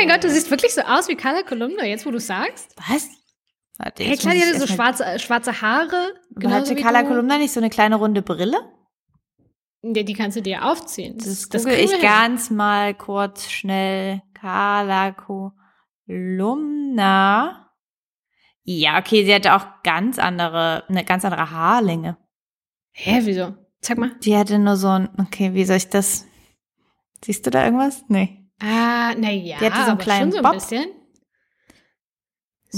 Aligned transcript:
mein 0.00 0.08
Gott, 0.08 0.24
du 0.24 0.30
siehst 0.30 0.50
wirklich 0.50 0.74
so 0.74 0.80
aus 0.82 1.08
wie 1.08 1.16
Carla 1.16 1.42
Kolumna, 1.42 1.84
jetzt 1.84 2.06
wo 2.06 2.10
du 2.10 2.18
sagst. 2.18 2.74
Was? 2.88 3.08
Warte, 3.78 4.02
hey, 4.04 4.16
klar, 4.16 4.34
die 4.34 4.42
hatte 4.42 4.58
so 4.58 4.66
schwarze, 4.66 5.18
schwarze 5.18 5.62
Haare. 5.62 6.14
Hatte 6.44 6.74
Carla 6.74 7.02
Kolumna 7.02 7.38
nicht 7.38 7.52
so 7.52 7.60
eine 7.60 7.70
kleine 7.70 7.96
runde 7.96 8.22
Brille? 8.22 8.58
Ja, 9.82 10.02
die 10.02 10.12
kannst 10.12 10.36
du 10.36 10.42
dir 10.42 10.66
aufziehen. 10.66 11.16
Das, 11.16 11.48
das 11.48 11.64
google 11.64 11.78
ich 11.78 11.98
ganz 12.02 12.50
mal 12.50 12.92
kurz 12.94 13.50
schnell. 13.50 14.22
Carla 14.34 15.12
Kolumna. 16.06 17.70
Ja, 18.62 18.98
okay, 18.98 19.24
sie 19.24 19.34
hatte 19.34 19.54
auch 19.54 19.66
ganz 19.82 20.18
andere, 20.18 20.84
eine 20.88 21.04
ganz 21.04 21.24
andere 21.24 21.50
Haarlänge. 21.50 22.18
Hä, 22.92 23.20
wieso? 23.22 23.54
Sag 23.80 23.96
mal. 23.96 24.10
Die 24.20 24.36
hatte 24.36 24.58
nur 24.58 24.76
so 24.76 24.88
ein, 24.88 25.08
okay, 25.18 25.54
wie 25.54 25.64
soll 25.64 25.76
ich 25.78 25.88
das? 25.88 26.26
Siehst 27.24 27.46
du 27.46 27.50
da 27.50 27.64
irgendwas? 27.64 28.04
Nee. 28.08 28.39
Ah, 28.60 29.14
naja. 29.16 29.56
Die 29.58 29.64
hatte 29.64 29.84
so 29.84 29.90
einen 29.90 29.98
kleinen 29.98 30.32
schon 30.32 30.32
so 30.32 30.42
Bob. 30.42 30.52
ein 30.52 30.58
bisschen. 30.58 30.86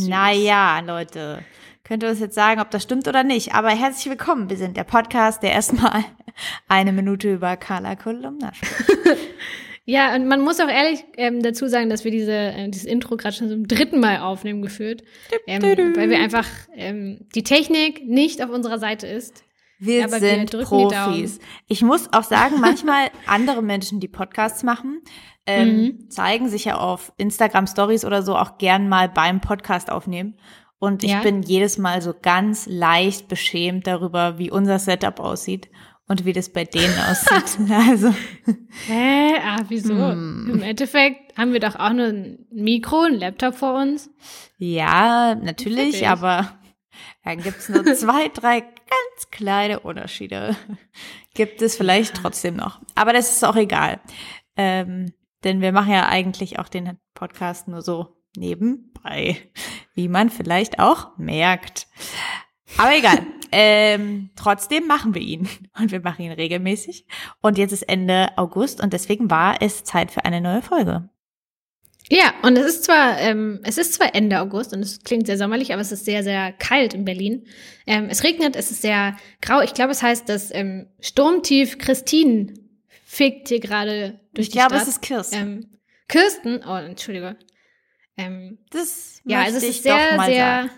Naja, 0.09 0.81
Leute. 0.81 1.45
Könnt 1.85 2.05
ihr 2.05 2.09
uns 2.09 2.21
jetzt 2.21 2.37
sagen, 2.37 2.61
ob 2.61 2.71
das 2.71 2.85
stimmt 2.85 3.09
oder 3.09 3.25
nicht. 3.25 3.55
Aber 3.55 3.71
herzlich 3.71 4.09
willkommen. 4.09 4.49
Wir 4.49 4.57
sind 4.57 4.77
der 4.77 4.85
Podcast, 4.85 5.43
der 5.43 5.53
erstmal 5.53 6.05
eine 6.69 6.93
Minute 6.93 7.35
über 7.35 7.57
Carla 7.57 7.97
Kolumna 7.97 8.55
spricht. 8.55 9.19
ja, 9.85 10.15
und 10.15 10.29
man 10.29 10.41
muss 10.41 10.61
auch 10.61 10.69
ehrlich 10.69 11.05
ähm, 11.17 11.43
dazu 11.43 11.67
sagen, 11.67 11.91
dass 11.91 12.05
wir 12.05 12.13
diese, 12.13 12.33
äh, 12.33 12.69
dieses 12.69 12.85
Intro 12.87 13.17
gerade 13.17 13.35
schon 13.35 13.49
zum 13.49 13.67
dritten 13.67 13.99
Mal 13.99 14.19
aufnehmen 14.19 14.63
geführt. 14.63 15.03
Ähm, 15.49 15.63
weil 15.63 16.09
wir 16.09 16.21
einfach 16.21 16.47
ähm, 16.77 17.27
die 17.35 17.43
Technik 17.43 18.07
nicht 18.07 18.43
auf 18.43 18.51
unserer 18.51 18.79
Seite 18.79 19.09
ist. 19.09 19.43
Wir 19.85 20.05
Aber 20.05 20.21
sind 20.21 20.53
wir 20.53 20.63
Profis. 20.63 21.41
Ich 21.67 21.83
muss 21.83 22.13
auch 22.13 22.23
sagen, 22.23 22.61
manchmal 22.61 23.11
andere 23.27 23.63
Menschen, 23.63 23.99
die 23.99 24.07
Podcasts 24.09 24.63
machen, 24.63 25.03
ähm, 25.45 25.77
Mhm. 25.83 26.11
zeigen 26.11 26.49
sich 26.49 26.67
ja 26.67 26.79
auf 26.79 27.13
Instagram 27.17 27.67
Stories 27.67 28.05
oder 28.05 28.23
so 28.23 28.37
auch 28.37 28.59
gern 28.59 28.89
mal 28.89 29.09
beim 29.09 29.41
Podcast 29.41 29.91
aufnehmen. 29.91 30.37
Und 30.79 31.03
ich 31.03 31.11
Ja. 31.11 31.21
bin 31.23 31.43
jedes 31.43 31.79
Mal 31.79 32.01
so 32.01 32.15
ganz 32.21 32.67
leicht 32.67 33.27
beschämt 33.27 33.87
darüber, 33.89 34.39
wie 34.39 34.51
unser 34.53 34.79
Setup 34.79 35.19
aussieht 35.19 35.69
und 36.07 36.25
wie 36.25 36.33
das 36.33 36.49
bei 36.51 36.65
denen 36.65 36.95
aussieht. 37.11 37.59
Also, 37.89 38.15
Hä? 38.87 39.33
Ah, 39.45 39.63
wieso? 39.69 39.95
Hm. 39.95 40.49
Im 40.55 40.63
Endeffekt 40.63 41.37
haben 41.37 41.53
wir 41.53 41.61
doch 41.61 41.75
auch 41.77 41.93
nur 41.93 42.07
ein 42.07 42.47
Mikro, 42.53 43.03
ein 43.03 43.15
Laptop 43.19 43.55
vor 43.57 43.75
uns. 43.81 44.11
ja, 44.59 45.35
natürlich, 45.35 46.07
aber 46.07 46.53
dann 47.25 47.43
gibt's 47.43 47.69
nur 47.69 47.85
zwei, 47.95 48.29
drei 48.29 48.61
ganz 48.61 49.31
kleine 49.31 49.81
Unterschiede. 49.81 50.57
Gibt 51.35 51.63
es 51.63 51.77
vielleicht 51.77 52.15
trotzdem 52.15 52.57
noch. 52.57 52.81
Aber 52.95 53.13
das 53.13 53.33
ist 53.33 53.45
auch 53.45 53.57
egal. 53.57 54.01
Ähm, 54.57 55.13
denn 55.45 55.61
wir 55.61 55.73
machen 55.73 55.93
ja 55.93 56.07
eigentlich 56.07 56.59
auch 56.59 56.69
den 56.69 56.99
Podcast 57.15 57.69
nur 57.69 57.83
so 57.83 58.17
nebenbei, 58.37 59.37
wie 59.95 60.09
man 60.09 60.31
vielleicht 60.31 60.79
auch 60.79 61.17
merkt. 61.19 61.87
Aber 62.79 62.97
egal. 62.97 63.27
ähm, 63.53 64.31
trotzdem 64.37 64.87
machen 64.87 65.15
wir 65.15 65.23
ihn. 65.23 65.49
Und 65.79 65.91
wir 65.91 66.01
machen 66.01 66.23
ihn 66.23 66.33
regelmäßig. 66.33 67.07
Und 67.41 67.59
jetzt 67.59 67.73
ist 67.73 67.83
Ende 67.83 68.37
August 68.37 68.83
und 68.83 68.93
deswegen 68.93 69.31
war 69.31 69.61
es 69.61 69.85
Zeit 69.85 70.11
für 70.11 70.25
eine 70.25 70.41
neue 70.41 70.63
Folge. 70.63 71.09
Ja, 72.15 72.35
und 72.43 72.59
es 72.59 72.67
ist 72.67 72.85
zwar, 72.85 73.19
ähm, 73.21 73.61
es 73.63 73.79
ist 73.79 73.95
zwar 73.95 74.15
Ende 74.15 74.39
August 74.41 74.75
und 74.75 74.81
es 74.81 75.03
klingt 75.03 75.27
sehr 75.27 75.39
sommerlich, 75.39 75.73
aber 75.73 75.81
es 75.81 75.93
ist 75.93 76.05
sehr, 76.05 76.23
sehr 76.23 76.53
kalt 76.53 76.93
in 76.93 77.07
Berlin. 77.07 77.47
Ähm, 77.87 78.09
es 78.11 78.23
regnet, 78.23 78.55
es 78.55 78.71
ist 78.71 78.83
sehr 78.83 79.17
grau. 79.41 79.63
Ich 79.63 79.73
glaube, 79.73 79.93
es 79.93 80.03
heißt, 80.03 80.29
dass 80.29 80.53
ähm, 80.55 80.89
Sturmtief 81.01 81.79
Christine 81.79 82.53
fegt 83.07 83.49
hier 83.49 83.61
gerade 83.61 84.21
durch 84.35 84.49
Ich 84.49 84.53
die 84.53 84.59
glaube, 84.59 84.75
Stadt. 84.75 84.83
es 84.83 84.89
ist 84.89 85.01
Kirsten. 85.01 85.37
ähm, 85.37 85.71
Kirsten, 86.07 86.61
oh, 86.69 86.75
Entschuldige. 86.77 87.39
Ähm, 88.19 88.59
das 88.69 89.23
ja, 89.25 89.41
also 89.41 89.57
es 89.57 89.63
ich 89.63 89.71
ist 89.71 89.83
sehr, 89.85 89.97
sehr, 90.27 90.47
sagen. 90.67 90.71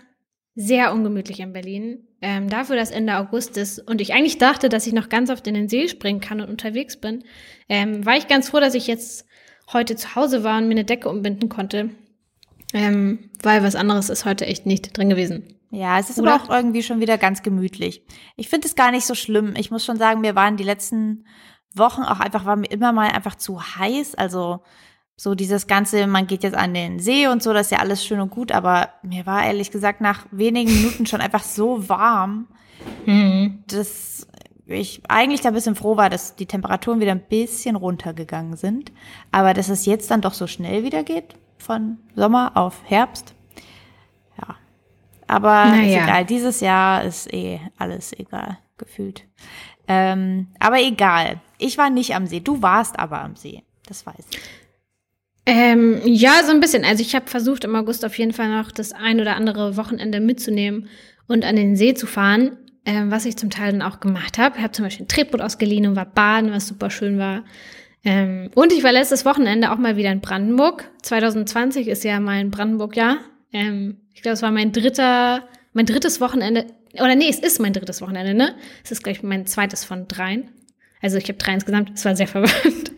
sehr 0.55 0.93
ungemütlich 0.93 1.41
in 1.41 1.51
Berlin. 1.51 2.07
Ähm, 2.21 2.49
dafür, 2.49 2.77
dass 2.77 2.91
Ende 2.91 3.17
August 3.17 3.57
ist 3.57 3.79
und 3.79 3.99
ich 3.99 4.13
eigentlich 4.13 4.37
dachte, 4.37 4.69
dass 4.69 4.87
ich 4.87 4.93
noch 4.93 5.09
ganz 5.09 5.29
oft 5.29 5.45
in 5.47 5.53
den 5.53 5.67
See 5.67 5.89
springen 5.89 6.21
kann 6.21 6.39
und 6.39 6.49
unterwegs 6.49 6.95
bin, 6.95 7.25
ähm, 7.67 8.05
war 8.05 8.15
ich 8.15 8.29
ganz 8.29 8.47
froh, 8.47 8.61
dass 8.61 8.73
ich 8.73 8.87
jetzt 8.87 9.25
heute 9.73 9.95
zu 9.95 10.15
Hause 10.15 10.43
war 10.43 10.57
und 10.57 10.67
mir 10.67 10.73
eine 10.73 10.85
Decke 10.85 11.09
umbinden 11.09 11.49
konnte. 11.49 11.89
Ähm, 12.73 13.29
weil 13.41 13.63
was 13.63 13.75
anderes 13.75 14.09
ist 14.09 14.25
heute 14.25 14.45
echt 14.45 14.65
nicht 14.65 14.97
drin 14.97 15.09
gewesen. 15.09 15.55
Ja, 15.71 15.99
es 15.99 16.09
ist 16.09 16.19
Oder? 16.19 16.35
aber 16.35 16.43
auch 16.43 16.49
irgendwie 16.49 16.83
schon 16.83 16.99
wieder 16.99 17.17
ganz 17.17 17.43
gemütlich. 17.43 18.03
Ich 18.35 18.49
finde 18.49 18.67
es 18.67 18.75
gar 18.75 18.91
nicht 18.91 19.05
so 19.05 19.15
schlimm. 19.15 19.53
Ich 19.57 19.71
muss 19.71 19.85
schon 19.85 19.97
sagen, 19.97 20.21
mir 20.21 20.35
waren 20.35 20.57
die 20.57 20.63
letzten 20.63 21.25
Wochen 21.73 22.03
auch 22.03 22.19
einfach, 22.19 22.45
war 22.45 22.55
mir 22.55 22.71
immer 22.71 22.93
mal 22.93 23.11
einfach 23.11 23.35
zu 23.35 23.61
heiß. 23.61 24.15
Also 24.15 24.61
so 25.17 25.35
dieses 25.35 25.67
Ganze, 25.67 26.07
man 26.07 26.27
geht 26.27 26.43
jetzt 26.43 26.55
an 26.55 26.73
den 26.73 26.99
See 26.99 27.27
und 27.27 27.41
so, 27.41 27.53
das 27.53 27.67
ist 27.67 27.71
ja 27.71 27.79
alles 27.79 28.05
schön 28.05 28.19
und 28.19 28.31
gut, 28.31 28.51
aber 28.51 28.89
mir 29.01 29.25
war 29.25 29.45
ehrlich 29.45 29.71
gesagt 29.71 30.01
nach 30.01 30.25
wenigen 30.31 30.73
Minuten 30.73 31.05
schon 31.05 31.21
einfach 31.21 31.43
so 31.43 31.87
warm, 31.87 32.47
dass 33.67 34.27
ich 34.67 35.01
eigentlich 35.07 35.41
da 35.41 35.49
ein 35.49 35.53
bisschen 35.53 35.75
froh 35.75 35.95
war, 35.97 36.09
dass 36.09 36.35
die 36.35 36.47
Temperaturen 36.47 36.99
wieder 36.99 37.11
ein 37.11 37.21
bisschen 37.27 37.75
runtergegangen 37.75 38.57
sind. 38.57 38.91
Aber 39.31 39.53
dass 39.53 39.69
es 39.69 39.85
jetzt 39.85 40.09
dann 40.11 40.21
doch 40.21 40.33
so 40.33 40.47
schnell 40.47 40.83
wieder 40.83 41.03
geht, 41.03 41.35
von 41.57 41.97
Sommer 42.15 42.51
auf 42.55 42.81
Herbst. 42.85 43.33
Ja. 44.39 44.55
Aber 45.27 45.65
Naja. 45.65 45.99
ist 45.99 46.03
egal, 46.03 46.25
dieses 46.25 46.59
Jahr 46.61 47.03
ist 47.03 47.31
eh 47.33 47.59
alles 47.77 48.13
egal, 48.13 48.57
gefühlt. 48.77 49.25
Ähm, 49.87 50.47
aber 50.59 50.81
egal. 50.81 51.39
Ich 51.57 51.77
war 51.77 51.89
nicht 51.89 52.15
am 52.15 52.25
See. 52.25 52.39
Du 52.39 52.61
warst 52.61 52.97
aber 52.97 53.21
am 53.21 53.35
See. 53.35 53.63
Das 53.87 54.05
weiß 54.05 54.25
ich. 54.31 54.39
Ähm, 55.45 56.01
ja, 56.05 56.41
so 56.43 56.51
ein 56.51 56.59
bisschen. 56.59 56.83
Also 56.83 57.01
ich 57.03 57.13
habe 57.15 57.27
versucht, 57.27 57.63
im 57.65 57.75
August 57.75 58.03
auf 58.03 58.17
jeden 58.17 58.33
Fall 58.33 58.49
noch 58.49 58.71
das 58.71 58.93
ein 58.93 59.21
oder 59.21 59.35
andere 59.35 59.77
Wochenende 59.77 60.19
mitzunehmen 60.19 60.89
und 61.27 61.45
an 61.45 61.55
den 61.55 61.75
See 61.75 61.93
zu 61.93 62.07
fahren, 62.07 62.57
ähm, 62.85 63.11
was 63.11 63.25
ich 63.25 63.37
zum 63.37 63.49
Teil 63.49 63.71
dann 63.71 63.81
auch 63.81 63.99
gemacht 63.99 64.37
habe. 64.37 64.57
Ich 64.57 64.63
habe 64.63 64.71
zum 64.71 64.85
Beispiel 64.85 65.05
ein 65.05 65.09
Tretboot 65.09 65.41
ausgeliehen 65.41 65.87
und 65.87 65.95
war 65.95 66.05
baden, 66.05 66.51
was 66.51 66.67
super 66.67 66.89
schön 66.89 67.17
war. 67.17 67.43
Ähm, 68.03 68.51
und 68.53 68.71
ich 68.71 68.83
war 68.83 68.91
letztes 68.91 69.25
Wochenende 69.25 69.71
auch 69.71 69.77
mal 69.77 69.97
wieder 69.97 70.11
in 70.11 70.21
Brandenburg. 70.21 70.89
2020 71.01 71.87
ist 71.87 72.03
ja 72.03 72.19
mein 72.19 72.51
Brandenburg-Jahr. 72.51 73.17
Ähm, 73.51 73.97
ich 74.13 74.21
glaube, 74.21 74.33
es 74.33 74.43
war 74.43 74.51
mein 74.51 74.71
dritter, 74.71 75.43
mein 75.73 75.87
drittes 75.87 76.21
Wochenende. 76.21 76.67
Oder 76.93 77.15
nee, 77.15 77.29
es 77.29 77.39
ist 77.39 77.59
mein 77.59 77.73
drittes 77.73 78.01
Wochenende, 78.01 78.35
ne? 78.35 78.55
Es 78.83 78.91
ist 78.91 79.03
gleich 79.03 79.23
mein 79.23 79.47
zweites 79.47 79.83
von 79.83 80.07
dreien. 80.07 80.51
Also 81.01 81.17
ich 81.17 81.25
habe 81.25 81.37
drei 81.37 81.53
insgesamt, 81.53 81.91
es 81.95 82.05
war 82.05 82.15
sehr 82.15 82.27
verwirrend. 82.27 82.91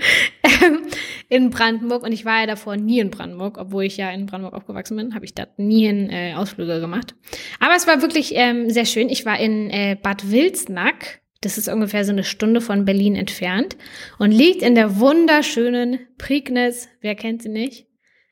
In 1.29 1.49
Brandenburg 1.49 2.03
und 2.03 2.11
ich 2.13 2.23
war 2.23 2.41
ja 2.41 2.47
davor 2.47 2.77
nie 2.77 2.99
in 2.99 3.09
Brandenburg, 3.09 3.57
obwohl 3.57 3.83
ich 3.83 3.97
ja 3.97 4.09
in 4.11 4.25
Brandenburg 4.25 4.53
aufgewachsen 4.53 4.95
bin, 4.95 5.13
habe 5.13 5.25
ich 5.25 5.33
da 5.33 5.47
nie 5.57 5.85
in, 5.85 6.09
äh, 6.09 6.33
Ausflüge 6.35 6.79
gemacht. 6.79 7.15
Aber 7.59 7.75
es 7.75 7.85
war 7.85 8.01
wirklich 8.01 8.33
ähm, 8.35 8.69
sehr 8.69 8.85
schön. 8.85 9.09
Ich 9.09 9.25
war 9.25 9.37
in 9.39 9.69
äh, 9.69 9.97
Bad 10.01 10.31
Wilsnack, 10.31 11.21
das 11.41 11.57
ist 11.57 11.67
ungefähr 11.67 12.05
so 12.05 12.11
eine 12.11 12.23
Stunde 12.23 12.61
von 12.61 12.85
Berlin 12.85 13.15
entfernt 13.15 13.77
und 14.19 14.31
liegt 14.31 14.61
in 14.61 14.75
der 14.75 14.99
wunderschönen 14.99 15.99
Prignitz. 16.17 16.87
Wer 17.01 17.15
kennt 17.15 17.43
sie 17.43 17.49
nicht? 17.49 17.87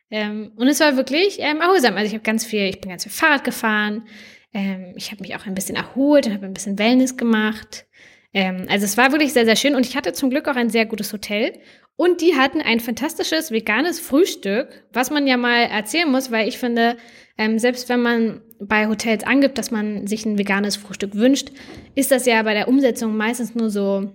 Ähm, 0.09 0.53
und 0.55 0.67
es 0.67 0.79
war 0.79 0.95
wirklich 0.95 1.39
ähm, 1.39 1.61
erholsam. 1.61 1.95
Also 1.95 2.07
ich 2.07 2.13
habe 2.13 2.23
ganz 2.23 2.45
viel, 2.45 2.63
ich 2.63 2.79
bin 2.79 2.89
ganz 2.89 3.03
viel 3.03 3.11
Fahrrad 3.11 3.43
gefahren. 3.43 4.07
Ähm, 4.53 4.93
ich 4.95 5.11
habe 5.11 5.21
mich 5.21 5.35
auch 5.35 5.45
ein 5.45 5.55
bisschen 5.55 5.75
erholt 5.75 6.27
und 6.27 6.33
habe 6.33 6.45
ein 6.45 6.53
bisschen 6.53 6.79
Wellness 6.79 7.17
gemacht. 7.17 7.85
Ähm, 8.33 8.65
also 8.69 8.85
es 8.85 8.97
war 8.97 9.11
wirklich 9.11 9.33
sehr, 9.33 9.45
sehr 9.45 9.55
schön 9.55 9.75
und 9.75 9.85
ich 9.85 9.95
hatte 9.95 10.13
zum 10.13 10.29
Glück 10.29 10.47
auch 10.47 10.55
ein 10.55 10.69
sehr 10.69 10.85
gutes 10.85 11.11
Hotel. 11.13 11.53
Und 11.97 12.21
die 12.21 12.35
hatten 12.35 12.61
ein 12.61 12.81
fantastisches 12.81 13.51
veganes 13.51 13.99
Frühstück, 13.99 14.85
was 14.91 15.11
man 15.11 15.27
ja 15.27 15.37
mal 15.37 15.63
erzählen 15.63 16.11
muss, 16.11 16.29
weil 16.29 16.47
ich 16.47 16.57
finde, 16.57 16.97
ähm, 17.37 17.57
selbst 17.57 17.87
wenn 17.87 18.01
man 18.01 18.41
bei 18.59 18.87
Hotels 18.87 19.23
angibt, 19.23 19.57
dass 19.57 19.71
man 19.71 20.05
sich 20.07 20.25
ein 20.25 20.37
veganes 20.37 20.75
Frühstück 20.75 21.15
wünscht, 21.15 21.51
ist 21.95 22.11
das 22.11 22.25
ja 22.25 22.41
bei 22.43 22.53
der 22.53 22.67
Umsetzung 22.67 23.15
meistens 23.15 23.55
nur 23.55 23.69
so 23.69 24.11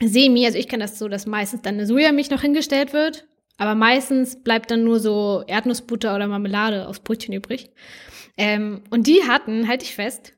semi. 0.00 0.44
Also 0.44 0.58
ich 0.58 0.68
kenne 0.68 0.84
das 0.84 0.98
so, 0.98 1.08
dass 1.08 1.26
meistens 1.26 1.62
dann 1.62 1.74
eine 1.74 1.86
Sojamilch 1.86 2.30
noch 2.30 2.42
hingestellt 2.42 2.92
wird, 2.92 3.28
aber 3.58 3.74
meistens 3.74 4.42
bleibt 4.42 4.70
dann 4.70 4.84
nur 4.84 4.98
so 4.98 5.44
Erdnussbutter 5.46 6.14
oder 6.16 6.26
Marmelade 6.26 6.88
aufs 6.88 7.00
Brötchen 7.00 7.34
übrig. 7.34 7.70
Ähm, 8.36 8.82
und 8.90 9.06
die 9.06 9.22
hatten, 9.28 9.68
halte 9.68 9.84
ich 9.84 9.94
fest, 9.94 10.34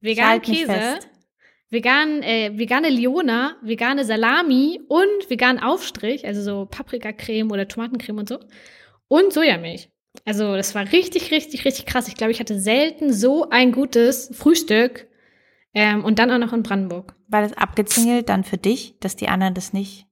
veganen 0.00 0.30
halt 0.30 0.42
Käse, 0.44 0.66
fest. 0.66 1.08
Vegan, 1.70 2.22
äh, 2.22 2.58
vegane 2.58 2.90
Liona, 2.90 3.56
vegane 3.62 4.04
Salami 4.04 4.80
und 4.88 5.28
veganen 5.30 5.62
Aufstrich, 5.62 6.26
also 6.26 6.42
so 6.42 6.66
Paprikacreme 6.66 7.50
oder 7.50 7.68
Tomatencreme 7.68 8.18
und 8.18 8.28
so. 8.28 8.38
Und 9.08 9.32
Sojamilch. 9.32 9.88
Also 10.24 10.56
das 10.56 10.74
war 10.74 10.90
richtig, 10.92 11.30
richtig, 11.30 11.64
richtig 11.64 11.86
krass. 11.86 12.08
Ich 12.08 12.16
glaube, 12.16 12.32
ich 12.32 12.40
hatte 12.40 12.58
selten 12.58 13.12
so 13.12 13.48
ein 13.50 13.72
gutes 13.72 14.30
Frühstück. 14.34 15.08
Ähm, 15.72 16.04
und 16.04 16.18
dann 16.18 16.32
auch 16.32 16.38
noch 16.38 16.52
in 16.52 16.64
Brandenburg. 16.64 17.14
War 17.28 17.42
das 17.42 17.52
abgezingelt 17.52 18.28
dann 18.28 18.42
für 18.42 18.58
dich, 18.58 18.96
dass 18.98 19.14
die 19.14 19.28
anderen 19.28 19.54
das 19.54 19.72
nicht 19.72 20.06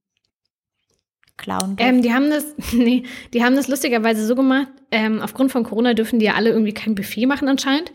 klauen 1.36 1.74
dürfen? 1.74 1.96
Ähm, 1.96 2.02
die 2.02 2.12
haben 2.12 2.30
das, 2.30 2.54
nee, 2.72 3.02
die 3.34 3.42
haben 3.42 3.56
das 3.56 3.66
lustigerweise 3.66 4.24
so 4.24 4.36
gemacht. 4.36 4.68
Ähm, 4.92 5.20
aufgrund 5.20 5.50
von 5.50 5.64
Corona 5.64 5.94
dürfen 5.94 6.20
die 6.20 6.26
ja 6.26 6.34
alle 6.34 6.50
irgendwie 6.50 6.74
kein 6.74 6.94
Buffet 6.94 7.26
machen 7.26 7.48
anscheinend. 7.48 7.92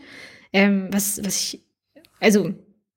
Ähm, 0.52 0.88
was, 0.90 1.24
was 1.24 1.36
ich, 1.38 1.62
also 2.20 2.52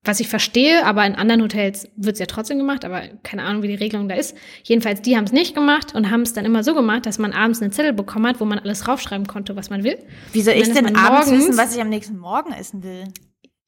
was 0.08 0.20
ich 0.20 0.28
verstehe, 0.28 0.84
aber 0.86 1.04
in 1.04 1.14
anderen 1.14 1.42
Hotels 1.42 1.88
wird 1.96 2.14
es 2.14 2.18
ja 2.18 2.26
trotzdem 2.26 2.58
gemacht, 2.58 2.84
aber 2.84 3.02
keine 3.22 3.42
Ahnung, 3.42 3.62
wie 3.62 3.68
die 3.68 3.74
Regelung 3.74 4.08
da 4.08 4.14
ist. 4.14 4.34
Jedenfalls, 4.64 5.02
die 5.02 5.16
haben 5.16 5.24
es 5.24 5.32
nicht 5.32 5.54
gemacht 5.54 5.94
und 5.94 6.10
haben 6.10 6.22
es 6.22 6.32
dann 6.32 6.46
immer 6.46 6.64
so 6.64 6.74
gemacht, 6.74 7.04
dass 7.04 7.18
man 7.18 7.32
abends 7.32 7.60
einen 7.60 7.72
Zettel 7.72 7.92
bekommen 7.92 8.26
hat, 8.26 8.40
wo 8.40 8.46
man 8.46 8.58
alles 8.58 8.88
raufschreiben 8.88 9.26
konnte, 9.26 9.54
was 9.54 9.68
man 9.68 9.84
will. 9.84 9.98
Wie 10.32 10.40
soll 10.40 10.54
ich 10.54 10.72
denn 10.72 10.96
abends 10.96 11.30
wissen, 11.30 11.58
was 11.58 11.76
ich 11.76 11.82
am 11.82 11.90
nächsten 11.90 12.16
Morgen 12.16 12.52
essen 12.52 12.82
will? 12.82 13.04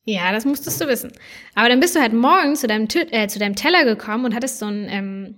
Ja, 0.06 0.32
das 0.32 0.46
musstest 0.46 0.80
du 0.80 0.88
wissen. 0.88 1.12
Aber 1.54 1.68
dann 1.68 1.78
bist 1.78 1.94
du 1.94 2.00
halt 2.00 2.14
morgen 2.14 2.56
zu 2.56 2.66
deinem, 2.66 2.88
äh, 3.10 3.28
zu 3.28 3.38
deinem 3.38 3.54
Teller 3.54 3.84
gekommen 3.84 4.24
und 4.24 4.34
hattest 4.34 4.58
so 4.58 4.66
ein 4.66 4.86
ähm, 4.88 5.34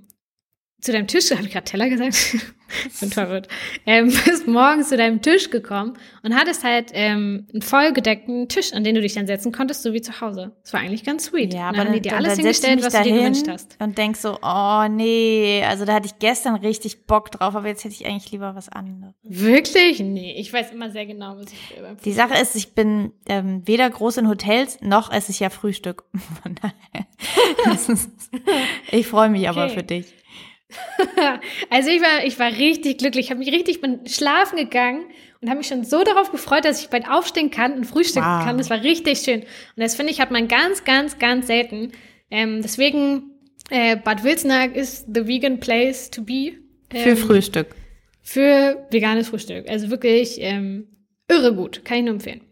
zu 0.82 0.92
deinem 0.92 1.06
Tisch, 1.06 1.30
habe 1.30 1.42
ich 1.42 1.52
gerade 1.52 1.64
Teller 1.64 1.88
gesagt? 1.88 2.36
bin 3.00 3.10
verwirrt. 3.10 3.48
Ähm, 3.86 4.06
bist 4.24 4.46
morgens 4.46 4.88
zu 4.88 4.96
deinem 4.96 5.20
Tisch 5.22 5.50
gekommen 5.50 5.94
und 6.22 6.34
hattest 6.34 6.64
halt 6.64 6.90
ähm, 6.94 7.46
einen 7.52 7.62
vollgedeckten 7.62 8.48
Tisch, 8.48 8.72
an 8.72 8.82
den 8.82 8.94
du 8.94 9.00
dich 9.00 9.14
dann 9.14 9.26
setzen 9.26 9.52
konntest, 9.52 9.82
so 9.82 9.92
wie 9.92 10.00
zu 10.00 10.20
Hause. 10.20 10.52
Das 10.62 10.72
war 10.72 10.80
eigentlich 10.80 11.04
ganz 11.04 11.26
sweet. 11.26 11.54
Ja, 11.54 11.68
aber 11.68 11.78
dann, 11.78 11.86
haben 11.88 11.94
die 11.94 12.00
dir 12.00 12.16
alles 12.16 12.36
hingestellt, 12.36 12.82
was 12.82 12.94
du 12.94 13.02
dir 13.02 13.12
gewünscht 13.12 13.46
hast. 13.46 13.76
Und 13.78 13.98
denkst 13.98 14.20
so, 14.20 14.38
oh 14.42 14.86
nee, 14.88 15.62
also 15.68 15.84
da 15.84 15.94
hatte 15.94 16.06
ich 16.06 16.18
gestern 16.18 16.54
richtig 16.56 17.06
Bock 17.06 17.30
drauf, 17.30 17.54
aber 17.54 17.68
jetzt 17.68 17.84
hätte 17.84 17.94
ich 17.94 18.06
eigentlich 18.06 18.32
lieber 18.32 18.54
was 18.54 18.68
anderes. 18.68 19.14
Wirklich? 19.22 20.00
Nee, 20.00 20.34
ich 20.38 20.52
weiß 20.52 20.72
immer 20.72 20.90
sehr 20.90 21.06
genau, 21.06 21.36
was 21.36 21.52
ich 21.52 21.78
will. 21.78 21.96
Die 22.04 22.12
Sache 22.12 22.40
ist, 22.40 22.56
ich 22.56 22.74
bin 22.74 23.12
ähm, 23.28 23.62
weder 23.66 23.88
groß 23.88 24.16
in 24.16 24.28
Hotels, 24.28 24.80
noch 24.80 25.12
esse 25.12 25.30
ich 25.30 25.40
ja 25.40 25.50
Frühstück. 25.50 26.04
Von 26.42 26.54
daher. 26.54 27.06
ich 28.90 29.06
freue 29.06 29.28
mich 29.28 29.42
okay. 29.42 29.48
aber 29.48 29.68
für 29.68 29.82
dich. 29.82 30.06
Also 31.70 31.90
ich 31.90 32.00
war, 32.00 32.24
ich 32.24 32.38
war 32.38 32.48
richtig 32.48 32.98
glücklich. 32.98 33.26
Ich 33.26 33.30
habe 33.30 33.40
mich 33.40 33.52
richtig, 33.52 33.80
bin 33.80 34.06
schlafen 34.06 34.56
gegangen 34.56 35.04
und 35.40 35.48
habe 35.48 35.58
mich 35.58 35.66
schon 35.66 35.84
so 35.84 36.04
darauf 36.04 36.30
gefreut, 36.30 36.64
dass 36.64 36.80
ich 36.80 36.88
bald 36.88 37.08
aufstehen 37.08 37.50
kann 37.50 37.74
und 37.74 37.84
frühstücken 37.84 38.26
wow. 38.26 38.44
kann. 38.44 38.58
Das 38.58 38.70
war 38.70 38.82
richtig 38.82 39.18
schön. 39.18 39.40
Und 39.40 39.48
das 39.76 39.94
finde 39.94 40.12
ich, 40.12 40.20
hat 40.20 40.30
man 40.30 40.48
ganz, 40.48 40.84
ganz, 40.84 41.18
ganz 41.18 41.46
selten. 41.48 41.92
Ähm, 42.30 42.62
deswegen, 42.62 43.32
äh, 43.70 43.96
Bad 43.96 44.24
Wilsnack 44.24 44.76
ist 44.76 45.06
the 45.12 45.26
vegan 45.26 45.60
place 45.60 46.10
to 46.10 46.22
be. 46.22 46.52
Ähm, 46.90 47.02
für 47.02 47.16
Frühstück. 47.16 47.68
Für 48.22 48.86
veganes 48.90 49.28
Frühstück. 49.28 49.68
Also 49.68 49.90
wirklich 49.90 50.36
ähm, 50.40 50.86
irre 51.28 51.54
gut. 51.54 51.84
Kann 51.84 51.98
ich 51.98 52.04
nur 52.04 52.14
empfehlen. 52.14 52.42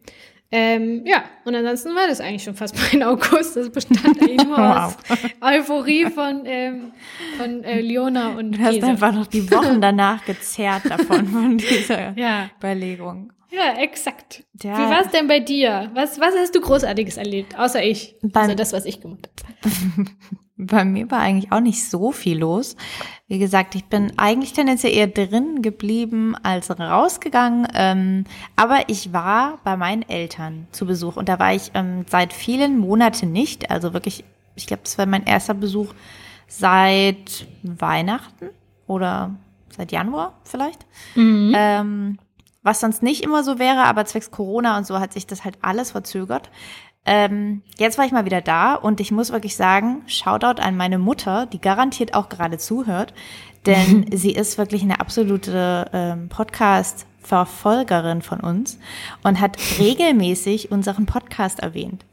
Ähm, 0.53 1.03
ja, 1.07 1.23
und 1.45 1.55
ansonsten 1.55 1.95
war 1.95 2.09
das 2.09 2.21
eigentlich 2.21 2.43
schon 2.43 2.55
fast 2.55 2.75
mein 2.93 3.03
August. 3.03 3.57
Das 3.57 3.71
bestand 3.71 4.05
eigentlich 4.21 4.45
nur 4.45 4.57
wow. 4.57 4.97
aus 4.97 4.97
Euphorie 5.41 6.07
von, 6.07 6.43
ähm, 6.45 6.93
von 7.37 7.63
äh, 7.63 7.81
Leona 7.81 8.31
und 8.31 8.53
Du 8.53 8.63
hast 8.63 8.75
Käse. 8.75 8.87
einfach 8.87 9.13
noch 9.13 9.27
die 9.27 9.51
Wochen 9.51 9.81
danach 9.81 10.25
gezerrt 10.25 10.83
davon, 10.89 11.27
von 11.27 11.59
dieser 11.59 12.19
ja. 12.19 12.51
Überlegung. 12.59 13.33
Ja, 13.53 13.81
exakt. 13.81 14.45
Ja. 14.63 14.75
Wie 14.75 14.91
war 14.91 15.01
es 15.05 15.11
denn 15.11 15.27
bei 15.27 15.41
dir? 15.41 15.91
Was, 15.95 16.21
was 16.21 16.35
hast 16.37 16.55
du 16.55 16.61
Großartiges 16.61 17.17
erlebt, 17.17 17.59
außer 17.59 17.83
ich? 17.83 18.17
Beim, 18.23 18.45
also 18.45 18.55
das, 18.55 18.73
was 18.73 18.85
ich 18.85 19.01
gemacht 19.01 19.29
habe. 19.45 20.11
Bei 20.67 20.85
mir 20.85 21.11
war 21.11 21.21
eigentlich 21.21 21.53
auch 21.53 21.61
nicht 21.61 21.89
so 21.89 22.13
viel 22.13 22.39
los. 22.39 22.77
Wie 23.27 23.39
gesagt, 23.39 23.75
ich 23.75 23.87
bin 23.87 24.13
eigentlich 24.19 24.53
tendenziell 24.53 24.93
eher 24.93 25.07
drin 25.07 25.63
geblieben 25.63 26.35
als 26.43 26.71
rausgegangen. 26.71 27.69
Ähm, 27.75 28.25
aber 28.57 28.89
ich 28.89 29.13
war 29.13 29.59
bei 29.65 29.77
meinen 29.77 30.03
Eltern 30.03 30.67
zu 30.73 30.87
Besuch 30.87 31.17
und 31.17 31.29
da 31.29 31.39
war 31.39 31.55
ich 31.55 31.71
ähm, 31.75 32.05
seit 32.09 32.33
vielen 32.33 32.79
Monaten 32.79 33.33
nicht. 33.33 33.71
Also 33.71 33.93
wirklich, 33.93 34.25
ich 34.55 34.67
glaube, 34.67 34.83
das 34.85 34.99
war 34.99 35.07
mein 35.07 35.25
erster 35.25 35.55
Besuch 35.55 35.95
seit 36.47 37.47
Weihnachten 37.63 38.51
oder 38.87 39.35
seit 39.71 39.93
Januar 39.93 40.35
vielleicht. 40.45 40.85
Mhm. 41.15 41.53
Ähm, 41.57 42.19
was 42.63 42.81
sonst 42.81 43.03
nicht 43.03 43.23
immer 43.23 43.43
so 43.43 43.59
wäre, 43.59 43.85
aber 43.85 44.05
zwecks 44.05 44.31
Corona 44.31 44.77
und 44.77 44.87
so 44.87 45.01
hat 45.01 45.15
sich 45.15 45.27
das 45.27 45.45
halt 45.45 45.57
alles 45.63 45.93
verzögert. 45.93 46.51
Ähm, 47.07 47.63
jetzt 47.79 47.97
war 47.99 48.05
ich 48.05 48.13
mal 48.13 48.27
wieder 48.27 48.41
da 48.41 48.75
und 48.75 49.01
ich 49.01 49.11
muss 49.11 49.33
wirklich 49.33 49.57
sagen, 49.57 50.03
Shoutout 50.07 50.61
an 50.61 50.77
meine 50.77 50.99
Mutter, 50.99 51.47
die 51.47 51.61
garantiert 51.61 52.15
auch 52.15 52.29
gerade 52.29 52.59
zuhört, 52.59 53.15
denn 53.67 54.07
sie 54.13 54.33
ist 54.33 54.59
wirklich 54.59 54.83
eine 54.83 55.01
absolute 55.01 55.91
ähm, 55.93 56.29
Podcast-Verfolgerin 56.29 58.23
von 58.23 58.41
uns 58.41 58.79
und 59.23 59.41
hat 59.41 59.59
regelmäßig 59.79 60.71
unseren 60.71 61.07
Podcast 61.07 61.61
erwähnt. 61.61 62.05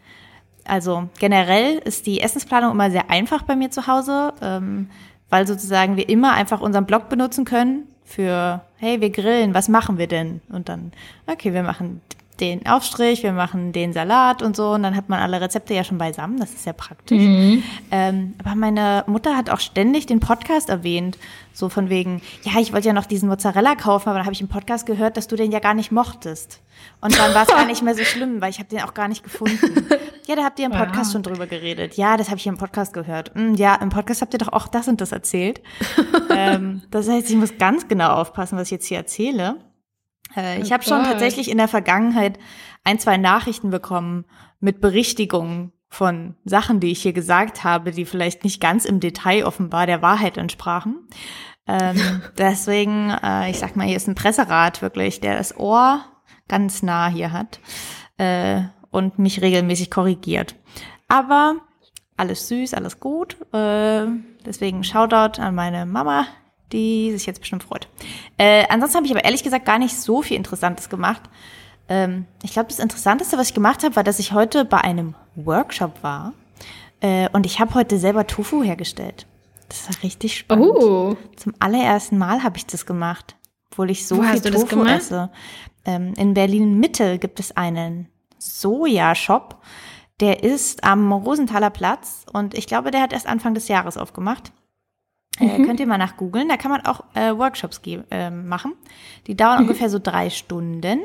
Also 0.66 1.10
generell 1.20 1.78
ist 1.78 2.06
die 2.08 2.20
Essensplanung 2.20 2.72
immer 2.72 2.92
sehr 2.92 3.10
einfach 3.10 3.44
bei 3.44 3.56
mir 3.56 3.72
zu 3.72 3.88
Hause, 3.88 4.34
ähm, 4.42 4.90
weil 5.30 5.48
sozusagen 5.48 5.96
wir 5.96 6.10
immer 6.10 6.34
einfach 6.34 6.60
unseren 6.62 6.86
Blog 6.86 7.08
benutzen 7.10 7.46
können 7.46 7.88
für, 8.04 8.62
hey, 8.78 9.02
wir 9.02 9.10
grillen, 9.10 9.54
was 9.54 9.70
machen 9.70 9.98
wir 9.98 10.08
denn? 10.08 10.42
Und 10.50 10.70
dann, 10.70 10.92
okay, 11.26 11.54
wir 11.54 11.64
machen 11.64 12.02
den 12.40 12.66
Aufstrich, 12.66 13.24
wir 13.24 13.34
machen 13.34 13.72
den 13.72 13.94
Salat 13.94 14.42
und 14.42 14.56
so 14.56 14.72
und 14.72 14.84
dann 14.84 14.96
hat 14.96 15.10
man 15.10 15.20
alle 15.20 15.42
Rezepte 15.42 15.74
ja 15.74 15.84
schon 15.84 15.98
beisammen, 15.98 16.40
das 16.40 16.54
ist 16.54 16.66
ja 16.66 16.74
praktisch. 16.74 17.22
Mhm. 17.22 17.64
Ähm, 17.92 18.34
aber 18.44 18.56
meine 18.56 19.04
Mutter 19.08 19.36
hat 19.36 19.50
auch 19.50 19.60
ständig 19.60 20.06
den 20.06 20.20
Podcast 20.20 20.70
erwähnt, 20.70 21.18
so 21.54 21.70
von 21.70 21.90
wegen, 21.90 22.22
ja, 22.44 22.60
ich 22.60 22.74
wollte 22.74 22.88
ja 22.88 22.94
noch 22.94 23.06
diesen 23.06 23.30
Mozzarella 23.30 23.76
kaufen, 23.76 24.10
aber 24.10 24.20
dann 24.20 24.26
habe 24.26 24.34
ich 24.34 24.42
im 24.42 24.48
Podcast 24.48 24.86
gehört, 24.86 25.18
dass 25.18 25.28
du 25.28 25.36
den 25.36 25.52
ja 25.52 25.60
gar 25.60 25.74
nicht 25.74 25.92
mochtest. 25.92 26.62
Und 27.02 27.18
dann 27.18 27.34
war 27.34 27.44
es 27.44 27.48
gar 27.48 27.66
nicht 27.66 27.82
mehr 27.82 27.96
so 27.96 28.04
schlimm, 28.04 28.42
weil 28.42 28.52
ich 28.52 28.60
habe 28.60 28.70
den 28.70 28.82
auch 28.82 28.94
gar 28.94 29.08
nicht 29.08 29.24
gefunden. 29.24 29.88
Ja, 30.28 30.36
da 30.36 30.44
habt 30.44 30.60
ihr 30.60 30.66
im 30.66 30.74
Podcast 30.74 31.06
wow. 31.06 31.12
schon 31.14 31.24
drüber 31.24 31.48
geredet. 31.48 31.96
Ja, 31.96 32.18
das 32.18 32.28
habe 32.28 32.38
ich 32.38 32.48
im 32.48 32.58
Podcast 32.58 32.94
gehört. 32.94 33.34
Hm, 33.34 33.56
ja, 33.56 33.76
im 33.76 33.90
Podcast 33.90 34.22
habt 34.22 34.34
ihr 34.34 34.40
doch 34.40 34.52
auch 34.52 34.68
das 34.68 34.90
und 34.90 35.00
das 35.00 35.14
erzählt. 35.14 35.62
ähm, 36.36 36.82
das 36.92 37.08
heißt, 37.08 37.30
ich 37.30 37.38
muss 37.38 37.58
ganz 37.58 37.88
genau 37.88 38.10
aufpassen, 38.10 38.58
was 38.58 38.68
ich 38.68 38.72
jetzt 38.72 38.86
hier 38.88 38.98
erzähle. 38.98 39.56
Äh, 40.36 40.62
ich 40.62 40.72
habe 40.72 40.84
schon 40.84 41.04
tatsächlich 41.04 41.50
in 41.50 41.58
der 41.58 41.68
Vergangenheit 41.68 42.40
ein, 42.84 43.00
zwei 43.00 43.18
Nachrichten 43.18 43.70
bekommen 43.70 44.26
mit 44.60 44.82
Berichtigungen 44.82 45.72
von 45.90 46.36
Sachen, 46.44 46.80
die 46.80 46.92
ich 46.92 47.02
hier 47.02 47.14
gesagt 47.14 47.64
habe, 47.64 47.92
die 47.92 48.06
vielleicht 48.06 48.44
nicht 48.44 48.62
ganz 48.62 48.86
im 48.86 49.00
Detail 49.00 49.46
offenbar 49.46 49.86
der 49.86 50.02
Wahrheit 50.02 50.38
entsprachen. 50.38 51.08
Ähm, 51.68 52.22
deswegen, 52.38 53.10
äh, 53.10 53.50
ich 53.50 53.60
sag 53.60 53.76
mal, 53.76 53.88
hier 53.88 53.98
ist 53.98 54.08
ein 54.08 54.16
Presserat 54.16 54.82
wirklich, 54.82 55.20
der 55.20 55.38
das 55.38 55.58
Ohr 55.58 56.02
ganz 56.48 56.84
nah 56.84 57.08
hier 57.08 57.32
hat 57.32 57.60
äh, 58.18 58.62
und 58.90 59.20
mich 59.20 59.42
regelmäßig 59.42 59.92
korrigiert. 59.92 60.56
Aber 61.08 61.56
alles 62.16 62.48
süß, 62.48 62.74
alles 62.74 63.00
gut. 63.00 63.38
Äh, 63.54 64.08
deswegen 64.46 64.84
Shoutout 64.84 65.42
an 65.42 65.56
meine 65.56 65.86
Mama, 65.86 66.26
die 66.72 67.12
sich 67.12 67.26
jetzt 67.26 67.40
bestimmt 67.40 67.64
freut. 67.64 67.88
Äh, 68.38 68.66
ansonsten 68.70 68.98
habe 68.98 69.08
ich 69.08 69.12
aber 69.12 69.24
ehrlich 69.24 69.44
gesagt 69.44 69.66
gar 69.66 69.80
nicht 69.80 69.96
so 69.96 70.22
viel 70.22 70.38
Interessantes 70.38 70.90
gemacht. 70.90 71.22
Ähm, 71.90 72.26
ich 72.44 72.52
glaube, 72.52 72.70
das 72.70 72.80
Interessanteste, 72.80 73.38
was 73.38 73.50
ich 73.50 73.54
gemacht 73.54 73.84
habe, 73.84 73.96
war, 73.96 74.04
dass 74.04 74.20
ich 74.20 74.34
heute 74.34 74.66
bei 74.66 74.80
einem 74.80 75.16
Workshop 75.36 76.04
war 76.04 76.34
äh, 77.02 77.30
und 77.32 77.46
ich 77.46 77.60
habe 77.60 77.74
heute 77.76 77.98
selber 77.98 78.28
Tofu 78.28 78.64
hergestellt. 78.64 79.28
Das 79.70 79.88
war 79.90 80.04
richtig 80.04 80.38
spannend. 80.38 80.68
Oh. 80.68 81.16
Zum 81.36 81.54
allerersten 81.60 82.18
Mal 82.18 82.44
habe 82.44 82.58
ich 82.58 82.66
das 82.66 82.86
gemacht, 82.86 83.36
obwohl 83.72 83.92
ich 83.92 84.08
so 84.08 84.18
Wo 84.18 84.24
viel 84.24 84.42
Tofu 84.42 84.84
esse. 84.86 85.30
Ähm, 85.86 86.14
in 86.18 86.34
Berlin 86.34 86.80
Mitte 86.80 87.20
gibt 87.20 87.40
es 87.40 87.56
einen 87.56 88.08
Soja-Shop. 88.38 89.62
Der 90.20 90.44
ist 90.44 90.84
am 90.84 91.12
Rosenthaler 91.12 91.70
Platz 91.70 92.26
und 92.34 92.58
ich 92.58 92.66
glaube, 92.66 92.92
der 92.92 93.02
hat 93.02 93.14
erst 93.14 93.28
Anfang 93.28 93.54
des 93.54 93.68
Jahres 93.68 93.98
aufgemacht. 93.98 94.52
Äh, 95.40 95.60
mhm. 95.60 95.66
könnt 95.66 95.80
ihr 95.80 95.88
mal 95.88 95.98
nach 95.98 96.18
googeln. 96.18 96.50
Da 96.50 96.58
kann 96.58 96.72
man 96.72 96.86
auch 96.86 97.04
äh, 97.14 97.38
Workshops 97.38 97.82
äh, 97.86 98.30
machen. 98.30 98.74
Die 99.28 99.36
dauern 99.36 99.58
mhm. 99.58 99.64
ungefähr 99.64 99.90
so 99.90 100.00
drei 100.00 100.30
Stunden. 100.30 101.00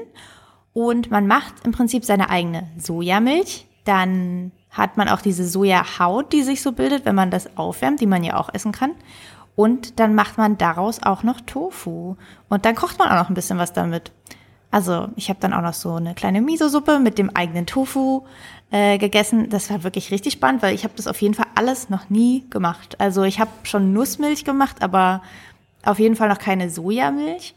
Und 0.72 1.10
man 1.10 1.26
macht 1.26 1.54
im 1.64 1.72
Prinzip 1.72 2.04
seine 2.04 2.30
eigene 2.30 2.68
Sojamilch. 2.78 3.66
Dann 3.84 4.52
hat 4.70 4.96
man 4.96 5.08
auch 5.08 5.20
diese 5.20 5.46
Sojahaut, 5.46 6.32
die 6.32 6.42
sich 6.42 6.62
so 6.62 6.72
bildet, 6.72 7.04
wenn 7.04 7.14
man 7.14 7.30
das 7.30 7.56
aufwärmt, 7.58 8.00
die 8.00 8.06
man 8.06 8.24
ja 8.24 8.38
auch 8.38 8.52
essen 8.52 8.72
kann. 8.72 8.92
Und 9.54 10.00
dann 10.00 10.14
macht 10.14 10.38
man 10.38 10.56
daraus 10.56 11.02
auch 11.02 11.22
noch 11.22 11.40
Tofu. 11.42 12.16
Und 12.48 12.64
dann 12.64 12.74
kocht 12.74 12.98
man 12.98 13.08
auch 13.10 13.16
noch 13.16 13.28
ein 13.28 13.34
bisschen 13.34 13.58
was 13.58 13.74
damit. 13.74 14.12
Also 14.72 15.08
ich 15.16 15.28
habe 15.28 15.38
dann 15.38 15.52
auch 15.52 15.60
noch 15.60 15.74
so 15.74 15.94
eine 15.94 16.14
kleine 16.14 16.40
Miso-Suppe 16.40 16.98
mit 16.98 17.18
dem 17.18 17.30
eigenen 17.36 17.66
Tofu 17.66 18.22
äh, 18.70 18.96
gegessen. 18.96 19.50
Das 19.50 19.70
war 19.70 19.84
wirklich 19.84 20.10
richtig 20.10 20.32
spannend, 20.32 20.62
weil 20.62 20.74
ich 20.74 20.82
habe 20.82 20.94
das 20.96 21.06
auf 21.06 21.20
jeden 21.20 21.34
Fall 21.34 21.46
alles 21.54 21.90
noch 21.90 22.08
nie 22.08 22.44
gemacht. 22.48 22.98
Also 22.98 23.22
ich 23.22 23.38
habe 23.38 23.50
schon 23.64 23.92
Nussmilch 23.92 24.44
gemacht, 24.44 24.82
aber 24.82 25.22
auf 25.84 25.98
jeden 25.98 26.16
Fall 26.16 26.30
noch 26.30 26.38
keine 26.38 26.70
Sojamilch. 26.70 27.54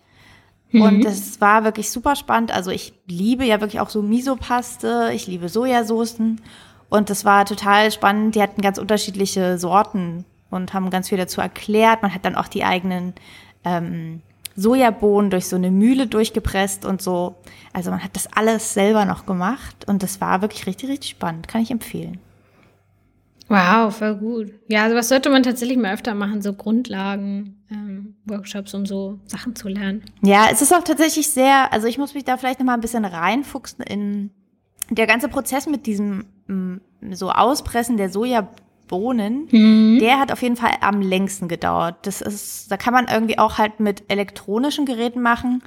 Mhm. 0.71 0.81
Und 0.81 1.05
das 1.05 1.39
war 1.39 1.63
wirklich 1.63 1.89
super 1.89 2.17
spannend. 2.17 2.51
Also 2.51 2.69
ich 2.69 2.93
liebe 3.07 3.45
ja 3.45 3.61
wirklich 3.61 3.79
auch 3.79 3.89
so 3.89 4.01
Miso-Paste, 4.01 5.11
ich 5.13 5.25
liebe 5.25 5.47
Sojasoßen. 5.47 6.41
Und 6.89 7.09
das 7.09 7.23
war 7.23 7.45
total 7.45 7.91
spannend. 7.91 8.35
Die 8.35 8.41
hatten 8.41 8.61
ganz 8.61 8.77
unterschiedliche 8.77 9.57
Sorten 9.57 10.25
und 10.49 10.73
haben 10.73 10.89
ganz 10.89 11.07
viel 11.07 11.17
dazu 11.17 11.39
erklärt. 11.39 12.01
Man 12.01 12.13
hat 12.13 12.25
dann 12.25 12.35
auch 12.35 12.49
die 12.49 12.65
eigenen 12.65 13.13
ähm, 13.63 14.21
Sojabohnen 14.55 15.29
durch 15.29 15.47
so 15.47 15.55
eine 15.55 15.71
Mühle 15.71 16.07
durchgepresst 16.07 16.85
und 16.85 17.01
so. 17.01 17.35
Also 17.73 17.91
man 17.91 18.03
hat 18.03 18.15
das 18.15 18.27
alles 18.33 18.73
selber 18.73 19.05
noch 19.05 19.25
gemacht 19.25 19.85
und 19.87 20.01
das 20.03 20.21
war 20.21 20.41
wirklich 20.41 20.65
richtig, 20.65 20.89
richtig 20.89 21.11
spannend. 21.11 21.47
Kann 21.47 21.61
ich 21.61 21.71
empfehlen. 21.71 22.19
Wow, 23.47 23.95
voll 23.95 24.15
gut. 24.15 24.53
Ja, 24.67 24.83
also 24.83 24.95
was 24.95 25.09
sollte 25.09 25.29
man 25.29 25.43
tatsächlich 25.43 25.77
mal 25.77 25.93
öfter 25.93 26.15
machen, 26.15 26.41
so 26.41 26.53
Grundlagen, 26.53 27.63
ähm, 27.69 28.15
Workshops, 28.25 28.73
um 28.73 28.85
so 28.85 29.19
Sachen 29.25 29.55
zu 29.55 29.67
lernen. 29.67 30.03
Ja, 30.23 30.47
es 30.51 30.61
ist 30.61 30.73
auch 30.73 30.83
tatsächlich 30.83 31.29
sehr, 31.29 31.71
also 31.71 31.85
ich 31.87 31.99
muss 31.99 32.15
mich 32.15 32.23
da 32.23 32.37
vielleicht 32.37 32.59
noch 32.59 32.65
mal 32.65 32.73
ein 32.73 32.81
bisschen 32.81 33.05
reinfuchsen 33.05 33.83
in 33.85 34.31
der 34.89 35.05
ganze 35.05 35.29
Prozess 35.29 35.67
mit 35.67 35.85
diesem 35.85 36.25
so 37.11 37.31
Auspressen 37.31 37.97
der 37.97 38.09
Sojabohnen, 38.85 39.47
mhm. 39.51 39.99
der 39.99 40.19
hat 40.19 40.31
auf 40.31 40.41
jeden 40.41 40.55
Fall 40.55 40.71
am 40.81 41.01
längsten 41.01 41.47
gedauert. 41.47 41.95
Das 42.03 42.21
ist, 42.21 42.71
da 42.71 42.77
kann 42.77 42.93
man 42.93 43.07
irgendwie 43.07 43.39
auch 43.39 43.57
halt 43.57 43.79
mit 43.79 44.03
elektronischen 44.07 44.85
Geräten 44.85 45.21
machen, 45.21 45.63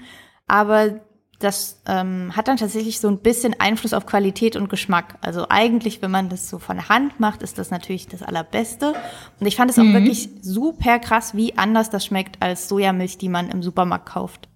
aber 0.47 1.01
das 1.39 1.81
ähm, 1.87 2.33
hat 2.35 2.49
dann 2.49 2.57
tatsächlich 2.57 2.99
so 2.99 3.07
ein 3.07 3.19
bisschen 3.19 3.55
Einfluss 3.61 3.93
auf 3.93 4.07
Qualität 4.07 4.57
und 4.57 4.69
Geschmack. 4.69 5.19
Also 5.21 5.47
eigentlich, 5.49 6.03
wenn 6.03 6.11
man 6.11 6.29
das 6.29 6.51
so 6.51 6.59
von 6.59 6.89
Hand 6.89 7.21
macht, 7.21 7.45
ist 7.45 7.59
das 7.59 7.71
natürlich 7.71 8.09
das 8.09 8.25
Allerbeste. 8.25 8.93
Und 9.39 9.47
ich 9.47 9.55
fand 9.55 9.71
es 9.71 9.79
auch 9.79 9.85
mhm. 9.85 9.93
wirklich 9.93 10.31
super 10.43 10.99
krass, 10.99 11.37
wie 11.37 11.57
anders 11.57 11.91
das 11.91 12.05
schmeckt 12.05 12.43
als 12.43 12.69
Sojamilch, 12.69 13.19
die 13.19 13.29
man 13.29 13.51
im 13.51 13.63
Supermarkt 13.63 14.07
kauft. 14.07 14.49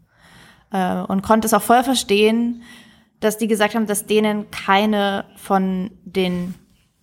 Äh, 0.73 1.03
und 1.03 1.23
konnte 1.23 1.47
es 1.47 1.55
auch 1.55 1.63
voll 1.63 1.85
verstehen, 1.85 2.63
dass 3.21 3.39
die 3.39 3.47
gesagt 3.47 3.77
haben, 3.77 3.87
dass 3.87 4.07
denen 4.07 4.51
keine 4.51 5.27
von 5.37 5.93
den 6.05 6.55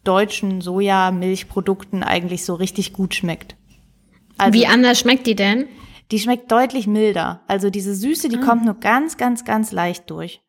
deutschen 0.09 0.61
Sojamilchprodukten 0.61 2.03
eigentlich 2.03 2.43
so 2.43 2.55
richtig 2.55 2.93
gut 2.93 3.13
schmeckt. 3.13 3.55
Also, 4.39 4.57
Wie 4.57 4.65
anders 4.65 4.99
schmeckt 4.99 5.27
die 5.27 5.35
denn? 5.35 5.67
Die 6.09 6.17
schmeckt 6.17 6.51
deutlich 6.51 6.87
milder. 6.87 7.41
Also 7.47 7.69
diese 7.69 7.93
Süße, 7.93 8.27
die 8.29 8.39
ah. 8.39 8.41
kommt 8.41 8.65
nur 8.65 8.73
ganz, 8.73 9.17
ganz, 9.17 9.45
ganz 9.45 9.71
leicht 9.71 10.09
durch. 10.09 10.41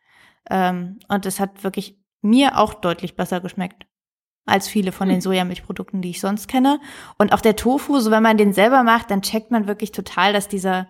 Ähm, 0.48 0.98
und 1.08 1.26
es 1.26 1.40
hat 1.40 1.62
wirklich 1.62 1.98
mir 2.22 2.56
auch 2.56 2.72
deutlich 2.72 3.16
besser 3.16 3.40
geschmeckt 3.40 3.84
als 4.46 4.66
viele 4.66 4.92
von 4.92 5.08
hm. 5.08 5.16
den 5.16 5.20
Sojamilchprodukten, 5.20 6.00
die 6.00 6.10
ich 6.10 6.20
sonst 6.20 6.48
kenne. 6.48 6.80
Und 7.18 7.34
auch 7.34 7.42
der 7.42 7.56
Tofu, 7.56 7.98
so 7.98 8.10
wenn 8.10 8.22
man 8.22 8.38
den 8.38 8.54
selber 8.54 8.82
macht, 8.82 9.10
dann 9.10 9.20
checkt 9.20 9.50
man 9.50 9.66
wirklich 9.66 9.92
total, 9.92 10.32
dass 10.32 10.48
dieser, 10.48 10.88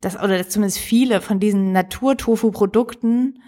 das, 0.00 0.14
oder 0.14 0.38
dass 0.38 0.50
zumindest 0.50 0.78
viele 0.78 1.20
von 1.20 1.40
diesen 1.40 1.72
Naturtofu-Produkten 1.72 3.42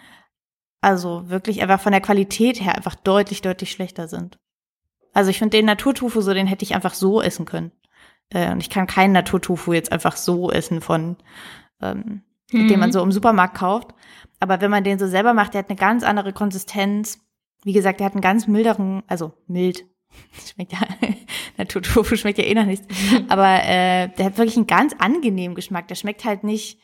also 0.81 1.29
wirklich 1.29 1.63
einfach 1.63 1.81
von 1.81 1.93
der 1.93 2.01
Qualität 2.01 2.61
her 2.61 2.77
einfach 2.77 2.95
deutlich, 2.95 3.43
deutlich 3.43 3.71
schlechter 3.71 4.09
sind. 4.09 4.39
Also 5.13 5.31
ich 5.31 5.39
finde 5.39 5.57
den 5.57 5.67
Naturtofu 5.67 6.21
so, 6.21 6.33
den 6.33 6.47
hätte 6.47 6.65
ich 6.65 6.75
einfach 6.75 6.95
so 6.95 7.21
essen 7.21 7.45
können. 7.45 7.73
Äh, 8.31 8.53
und 8.53 8.61
ich 8.61 8.71
kann 8.71 8.87
keinen 8.87 9.13
Naturtofu 9.13 9.73
jetzt 9.73 9.93
einfach 9.93 10.17
so 10.17 10.51
essen 10.51 10.81
von, 10.81 11.17
ähm, 11.83 12.23
mhm. 12.51 12.69
den 12.69 12.81
man 12.81 12.93
so 12.93 13.03
im 13.03 13.13
Supermarkt 13.13 13.57
kauft. 13.57 13.95
Aber 14.39 14.61
wenn 14.61 14.71
man 14.71 14.85
den 14.85 14.99
so 14.99 15.07
selber 15.07 15.35
macht, 15.35 15.55
der 15.55 15.61
hat 15.61 15.71
eine 15.71 15.79
ganz 15.79 16.03
andere 16.03 16.33
Konsistenz. 16.33 17.21
Wie 17.63 17.73
gesagt, 17.73 18.01
der 18.01 18.07
hat 18.07 18.15
einen 18.15 18.23
ganz 18.23 18.47
milderen, 18.47 19.03
also 19.07 19.35
mild. 19.47 19.85
Schmeckt 20.53 20.73
ja, 20.73 20.81
Naturtofu 21.59 22.17
schmeckt 22.17 22.39
ja 22.39 22.45
eh 22.45 22.55
noch 22.55 22.65
nichts. 22.65 22.87
Aber 23.29 23.63
äh, 23.65 24.09
der 24.17 24.27
hat 24.27 24.39
wirklich 24.39 24.57
einen 24.57 24.67
ganz 24.67 24.95
angenehmen 24.99 25.55
Geschmack. 25.55 25.89
Der 25.89 25.95
schmeckt 25.95 26.25
halt 26.25 26.45
nicht 26.45 26.81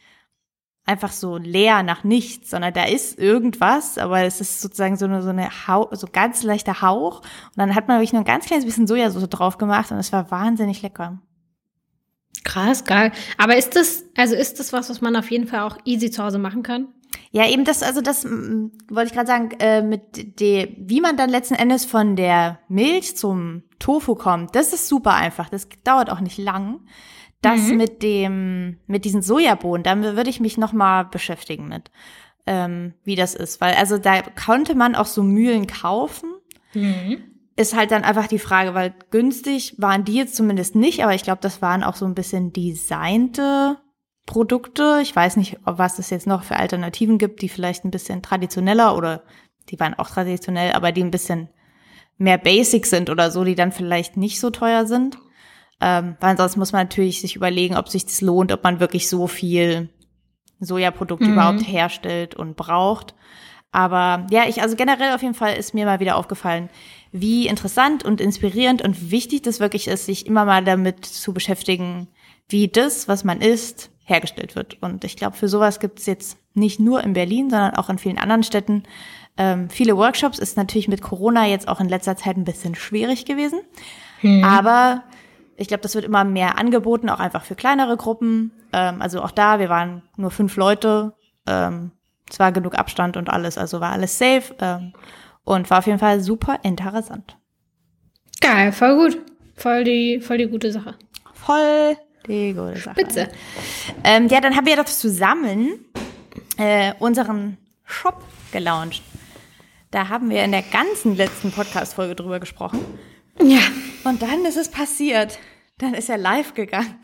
einfach 0.87 1.13
so 1.13 1.37
leer 1.37 1.83
nach 1.83 2.05
nichts, 2.05 2.51
sondern 2.51 2.73
da 2.73 2.85
ist 2.85 3.19
irgendwas, 3.19 3.99
aber 3.99 4.23
es 4.23 4.41
ist 4.41 4.61
sozusagen 4.61 4.97
so 4.97 5.05
eine, 5.05 5.21
so 5.23 5.31
eine 5.31 5.67
Hauch, 5.67 5.89
so 5.93 6.07
ganz 6.11 6.45
leichter 6.45 6.81
Hauch. 6.81 7.21
Und 7.21 7.57
dann 7.57 7.75
hat 7.75 7.89
man 7.89 7.99
wirklich 7.99 8.13
nur 8.13 8.23
ein 8.23 8.27
ganz 8.27 8.47
kleines 8.47 8.65
bisschen 8.65 8.87
Sojasauce 8.87 9.29
drauf 9.29 9.59
gemacht 9.59 9.91
und 9.91 9.99
es 9.99 10.13
war 10.13 10.31
wahnsinnig 10.31 10.83
lecker. 10.83 11.19
Krass, 12.45 12.85
geil. 12.85 13.11
Aber 13.39 13.57
ist 13.57 13.75
das, 13.75 14.05
also 14.17 14.37
ist 14.37 14.61
das 14.61 14.73
was, 14.73 14.89
was 14.89 15.01
man 15.01 15.17
auf 15.17 15.31
jeden 15.31 15.49
Fall 15.49 15.61
auch 15.61 15.79
easy 15.85 16.13
zu 16.13 16.23
Hause 16.23 16.39
machen 16.39 16.63
kann? 16.63 16.89
Ja, 17.33 17.49
eben 17.49 17.65
das, 17.65 17.83
also 17.83 18.01
das 18.01 18.25
mm, 18.25 18.67
wollte 18.89 19.09
ich 19.09 19.13
gerade 19.13 19.27
sagen, 19.27 19.51
äh, 19.59 19.83
mit 19.83 20.41
der, 20.41 20.69
wie 20.79 21.01
man 21.01 21.17
dann 21.17 21.31
letzten 21.31 21.55
Endes 21.55 21.85
von 21.85 22.15
der 22.15 22.61
Milch 22.69 23.17
zum 23.17 23.65
Tofu 23.81 24.15
kommt, 24.15 24.55
das 24.55 24.73
ist 24.73 24.89
super 24.89 25.15
einfach. 25.15 25.49
Das 25.49 25.69
dauert 25.83 26.11
auch 26.11 26.21
nicht 26.21 26.39
lang. 26.39 26.81
Das 27.43 27.61
mhm. 27.61 27.77
mit 27.77 28.03
dem, 28.03 28.79
mit 28.87 29.05
diesen 29.05 29.23
Sojabohnen, 29.23 29.83
da 29.83 30.01
würde 30.01 30.31
ich 30.31 30.41
mich 30.41 30.57
noch 30.59 30.73
mal 30.73 31.05
beschäftigen 31.05 31.69
mit, 31.69 31.91
ähm, 32.47 32.95
wie 33.05 33.17
das 33.17 33.35
ist, 33.35 33.61
weil 33.61 33.75
also 33.75 33.99
da 33.99 34.23
konnte 34.23 34.75
man 34.75 34.95
auch 34.95 35.07
so 35.07 35.23
Mühlen 35.23 35.67
kaufen. 35.67 36.31
Mhm. 36.75 37.19
Ist 37.57 37.75
halt 37.75 37.91
dann 37.91 38.05
einfach 38.05 38.27
die 38.27 38.39
Frage, 38.39 38.75
weil 38.75 38.95
günstig 39.11 39.75
waren 39.79 40.05
die 40.05 40.15
jetzt 40.15 40.37
zumindest 40.37 40.75
nicht, 40.75 41.03
aber 41.03 41.15
ich 41.15 41.23
glaube, 41.23 41.41
das 41.41 41.63
waren 41.63 41.83
auch 41.83 41.97
so 41.97 42.05
ein 42.05 42.15
bisschen 42.15 42.53
designte 42.53 43.79
Produkte. 44.27 44.99
Ich 45.03 45.15
weiß 45.15 45.37
nicht, 45.37 45.59
was 45.65 45.99
es 45.99 46.11
jetzt 46.11 46.27
noch 46.27 46.43
für 46.43 46.57
Alternativen 46.57 47.17
gibt, 47.17 47.41
die 47.41 47.49
vielleicht 47.49 47.85
ein 47.85 47.91
bisschen 47.91 48.23
traditioneller 48.23 48.97
oder 48.97 49.23
die 49.71 49.81
waren 49.81 49.95
auch 49.95 50.11
traditionell, 50.11 50.73
aber 50.73 50.93
die 50.93 51.03
ein 51.03 51.11
bisschen 51.11 51.49
mehr 52.19 52.39
basic 52.39 52.87
sind 52.87 53.09
oder 53.09 53.31
so, 53.31 53.45
die 53.45 53.55
dann 53.55 53.73
vielleicht 53.73 54.17
nicht 54.17 54.41
so 54.41 54.51
teuer 54.51 54.87
sind. 54.87 55.19
Ähm, 55.81 56.17
weil 56.21 56.37
sonst 56.37 56.57
muss 56.57 56.73
man 56.73 56.83
natürlich 56.83 57.21
sich 57.21 57.37
überlegen, 57.37 57.77
ob 57.77 57.89
sich 57.89 58.05
das 58.05 58.21
lohnt, 58.21 58.53
ob 58.53 58.65
man 58.65 58.81
wirklich 58.81 59.09
so 59.09 59.27
viel 59.27 59.91
Sojaprodukte 60.61 61.27
mhm. 61.27 61.33
überhaupt 61.33 61.67
herstellt 61.67 62.35
und 62.35 62.57
braucht. 62.57 63.15
Aber 63.73 64.27
ja, 64.31 64.45
ich, 64.49 64.63
also 64.63 64.75
generell 64.75 65.15
auf 65.15 65.23
jeden 65.23 65.35
Fall 65.35 65.55
ist 65.57 65.75
mir 65.75 65.85
mal 65.85 66.01
wieder 66.01 66.17
aufgefallen, 66.17 66.71
wie 67.13 67.47
interessant 67.47 68.05
und 68.05 68.21
inspirierend 68.21 68.81
und 68.81 69.11
wichtig 69.11 69.43
das 69.43 69.61
wirklich 69.61 69.89
ist, 69.89 70.07
sich 70.07 70.27
immer 70.27 70.45
mal 70.47 70.65
damit 70.65 71.05
zu 71.05 71.35
beschäftigen, 71.35 72.09
wie 72.49 72.69
das, 72.69 73.07
was 73.07 73.25
man 73.25 73.41
isst, 73.41 73.91
hergestellt 74.05 74.55
wird. 74.57 74.81
Und 74.83 75.05
ich 75.05 75.17
glaube, 75.17 75.37
für 75.37 75.49
sowas 75.49 75.81
gibt 75.81 75.99
es 75.99 76.07
jetzt 76.07 76.39
nicht 76.55 76.81
nur 76.81 77.03
in 77.03 77.13
Berlin, 77.13 77.51
sondern 77.51 77.75
auch 77.75 77.91
in 77.91 77.99
vielen 77.99 78.19
anderen 78.19 78.45
Städten 78.45 78.85
ähm, 79.37 79.69
viele 79.69 79.97
Workshops. 79.97 80.39
Ist 80.39 80.57
natürlich 80.57 80.89
mit 80.89 81.03
Corona 81.03 81.47
jetzt 81.47 81.69
auch 81.69 81.81
in 81.81 81.89
letzter 81.89 82.17
Zeit 82.17 82.37
ein 82.37 82.45
bisschen 82.45 82.75
schwierig 82.75 83.25
gewesen. 83.25 83.61
Hm. 84.21 84.45
Aber 84.45 85.03
ich 85.57 85.69
glaube, 85.69 85.83
das 85.83 85.95
wird 85.95 86.05
immer 86.05 86.25
mehr 86.25 86.59
angeboten, 86.59 87.09
auch 87.09 87.21
einfach 87.21 87.45
für 87.45 87.55
kleinere 87.55 87.97
Gruppen. 87.97 88.53
Ähm, 88.73 89.01
also 89.01 89.23
auch 89.23 89.31
da, 89.31 89.59
wir 89.59 89.69
waren 89.69 90.03
nur 90.17 90.31
fünf 90.31 90.57
Leute. 90.57 91.15
Ähm, 91.47 91.93
es 92.31 92.39
war 92.39 92.53
genug 92.53 92.77
Abstand 92.77 93.17
und 93.17 93.31
alles, 93.31 93.57
also 93.57 93.81
war 93.81 93.93
alles 93.93 94.19
safe 94.19 94.55
ähm, 94.61 94.93
und 95.45 95.71
war 95.71 95.79
auf 95.79 95.87
jeden 95.87 95.99
Fall 95.99 96.21
super 96.21 96.59
interessant. 96.63 97.37
Geil, 98.41 98.73
voll 98.73 98.97
gut. 98.97 99.19
Voll 99.57 99.85
die, 99.85 100.21
voll 100.21 100.39
die 100.39 100.47
gute 100.47 100.71
Sache. 100.71 100.95
Voll 101.33 101.97
die 102.27 102.53
gute 102.53 102.77
Sache. 102.79 103.01
Spitze. 103.01 103.29
Ähm, 104.05 104.29
ja, 104.29 104.41
dann 104.41 104.57
haben 104.57 104.67
wir 104.67 104.77
doch 104.77 104.85
zusammen 104.85 105.85
äh, 106.59 106.93
unseren 106.99 107.57
Shop 107.85 108.23
gelauncht. 108.53 109.03
Da 109.91 110.09
haben 110.09 110.29
wir 110.29 110.45
in 110.45 110.51
der 110.51 110.63
ganzen 110.63 111.17
letzten 111.17 111.53
Podcast-Folge 111.53 112.17
drüber 112.17 112.41
gesprochen. 112.41 112.81
Ja. 113.41 113.61
Und 114.07 114.23
dann 114.23 114.45
ist 114.45 114.57
es 114.57 114.69
passiert. 114.69 115.39
Dann 115.79 115.93
ist 115.93 116.09
er 116.09 116.17
live 116.17 116.55
gegangen. 116.55 116.95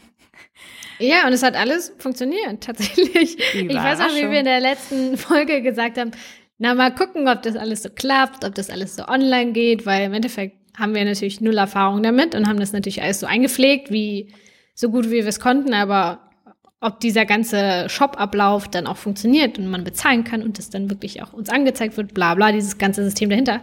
Ja, 1.00 1.26
und 1.26 1.32
es 1.32 1.42
hat 1.42 1.56
alles 1.56 1.92
funktioniert, 1.98 2.62
tatsächlich. 2.62 3.36
Ich 3.54 3.74
weiß 3.74 4.00
auch, 4.00 4.14
wie 4.14 4.30
wir 4.30 4.38
in 4.38 4.44
der 4.44 4.60
letzten 4.60 5.16
Folge 5.16 5.62
gesagt 5.62 5.98
haben, 5.98 6.12
na, 6.58 6.74
mal 6.74 6.94
gucken, 6.94 7.26
ob 7.26 7.42
das 7.42 7.56
alles 7.56 7.82
so 7.82 7.88
klappt, 7.90 8.44
ob 8.44 8.54
das 8.54 8.70
alles 8.70 8.94
so 8.94 9.08
online 9.08 9.50
geht, 9.50 9.84
weil 9.84 10.04
im 10.04 10.12
Endeffekt 10.12 10.56
haben 10.78 10.94
wir 10.94 11.04
natürlich 11.04 11.40
null 11.40 11.58
Erfahrung 11.58 12.04
damit 12.04 12.36
und 12.36 12.46
haben 12.46 12.60
das 12.60 12.72
natürlich 12.72 13.02
alles 13.02 13.18
so 13.18 13.26
eingepflegt, 13.26 13.90
wie 13.90 14.32
so 14.74 14.88
gut 14.90 15.06
wie 15.06 15.22
wir 15.22 15.26
es 15.26 15.40
konnten, 15.40 15.74
aber 15.74 16.30
ob 16.80 17.00
dieser 17.00 17.24
ganze 17.24 17.88
Shop-Ablauf 17.88 18.68
dann 18.68 18.86
auch 18.86 18.96
funktioniert 18.96 19.58
und 19.58 19.68
man 19.68 19.82
bezahlen 19.82 20.22
kann 20.22 20.42
und 20.42 20.58
das 20.58 20.70
dann 20.70 20.88
wirklich 20.88 21.20
auch 21.22 21.32
uns 21.32 21.48
angezeigt 21.48 21.96
wird, 21.96 22.14
bla 22.14 22.36
bla, 22.36 22.52
dieses 22.52 22.78
ganze 22.78 23.02
System 23.02 23.28
dahinter. 23.28 23.60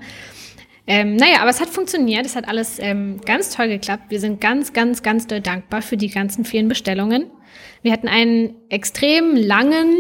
Ähm, 0.92 1.18
naja, 1.18 1.42
aber 1.42 1.52
es 1.52 1.62
hat 1.62 1.70
funktioniert, 1.70 2.26
es 2.26 2.36
hat 2.36 2.48
alles 2.48 2.80
ähm, 2.80 3.22
ganz 3.22 3.56
toll 3.56 3.68
geklappt. 3.68 4.06
Wir 4.10 4.20
sind 4.20 4.42
ganz, 4.42 4.74
ganz, 4.74 5.04
ganz 5.04 5.28
doll 5.28 5.40
dankbar 5.40 5.84
für 5.84 5.98
die 5.98 6.10
ganzen 6.10 6.46
vielen 6.46 6.68
Bestellungen. 6.68 7.30
Wir 7.84 7.92
hatten 7.92 8.08
einen 8.08 8.56
extrem 8.70 9.36
langen 9.36 9.94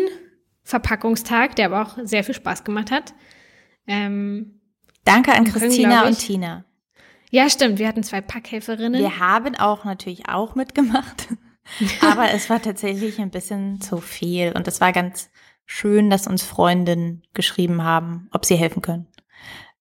Verpackungstag, 0.63 1.55
der 1.55 1.67
aber 1.67 1.83
auch 1.83 1.97
sehr 2.01 2.23
viel 2.23 2.33
Spaß 2.33 2.63
gemacht 2.63 2.89
hat. 2.89 3.13
Ähm, 3.85 4.61
Danke 5.05 5.31
an 5.31 5.43
Christina 5.43 6.07
und 6.07 6.17
Tina. 6.17 6.65
Ja, 7.29 7.51
stimmt. 7.51 7.77
Wir 7.77 7.87
hatten 7.87 8.01
zwei 8.01 8.21
Packhelferinnen. 8.21 8.99
Wir 8.99 9.19
haben 9.19 9.55
auch 9.57 9.85
natürlich 9.85 10.27
auch 10.27 10.55
mitgemacht. 10.55 11.27
aber 12.01 12.31
es 12.31 12.49
war 12.49 12.63
tatsächlich 12.63 13.19
ein 13.19 13.29
bisschen 13.29 13.79
zu 13.79 13.97
viel. 13.97 14.53
Und 14.55 14.67
es 14.67 14.81
war 14.81 14.91
ganz 14.91 15.29
schön, 15.67 16.09
dass 16.09 16.25
uns 16.25 16.41
Freundinnen 16.41 17.21
geschrieben 17.35 17.83
haben, 17.83 18.27
ob 18.31 18.43
sie 18.43 18.55
helfen 18.55 18.81
können. 18.81 19.05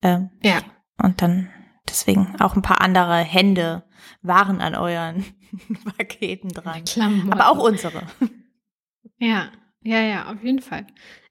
Ähm, 0.03 0.29
ja. 0.43 0.61
Und 1.03 1.23
dann 1.23 1.49
deswegen 1.89 2.35
auch 2.41 2.57
ein 2.57 2.63
paar 2.63 2.81
andere 2.81 3.19
Hände 3.19 3.85
waren 4.23 4.61
an 4.61 4.75
euren 4.75 5.25
Paketen 5.97 6.51
dran. 6.51 6.85
Klamotten. 6.85 7.33
Aber 7.33 7.51
auch 7.51 7.65
unsere. 7.65 8.03
Ja, 9.19 9.51
ja, 9.83 10.03
ja, 10.03 10.33
auf 10.33 10.43
jeden 10.43 10.61
Fall. 10.61 10.87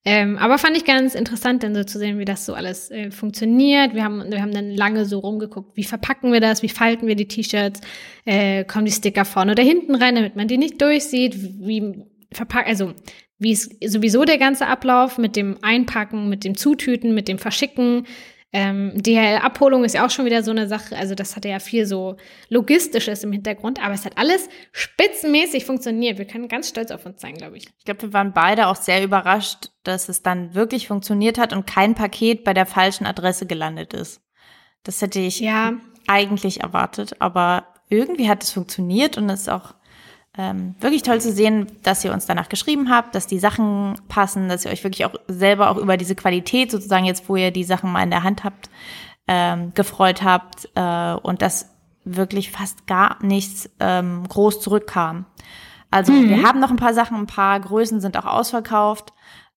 Ähm, 0.06 0.38
aber 0.38 0.58
fand 0.58 0.78
ich 0.78 0.86
ganz 0.86 1.16
interessant, 1.16 1.64
dann 1.64 1.76
so 1.76 1.84
zu 1.84 2.00
sehen, 2.00 2.18
wie 2.18 2.24
das 2.24 2.46
so 2.46 2.54
alles 2.54 2.90
äh, 2.92 3.12
funktioniert. 3.12 3.94
Wir 3.94 4.06
haben, 4.06 4.32
wir 4.32 4.42
haben 4.42 4.54
dann 4.54 4.72
lange 4.72 5.06
so 5.06 5.20
rumgeguckt, 5.20 5.76
wie 5.76 5.84
verpacken 5.84 6.32
wir 6.32 6.40
das, 6.40 6.64
wie 6.64 6.70
falten 6.70 7.08
wir 7.08 7.16
die 7.16 7.28
T-Shirts, 7.28 7.82
äh, 8.24 8.64
kommen 8.64 8.86
die 8.86 8.92
Sticker 8.92 9.26
vorne 9.26 9.52
oder 9.52 9.64
hinten 9.64 9.96
rein, 9.96 10.16
damit 10.16 10.38
man 10.38 10.48
die 10.48 10.58
nicht 10.58 10.82
durchsieht, 10.82 11.36
wie 11.60 12.06
verpacken, 12.32 12.70
also 12.70 12.94
wie 13.38 13.52
ist 13.52 13.84
sowieso 13.86 14.24
der 14.24 14.38
ganze 14.38 14.68
Ablauf 14.68 15.18
mit 15.18 15.36
dem 15.36 15.58
Einpacken, 15.62 16.30
mit 16.30 16.46
dem 16.46 16.56
Zutüten, 16.56 17.14
mit 17.14 17.28
dem 17.28 17.38
Verschicken, 17.38 18.08
ähm, 18.54 18.94
DHL-Abholung 18.96 19.84
ist 19.84 19.96
ja 19.96 20.06
auch 20.06 20.10
schon 20.10 20.26
wieder 20.26 20.42
so 20.42 20.52
eine 20.52 20.68
Sache. 20.68 20.96
Also 20.96 21.16
das 21.16 21.36
hatte 21.36 21.50
ja 21.50 21.60
viel 21.60 21.86
so 21.86 22.16
Logistisches 22.50 23.24
im 23.24 23.34
Hintergrund, 23.34 23.84
aber 23.84 23.94
es 23.94 24.06
hat 24.06 24.18
alles 24.18 24.48
spitzenmäßig 24.72 25.66
funktioniert. 25.66 26.18
Wir 26.18 26.26
können 26.26 26.48
ganz 26.48 26.70
stolz 26.70 26.92
auf 26.92 27.06
uns 27.06 27.22
sein, 27.22 27.36
glaube 27.36 27.58
ich. 27.58 27.68
Ich 27.78 27.86
glaube, 27.86 28.04
wir 28.04 28.14
waren 28.14 28.32
beide 28.32 28.68
auch 28.68 28.78
sehr 28.78 29.04
überrascht, 29.04 29.72
dass 29.84 30.08
es 30.08 30.24
dann 30.24 30.56
wirklich 30.56 30.88
funktioniert 30.88 31.38
hat 31.38 31.52
und 31.52 31.68
kein 31.68 31.94
Paket 31.94 32.46
bei 32.46 32.54
der 32.54 32.66
falschen 32.66 33.06
Adresse 33.06 33.46
gelandet 33.46 33.94
ist. 33.94 34.22
Das 34.84 35.02
hätte 35.02 35.20
ich 35.20 35.40
Ja, 35.40 35.74
eigentlich 36.08 36.62
erwartet, 36.62 37.18
aber 37.20 37.68
irgendwie 37.90 38.30
hat 38.30 38.44
es 38.44 38.52
funktioniert 38.52 39.18
und 39.18 39.30
es 39.30 39.42
ist 39.42 39.50
auch 39.50 39.76
ähm, 40.38 40.76
wirklich 40.80 41.02
toll 41.02 41.20
zu 41.20 41.32
sehen, 41.32 41.68
dass 41.84 42.04
ihr 42.06 42.14
uns 42.14 42.26
danach 42.26 42.50
geschrieben 42.50 42.90
habt, 42.90 43.16
dass 43.16 43.28
die 43.28 43.40
Sachen 43.40 44.00
passen, 44.08 44.50
dass 44.50 44.66
ihr 44.66 44.72
euch 44.72 44.84
wirklich 44.84 45.06
auch 45.06 45.16
selber 45.28 45.70
auch 45.70 45.78
über 45.78 45.98
diese 45.98 46.16
Qualität 46.16 46.72
sozusagen 46.72 47.06
jetzt, 47.06 47.28
wo 47.28 47.36
ihr 47.36 47.52
die 47.52 47.64
Sachen 47.64 47.92
mal 47.92 48.04
in 48.04 48.12
der 48.12 48.24
Hand 48.24 48.44
habt, 48.44 48.70
ähm, 49.28 49.74
gefreut 49.74 50.24
habt 50.24 50.70
äh, 50.76 51.14
und 51.14 51.42
dass 51.42 51.70
wirklich 52.06 52.52
fast 52.52 52.88
gar 52.88 53.18
nichts 53.24 53.70
ähm, 53.80 54.28
groß 54.28 54.62
zurückkam. 54.62 55.26
Also 55.90 56.14
wir 56.14 56.44
haben 56.44 56.60
noch 56.60 56.70
ein 56.70 56.78
paar 56.78 56.94
Sachen, 56.94 57.18
ein 57.18 57.28
paar 57.28 57.60
Größen 57.60 58.02
sind 58.02 58.18
auch 58.18 58.26
ausverkauft. 58.26 59.14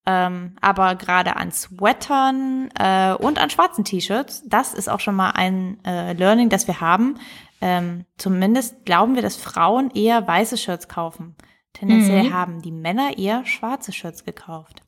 Ähm, 0.07 0.57
aber 0.61 0.95
gerade 0.95 1.37
an 1.37 1.53
Sweatern 1.53 2.71
äh, 2.79 3.13
und 3.13 3.39
an 3.39 3.51
schwarzen 3.51 3.85
T-Shirts, 3.85 4.43
das 4.47 4.73
ist 4.73 4.89
auch 4.89 5.01
schon 5.01 5.15
mal 5.15 5.31
ein 5.33 5.79
äh, 5.85 6.15
Learning, 6.15 6.49
das 6.49 6.67
wir 6.67 6.81
haben. 6.81 7.19
Ähm, 7.61 8.07
zumindest 8.17 8.85
glauben 8.85 9.15
wir, 9.15 9.23
dass 9.23 9.37
Frauen 9.37 9.91
eher 9.91 10.27
weiße 10.27 10.57
Shirts 10.57 10.89
kaufen. 10.89 11.37
Tendenziell 11.73 12.33
haben 12.33 12.63
die 12.63 12.73
Männer 12.73 13.17
eher 13.19 13.45
schwarze 13.47 13.93
Shirts 13.93 14.25
gekauft. 14.25 14.83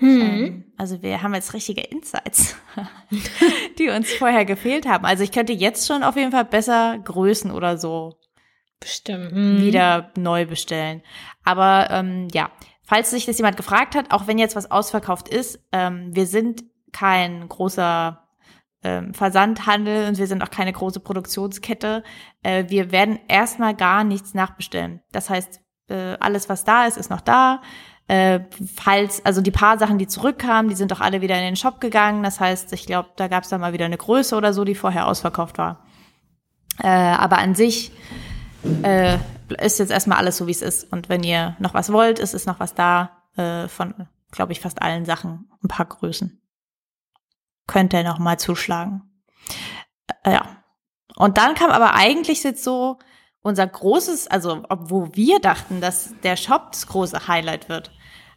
Ähm, 0.00 0.64
also 0.76 1.02
wir 1.02 1.22
haben 1.22 1.34
jetzt 1.34 1.54
richtige 1.54 1.82
Insights, 1.82 2.56
die 3.78 3.88
uns 3.88 4.12
vorher 4.12 4.44
gefehlt 4.44 4.86
haben. 4.86 5.04
Also 5.04 5.22
ich 5.22 5.32
könnte 5.32 5.52
jetzt 5.52 5.86
schon 5.86 6.02
auf 6.02 6.16
jeden 6.16 6.32
Fall 6.32 6.44
besser 6.44 6.98
Größen 6.98 7.50
oder 7.50 7.78
so 7.78 8.16
bestimmt. 8.80 9.32
Hm. 9.32 9.62
wieder 9.62 10.10
neu 10.16 10.46
bestellen. 10.46 11.02
Aber 11.42 11.88
ähm, 11.90 12.28
ja, 12.32 12.50
falls 12.82 13.10
sich 13.10 13.26
das 13.26 13.38
jemand 13.38 13.56
gefragt 13.56 13.94
hat, 13.94 14.10
auch 14.12 14.26
wenn 14.26 14.38
jetzt 14.38 14.56
was 14.56 14.70
ausverkauft 14.70 15.28
ist, 15.28 15.58
ähm, 15.72 16.14
wir 16.14 16.26
sind 16.26 16.64
kein 16.92 17.48
großer 17.48 18.23
ähm, 18.84 19.14
Versandhandel 19.14 20.08
und 20.08 20.18
wir 20.18 20.26
sind 20.26 20.42
auch 20.42 20.50
keine 20.50 20.72
große 20.72 21.00
Produktionskette. 21.00 22.04
Äh, 22.42 22.64
wir 22.68 22.92
werden 22.92 23.18
erstmal 23.28 23.74
gar 23.74 24.04
nichts 24.04 24.34
nachbestellen. 24.34 25.00
Das 25.10 25.30
heißt, 25.30 25.60
äh, 25.88 26.16
alles, 26.20 26.48
was 26.48 26.64
da 26.64 26.86
ist, 26.86 26.96
ist 26.96 27.10
noch 27.10 27.20
da. 27.20 27.62
Äh, 28.06 28.40
falls, 28.76 29.24
also 29.24 29.40
die 29.40 29.50
paar 29.50 29.78
Sachen, 29.78 29.96
die 29.96 30.06
zurückkamen, 30.06 30.68
die 30.68 30.76
sind 30.76 30.92
auch 30.92 31.00
alle 31.00 31.22
wieder 31.22 31.36
in 31.36 31.44
den 31.44 31.56
Shop 31.56 31.80
gegangen. 31.80 32.22
Das 32.22 32.38
heißt, 32.38 32.72
ich 32.74 32.86
glaube, 32.86 33.08
da 33.16 33.28
gab 33.28 33.44
es 33.44 33.48
dann 33.48 33.60
mal 33.60 33.72
wieder 33.72 33.86
eine 33.86 33.96
Größe 33.96 34.36
oder 34.36 34.52
so, 34.52 34.64
die 34.64 34.74
vorher 34.74 35.06
ausverkauft 35.06 35.56
war. 35.56 35.84
Äh, 36.82 36.88
aber 36.88 37.38
an 37.38 37.54
sich 37.54 37.92
äh, 38.82 39.16
ist 39.62 39.78
jetzt 39.78 39.90
erstmal 39.90 40.18
alles 40.18 40.36
so, 40.36 40.46
wie 40.46 40.52
es 40.52 40.62
ist. 40.62 40.92
Und 40.92 41.08
wenn 41.08 41.22
ihr 41.22 41.56
noch 41.58 41.72
was 41.72 41.92
wollt, 41.92 42.18
ist 42.18 42.34
es 42.34 42.44
noch 42.44 42.60
was 42.60 42.74
da 42.74 43.22
äh, 43.36 43.68
von, 43.68 44.06
glaube 44.30 44.52
ich, 44.52 44.60
fast 44.60 44.82
allen 44.82 45.06
Sachen, 45.06 45.50
ein 45.62 45.68
paar 45.68 45.86
Größen. 45.86 46.43
Könnt 47.66 47.92
ihr 47.92 48.04
noch 48.04 48.18
mal 48.18 48.38
zuschlagen. 48.38 49.02
Äh, 50.22 50.34
ja. 50.34 50.64
Und 51.16 51.38
dann 51.38 51.54
kam 51.54 51.70
aber 51.70 51.94
eigentlich 51.94 52.42
jetzt 52.42 52.64
so 52.64 52.98
unser 53.42 53.66
großes, 53.66 54.26
also 54.28 54.64
obwohl 54.68 55.14
wir 55.14 55.38
dachten, 55.38 55.80
dass 55.80 56.14
der 56.22 56.36
Shop 56.36 56.72
das 56.72 56.86
große 56.86 57.28
Highlight 57.28 57.68
wird, 57.68 57.92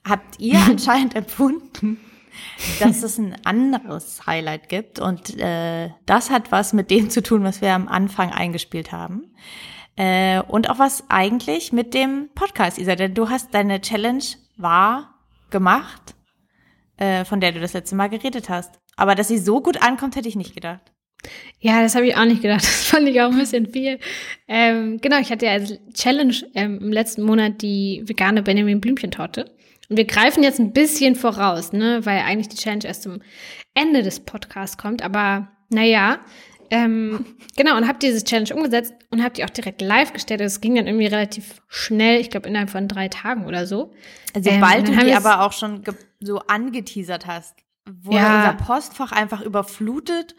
habt 0.07 0.39
ihr 0.39 0.59
anscheinend 0.67 1.15
empfunden, 1.15 1.99
dass 2.79 3.03
es 3.03 3.17
ein 3.17 3.35
anderes 3.45 4.25
Highlight 4.27 4.69
gibt. 4.69 4.99
Und 4.99 5.39
äh, 5.39 5.91
das 6.05 6.29
hat 6.29 6.51
was 6.51 6.73
mit 6.73 6.91
dem 6.91 7.09
zu 7.09 7.23
tun, 7.23 7.43
was 7.43 7.61
wir 7.61 7.73
am 7.73 7.87
Anfang 7.87 8.31
eingespielt 8.31 8.91
haben. 8.91 9.33
Äh, 9.95 10.41
und 10.41 10.69
auch 10.69 10.77
was 10.77 11.05
eigentlich 11.09 11.73
mit 11.73 11.93
dem 11.93 12.29
Podcast, 12.35 12.77
Isa, 12.77 12.95
denn 12.95 13.15
du 13.15 13.29
hast 13.29 13.53
deine 13.53 13.81
Challenge 13.81 14.23
wahr 14.57 15.15
gemacht, 15.49 16.15
äh, 16.97 17.25
von 17.25 17.39
der 17.39 17.51
du 17.51 17.59
das 17.59 17.73
letzte 17.73 17.95
Mal 17.95 18.09
geredet 18.09 18.49
hast. 18.49 18.79
Aber 18.97 19.15
dass 19.15 19.29
sie 19.29 19.37
so 19.37 19.61
gut 19.61 19.81
ankommt, 19.81 20.15
hätte 20.15 20.27
ich 20.27 20.35
nicht 20.35 20.53
gedacht. 20.53 20.91
Ja, 21.59 21.81
das 21.81 21.95
habe 21.95 22.07
ich 22.07 22.15
auch 22.15 22.25
nicht 22.25 22.41
gedacht. 22.41 22.61
Das 22.65 22.85
fand 22.85 23.07
ich 23.07 23.21
auch 23.21 23.31
ein 23.31 23.37
bisschen 23.37 23.67
viel. 23.71 23.99
Ähm, 24.47 24.99
genau, 25.01 25.19
ich 25.19 25.31
hatte 25.31 25.45
ja 25.45 25.53
als 25.53 25.73
Challenge 25.93 26.35
ähm, 26.53 26.79
im 26.81 26.91
letzten 26.91 27.23
Monat 27.23 27.61
die 27.61 28.03
vegane 28.05 28.43
Benjamin 28.43 28.81
Blümchentorte. 28.81 29.45
Und 29.89 29.97
wir 29.97 30.05
greifen 30.05 30.43
jetzt 30.43 30.59
ein 30.59 30.73
bisschen 30.73 31.15
voraus, 31.15 31.71
ne, 31.71 32.05
weil 32.05 32.19
eigentlich 32.19 32.49
die 32.49 32.57
Challenge 32.57 32.85
erst 32.85 33.03
zum 33.03 33.21
Ende 33.73 34.03
des 34.03 34.19
Podcasts 34.19 34.77
kommt. 34.77 35.01
Aber 35.01 35.49
naja, 35.69 36.19
ähm, 36.69 37.25
genau, 37.55 37.77
und 37.77 37.87
habe 37.87 37.99
diese 37.99 38.23
Challenge 38.23 38.53
umgesetzt 38.53 38.93
und 39.11 39.23
habe 39.23 39.33
die 39.33 39.43
auch 39.43 39.49
direkt 39.49 39.81
live 39.81 40.13
gestellt. 40.13 40.41
Es 40.41 40.61
ging 40.61 40.75
dann 40.75 40.87
irgendwie 40.87 41.07
relativ 41.07 41.61
schnell, 41.67 42.19
ich 42.19 42.29
glaube 42.29 42.49
innerhalb 42.49 42.69
von 42.69 42.87
drei 42.87 43.07
Tagen 43.07 43.45
oder 43.45 43.67
so. 43.67 43.93
Also, 44.33 44.49
Ähm, 44.49 44.55
sobald 44.55 44.87
du 44.87 44.91
die 44.97 45.13
aber 45.13 45.41
auch 45.41 45.53
schon 45.53 45.83
so 46.19 46.39
angeteasert 46.39 47.27
hast, 47.27 47.55
wurde 48.01 48.17
Ja. 48.17 48.35
unser 48.51 48.53
Postfach 48.65 49.11
einfach 49.11 49.41
überflutet 49.41 50.35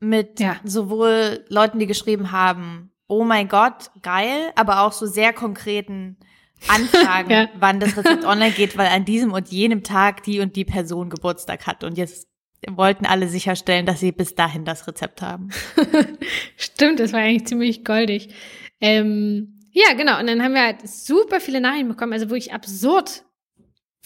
mit 0.00 0.40
Ja. 0.40 0.56
sowohl 0.64 1.44
Leuten, 1.48 1.78
die 1.78 1.86
geschrieben 1.86 2.32
haben, 2.32 2.90
oh 3.08 3.24
mein 3.24 3.48
Gott, 3.48 3.90
geil, 4.02 4.52
aber 4.56 4.80
auch 4.82 4.92
so 4.92 5.06
sehr 5.06 5.32
konkreten 5.32 6.16
Anfragen, 6.68 7.30
Ja. 7.30 7.48
wann 7.58 7.80
das 7.80 7.96
Rezept 7.96 8.24
online 8.26 8.52
geht, 8.52 8.76
weil 8.78 8.88
an 8.88 9.04
diesem 9.04 9.32
und 9.32 9.48
jenem 9.48 9.82
Tag 9.82 10.22
die 10.22 10.40
und 10.40 10.56
die 10.56 10.64
Person 10.64 11.10
Geburtstag 11.10 11.66
hat. 11.66 11.84
Und 11.84 11.98
jetzt 11.98 12.28
wollten 12.68 13.04
alle 13.06 13.28
sicherstellen, 13.28 13.84
dass 13.86 14.00
sie 14.00 14.10
bis 14.12 14.34
dahin 14.34 14.64
das 14.64 14.86
Rezept 14.88 15.20
haben. 15.22 15.50
Stimmt, 16.56 16.98
das 17.00 17.12
war 17.12 17.20
eigentlich 17.20 17.46
ziemlich 17.46 17.84
goldig. 17.84 18.34
Ähm, 18.80 19.60
ja, 19.72 19.92
genau. 19.94 20.18
Und 20.18 20.26
dann 20.26 20.42
haben 20.42 20.54
wir 20.54 20.62
halt 20.62 20.88
super 20.88 21.40
viele 21.40 21.60
Nachrichten 21.60 21.88
bekommen, 21.88 22.14
also 22.14 22.30
wirklich 22.30 22.52
absurd 22.54 23.24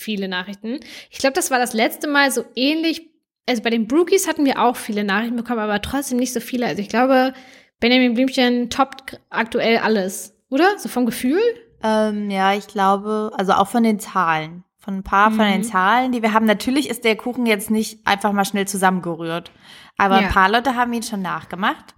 viele 0.01 0.29
Nachrichten. 0.29 0.81
Ich 1.11 1.19
glaube, 1.19 1.35
das 1.35 1.51
war 1.51 1.59
das 1.59 1.73
letzte 1.75 2.09
Mal 2.09 2.31
so 2.31 2.45
ähnlich. 2.57 3.11
Also 3.47 3.63
bei 3.63 3.71
den 3.71 3.87
Brookies 3.87 4.27
hatten 4.29 4.45
wir 4.45 4.61
auch 4.63 4.77
viele 4.77 5.05
Nachrichten 5.05 5.37
bekommen, 5.37 5.61
aber 5.61 5.81
trotzdem 5.83 6.19
nicht 6.19 6.33
so 6.33 6.41
viele. 6.41 6.67
Also 6.67 6.81
ich 6.83 6.89
glaube, 6.89 7.33
Benjamin 7.81 8.15
Blümchen 8.15 8.71
toppt 8.71 9.21
aktuell 9.31 9.79
alles, 9.79 10.37
oder? 10.51 10.79
So 10.79 10.89
vom 10.89 11.07
Gefühl? 11.07 11.41
Ähm, 11.83 12.31
ja, 12.31 12.55
ich 12.55 12.67
glaube, 12.67 13.33
also 13.37 13.53
auch 13.53 13.69
von 13.69 13.83
den 13.83 13.99
Zahlen. 13.99 14.65
Von 14.79 14.99
ein 14.99 15.03
paar 15.03 15.31
von 15.31 15.45
den 15.47 15.59
Mhm. 15.61 15.65
Zahlen, 15.65 16.13
die 16.13 16.23
wir 16.23 16.33
haben. 16.33 16.47
Natürlich 16.47 16.89
ist 16.89 17.05
der 17.05 17.17
Kuchen 17.17 17.45
jetzt 17.47 17.71
nicht 17.71 18.07
einfach 18.07 18.33
mal 18.33 18.45
schnell 18.47 18.67
zusammengerührt. 18.67 19.51
Aber 19.99 20.21
Ja. 20.21 20.27
ein 20.29 20.33
paar 20.33 20.51
Leute 20.51 20.75
haben 20.77 20.93
ihn 20.95 21.03
schon 21.03 21.21
nachgemacht. 21.23 21.95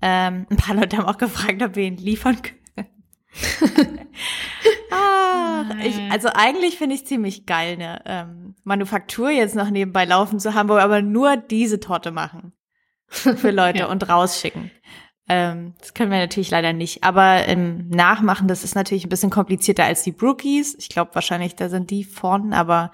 Ähm, 0.00 0.46
ein 0.50 0.56
paar 0.56 0.74
Leute 0.74 0.96
haben 0.96 1.04
auch 1.06 1.18
gefragt, 1.18 1.62
ob 1.62 1.76
wir 1.76 1.84
ihn 1.84 1.96
liefern 1.98 2.38
können. 2.42 2.88
ah, 4.92 5.64
ich, 5.84 5.98
also 6.10 6.28
eigentlich 6.34 6.76
finde 6.78 6.94
ich 6.94 7.06
ziemlich 7.06 7.46
geil, 7.46 7.74
eine 7.74 8.02
ähm, 8.06 8.54
Manufaktur 8.64 9.30
jetzt 9.30 9.54
noch 9.56 9.70
nebenbei 9.70 10.04
laufen 10.04 10.38
zu 10.40 10.54
haben, 10.54 10.68
wo 10.68 10.74
wir 10.74 10.82
aber 10.82 11.02
nur 11.02 11.36
diese 11.36 11.80
Torte 11.80 12.10
machen 12.10 12.52
für 13.08 13.50
Leute 13.52 13.80
Ja. 13.80 13.86
und 13.86 14.08
rausschicken. 14.08 14.70
Ähm, 15.28 15.74
das 15.78 15.94
können 15.94 16.10
wir 16.10 16.18
natürlich 16.18 16.50
leider 16.50 16.72
nicht. 16.72 17.04
Aber 17.04 17.46
im 17.46 17.88
Nachmachen, 17.88 18.48
das 18.48 18.64
ist 18.64 18.74
natürlich 18.74 19.04
ein 19.06 19.08
bisschen 19.10 19.30
komplizierter 19.30 19.84
als 19.84 20.02
die 20.02 20.12
Brookies. 20.12 20.74
Ich 20.78 20.88
glaube 20.88 21.14
wahrscheinlich, 21.14 21.54
da 21.54 21.68
sind 21.68 21.90
die 21.90 22.04
vorne, 22.04 22.56
aber 22.56 22.90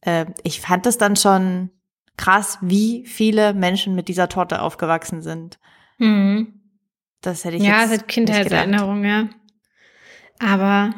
äh, 0.00 0.26
ich 0.44 0.60
fand 0.60 0.86
es 0.86 0.96
dann 0.98 1.14
schon 1.16 1.70
krass, 2.16 2.58
wie 2.62 3.04
viele 3.06 3.52
Menschen 3.54 3.94
mit 3.94 4.08
dieser 4.08 4.28
Torte 4.28 4.62
aufgewachsen 4.62 5.22
sind. 5.22 5.58
Mhm. 5.98 6.54
Das 7.20 7.44
hätte 7.44 7.56
ich 7.56 7.62
Ja, 7.62 7.80
jetzt 7.80 7.90
seit 7.90 7.98
nicht 8.00 8.08
Kindheitserinnerung, 8.08 9.04
ja. 9.04 9.28
Aber 10.40 10.94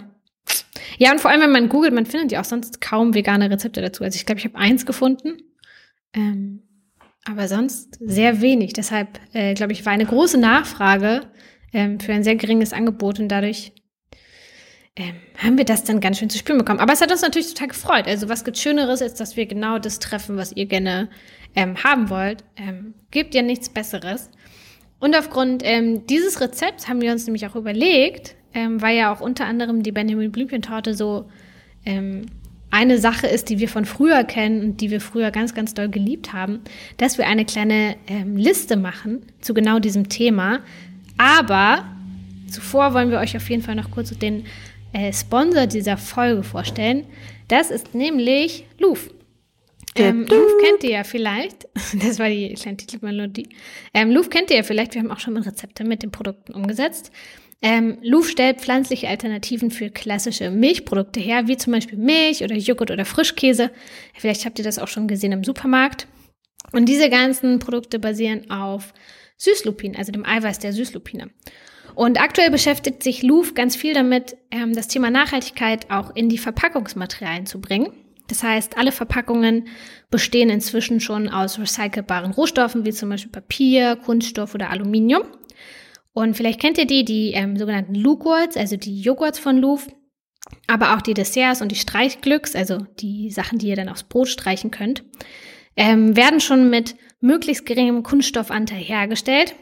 ja, 0.99 1.13
und 1.13 1.21
vor 1.21 1.31
allem, 1.31 1.41
wenn 1.41 1.53
man 1.53 1.69
googelt, 1.69 1.95
man 1.95 2.07
findet 2.07 2.33
ja 2.33 2.41
auch 2.41 2.45
sonst 2.45 2.81
kaum 2.81 3.15
vegane 3.15 3.51
Rezepte 3.51 3.81
dazu. 3.81 4.05
Also 4.05 4.17
ich 4.17 4.27
glaube, 4.27 4.39
ich 4.39 4.45
habe 4.45 4.57
eins 4.57 4.87
gefunden. 4.87 5.39
Ähm, 6.15 6.63
aber 7.25 7.49
sonst 7.49 7.99
sehr 8.01 8.41
wenig. 8.41 8.73
Deshalb, 8.73 9.21
äh, 9.33 9.55
glaube 9.55 9.73
ich, 9.73 9.85
war 9.85 9.93
eine 9.93 10.07
große 10.07 10.39
Nachfrage 10.39 11.31
ähm, 11.73 12.01
für 12.01 12.13
ein 12.13 12.25
sehr 12.25 12.37
geringes 12.37 12.73
Angebot 12.73 13.21
und 13.21 13.29
dadurch 13.29 13.73
ähm, 14.97 15.15
haben 15.39 15.57
wir 15.57 15.65
das 15.65 15.85
dann 15.85 16.01
ganz 16.01 16.19
schön 16.19 16.31
zu 16.31 16.39
spüren 16.39 16.59
bekommen. 16.59 16.81
Aber 16.81 16.93
es 16.93 17.01
hat 17.01 17.13
uns 17.13 17.23
natürlich 17.23 17.49
total 17.49 17.69
gefreut. 17.69 18.07
Also 18.07 18.29
was 18.29 18.45
gibt 18.45 18.59
Schöneres, 18.59 19.03
als 19.03 19.15
dass 19.15 19.37
wir 19.37 19.47
genau 19.47 19.79
das 19.79 19.99
treffen, 19.99 20.37
was 20.37 20.53
ihr 20.53 20.67
gerne 20.67 21.11
ähm, 21.55 21.83
haben 21.83 22.11
wollt. 22.11 22.45
Ähm, 22.57 22.95
gibt 23.11 23.35
ja 23.35 23.43
nichts 23.43 23.69
Besseres. 23.69 24.31
Und 24.99 25.17
aufgrund 25.17 25.63
ähm, 25.65 26.07
dieses 26.07 26.41
Rezepts 26.41 26.89
haben 26.89 27.01
wir 27.01 27.13
uns 27.13 27.27
nämlich 27.27 27.47
auch 27.47 27.57
überlegt, 27.57 28.35
ähm, 28.55 28.81
weil 28.83 28.97
ja 28.97 29.13
auch 29.13 29.21
unter 29.21 29.47
anderem 29.47 29.83
die 29.83 29.93
Benjamin 29.93 30.33
Blümchentorte 30.33 30.95
so 30.95 31.29
ähm, 31.85 32.27
eine 32.71 32.99
Sache 32.99 33.27
ist, 33.27 33.51
die 33.51 33.59
wir 33.59 33.69
von 33.69 33.85
früher 33.85 34.25
kennen 34.25 34.63
und 34.63 34.81
die 34.81 34.91
wir 34.91 35.01
früher 35.01 35.31
ganz, 35.31 35.55
ganz 35.55 35.75
doll 35.75 35.89
geliebt 35.89 36.33
haben, 36.33 36.61
dass 36.99 37.19
wir 37.19 37.27
eine 37.27 37.45
kleine 37.45 37.97
ähm, 38.07 38.37
Liste 38.37 38.77
machen 38.77 39.23
zu 39.41 39.55
genau 39.55 39.81
diesem 39.81 40.09
Thema. 40.09 40.61
Aber 41.19 41.85
zuvor 42.49 42.95
wollen 42.95 43.11
wir 43.11 43.19
euch 43.19 43.37
auf 43.37 43.49
jeden 43.51 43.63
Fall 43.63 43.75
noch 43.75 43.91
kurz 43.91 44.17
den 44.17 44.45
äh, 44.93 45.13
Sponsor 45.13 45.67
dieser 45.67 45.97
Folge 45.97 46.43
vorstellen. 46.43 47.07
Das 47.49 47.71
ist 47.71 47.95
nämlich 47.95 48.65
Louvre. 48.79 49.11
Ähm, 49.97 50.21
Louvre 50.21 50.57
kennt 50.63 50.85
ihr 50.85 50.91
ja 50.91 51.05
vielleicht. 51.05 51.69
Das 52.01 52.21
war 52.21 52.29
die 52.29 52.55
kleine 52.55 52.77
Titelmelodie. 52.77 53.49
Ähm, 53.93 54.13
Louvre 54.13 54.31
kennt 54.31 54.51
ihr 54.51 54.59
ja 54.59 54.63
vielleicht. 54.63 54.95
Wir 54.95 55.03
haben 55.03 55.11
auch 55.11 55.19
schon 55.19 55.35
mal 55.35 55.43
Rezepte 55.43 55.83
mit 55.83 56.05
den 56.05 56.13
Produkten 56.13 56.55
umgesetzt. 56.55 57.11
Ähm, 57.63 57.99
Louvre 58.03 58.31
stellt 58.31 58.61
pflanzliche 58.61 59.09
Alternativen 59.09 59.71
für 59.71 59.91
klassische 59.91 60.51
Milchprodukte 60.51 61.21
her, 61.21 61.47
wie 61.47 61.59
zum 61.59 61.75
Beispiel 61.75 61.99
Milch 61.99 62.43
oder 62.43 62.57
Joghurt 62.57 62.91
oder 62.91 63.05
Frischkäse. 63.05 63.71
Vielleicht 64.15 64.47
habt 64.47 64.59
ihr 64.59 64.65
das 64.65 64.79
auch 64.79 64.89
schon 64.89 65.09
gesehen 65.09 65.33
im 65.33 65.45
Supermarkt. 65.45 66.07
Und 66.73 66.89
diese 66.89 67.11
ganzen 67.11 67.59
Produkte 67.59 67.99
basieren 67.99 68.51
auf 68.51 68.95
Süßlupin, 69.37 69.97
also 69.97 70.13
dem 70.13 70.25
Eiweiß 70.25 70.59
der 70.59 70.73
Süßlupine. 70.73 71.31
Und 71.95 72.21
aktuell 72.21 72.51
beschäftigt 72.51 73.03
sich 73.03 73.23
Louvre 73.23 73.53
ganz 73.53 73.77
viel 73.77 73.95
damit, 73.95 74.37
ähm, 74.51 74.73
das 74.75 74.89
Thema 74.89 75.11
Nachhaltigkeit 75.11 75.91
auch 75.91 76.15
in 76.15 76.29
die 76.29 76.39
Verpackungsmaterialien 76.39 77.47
zu 77.47 77.61
bringen. 77.61 77.93
Das 78.29 78.45
heißt, 78.45 78.79
alle 78.79 78.93
Verpackungen 78.93 79.67
bestehen 80.09 80.51
inzwischen 80.51 81.01
schon 81.01 81.29
aus 81.29 81.59
recycelbaren 81.59 82.31
Rohstoffen, 82.31 82.85
wie 82.85 82.93
zum 82.93 83.09
Beispiel 83.09 83.33
Papier, 83.33 83.97
Kunststoff 83.97 84.55
oder 84.55 84.71
Aluminium. 84.71 85.23
Und 86.13 86.37
vielleicht 86.37 86.61
kennt 86.61 86.79
ihr 86.79 86.87
die, 86.87 87.05
die 87.05 87.33
ähm, 87.33 87.57
sogenannten 87.57 87.95
Lugurts, 87.95 88.57
also 88.57 88.77
die 88.77 89.01
Joghurts 89.01 89.39
von 89.39 89.59
Louvre, 89.59 89.93
aber 90.67 90.97
auch 90.97 91.03
die 91.03 91.15
Desserts 91.15 91.63
und 91.63 91.71
die 91.71 91.77
Streichglücks, 91.77 92.57
also 92.57 92.79
die 92.99 93.31
Sachen, 93.31 93.59
die 93.59 93.69
ihr 93.69 93.77
dann 93.77 93.89
aufs 93.89 94.03
Brot 94.05 94.29
streichen 94.29 94.71
könnt, 94.71 95.05
ähm, 95.77 96.17
werden 96.17 96.41
schon 96.41 96.71
mit 96.71 96.97
möglichst 97.21 97.67
geringem 97.67 98.03
Kunststoffanteil 98.03 98.83
hergestellt. 98.83 99.55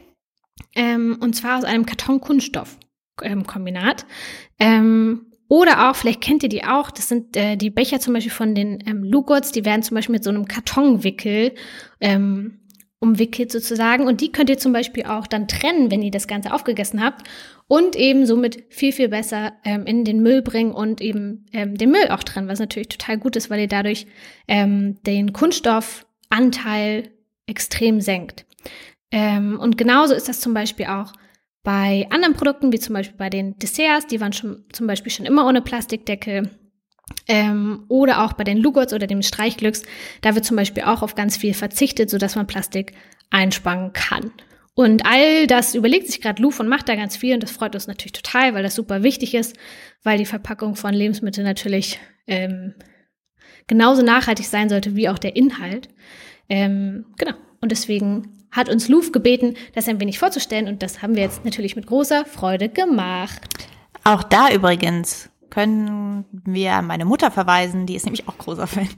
Ähm, 0.74 1.18
und 1.20 1.36
zwar 1.36 1.58
aus 1.58 1.64
einem 1.64 1.86
Karton-Kunststoff-Kombinat. 1.86 4.06
Ähm, 4.58 5.26
oder 5.48 5.88
auch, 5.88 5.96
vielleicht 5.96 6.20
kennt 6.20 6.42
ihr 6.42 6.50
die 6.50 6.64
auch, 6.64 6.90
das 6.90 7.08
sind 7.08 7.34
äh, 7.36 7.56
die 7.56 7.70
Becher 7.70 8.00
zum 8.00 8.12
Beispiel 8.12 8.32
von 8.32 8.54
den 8.54 8.82
ähm, 8.86 9.02
Lugurts, 9.02 9.52
die 9.52 9.64
werden 9.64 9.82
zum 9.82 9.94
Beispiel 9.94 10.12
mit 10.14 10.24
so 10.24 10.28
einem 10.30 10.46
Kartonwickel 10.46 11.54
ähm, 12.00 12.60
umwickelt 13.00 13.52
sozusagen. 13.52 14.06
Und 14.06 14.20
die 14.20 14.32
könnt 14.32 14.50
ihr 14.50 14.58
zum 14.58 14.72
Beispiel 14.72 15.04
auch 15.04 15.26
dann 15.26 15.48
trennen, 15.48 15.90
wenn 15.90 16.02
ihr 16.02 16.10
das 16.10 16.26
Ganze 16.26 16.52
aufgegessen 16.52 17.02
habt. 17.02 17.26
Und 17.66 17.96
eben 17.96 18.24
somit 18.26 18.64
viel, 18.70 18.92
viel 18.92 19.08
besser 19.08 19.52
ähm, 19.64 19.84
in 19.84 20.04
den 20.04 20.22
Müll 20.22 20.42
bringen 20.42 20.72
und 20.72 21.00
eben 21.00 21.46
ähm, 21.52 21.76
den 21.76 21.90
Müll 21.90 22.08
auch 22.10 22.24
trennen, 22.24 22.48
was 22.48 22.60
natürlich 22.60 22.88
total 22.88 23.18
gut 23.18 23.36
ist, 23.36 23.50
weil 23.50 23.60
ihr 23.60 23.68
dadurch 23.68 24.06
ähm, 24.48 24.96
den 25.06 25.32
Kunststoffanteil 25.32 27.10
extrem 27.46 28.00
senkt. 28.00 28.46
Ähm, 29.10 29.58
und 29.60 29.76
genauso 29.76 30.14
ist 30.14 30.28
das 30.28 30.40
zum 30.40 30.54
Beispiel 30.54 30.86
auch 30.86 31.12
bei 31.62 32.06
anderen 32.10 32.34
Produkten, 32.34 32.72
wie 32.72 32.78
zum 32.78 32.94
Beispiel 32.94 33.18
bei 33.18 33.28
den 33.28 33.58
Desserts, 33.58 34.06
die 34.06 34.20
waren 34.20 34.32
schon 34.32 34.64
zum 34.72 34.86
Beispiel 34.86 35.12
schon 35.12 35.26
immer 35.26 35.46
ohne 35.46 35.60
Plastikdeckel. 35.60 36.50
Ähm, 37.26 37.84
oder 37.88 38.24
auch 38.24 38.32
bei 38.34 38.44
den 38.44 38.58
Lugurts 38.58 38.92
oder 38.92 39.06
dem 39.06 39.22
Streichglücks, 39.22 39.82
da 40.20 40.34
wird 40.34 40.44
zum 40.44 40.56
Beispiel 40.56 40.84
auch 40.84 41.02
auf 41.02 41.14
ganz 41.14 41.36
viel 41.36 41.54
verzichtet, 41.54 42.10
sodass 42.10 42.36
man 42.36 42.46
Plastik 42.46 42.92
einsparen 43.30 43.92
kann. 43.92 44.32
Und 44.74 45.04
all 45.04 45.46
das 45.46 45.74
überlegt 45.74 46.06
sich 46.06 46.20
gerade 46.20 46.40
Luf 46.40 46.60
und 46.60 46.68
macht 46.68 46.88
da 46.88 46.94
ganz 46.94 47.16
viel 47.16 47.34
und 47.34 47.42
das 47.42 47.50
freut 47.50 47.74
uns 47.74 47.88
natürlich 47.88 48.12
total, 48.12 48.54
weil 48.54 48.62
das 48.62 48.76
super 48.76 49.02
wichtig 49.02 49.34
ist, 49.34 49.56
weil 50.04 50.18
die 50.18 50.24
Verpackung 50.24 50.76
von 50.76 50.94
Lebensmitteln 50.94 51.44
natürlich 51.44 51.98
ähm, 52.28 52.74
genauso 53.66 54.02
nachhaltig 54.02 54.46
sein 54.46 54.68
sollte 54.68 54.94
wie 54.94 55.08
auch 55.08 55.18
der 55.18 55.34
Inhalt. 55.34 55.88
Ähm, 56.48 57.06
genau. 57.16 57.34
Und 57.60 57.72
deswegen 57.72 58.46
hat 58.52 58.68
uns 58.68 58.88
Luf 58.88 59.10
gebeten, 59.12 59.56
das 59.74 59.88
ein 59.88 60.00
wenig 60.00 60.18
vorzustellen 60.18 60.68
und 60.68 60.82
das 60.82 61.02
haben 61.02 61.16
wir 61.16 61.22
jetzt 61.22 61.44
natürlich 61.44 61.74
mit 61.74 61.86
großer 61.86 62.24
Freude 62.24 62.68
gemacht. 62.68 63.42
Auch 64.04 64.22
da 64.22 64.50
übrigens 64.52 65.28
können 65.50 66.24
wir 66.30 66.74
an 66.74 66.86
meine 66.86 67.04
Mutter 67.04 67.30
verweisen, 67.30 67.86
die 67.86 67.94
ist 67.94 68.04
nämlich 68.04 68.28
auch 68.28 68.38
großer 68.38 68.66
Fan. 68.66 68.88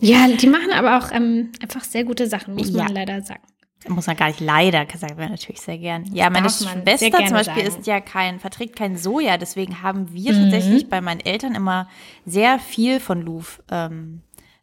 Ja, 0.00 0.26
die 0.28 0.46
machen 0.46 0.72
aber 0.72 0.98
auch 0.98 1.12
ähm, 1.12 1.52
einfach 1.62 1.84
sehr 1.84 2.04
gute 2.04 2.26
Sachen, 2.26 2.54
muss 2.54 2.70
ja. 2.70 2.84
man 2.84 2.94
leider 2.94 3.22
sagen. 3.22 3.42
Muss 3.88 4.06
man 4.06 4.16
gar 4.16 4.28
nicht 4.28 4.40
leider, 4.40 4.86
sagen 4.94 5.16
wir 5.16 5.28
natürlich 5.28 5.60
sehr 5.60 5.78
gern. 5.78 6.04
Ja, 6.12 6.28
meine 6.28 6.50
Schwester 6.50 6.98
zum 6.98 7.30
Beispiel 7.32 7.64
sagen. 7.64 7.78
ist 7.78 7.86
ja 7.86 8.00
kein, 8.00 8.38
verträgt 8.38 8.76
kein 8.76 8.98
Soja, 8.98 9.38
deswegen 9.38 9.82
haben 9.82 10.12
wir 10.12 10.34
mhm. 10.34 10.42
tatsächlich 10.42 10.88
bei 10.90 11.00
meinen 11.00 11.20
Eltern 11.20 11.54
immer 11.54 11.88
sehr 12.26 12.58
viel 12.58 13.00
von 13.00 13.22
Louvre 13.22 13.62
ähm, 13.70 14.20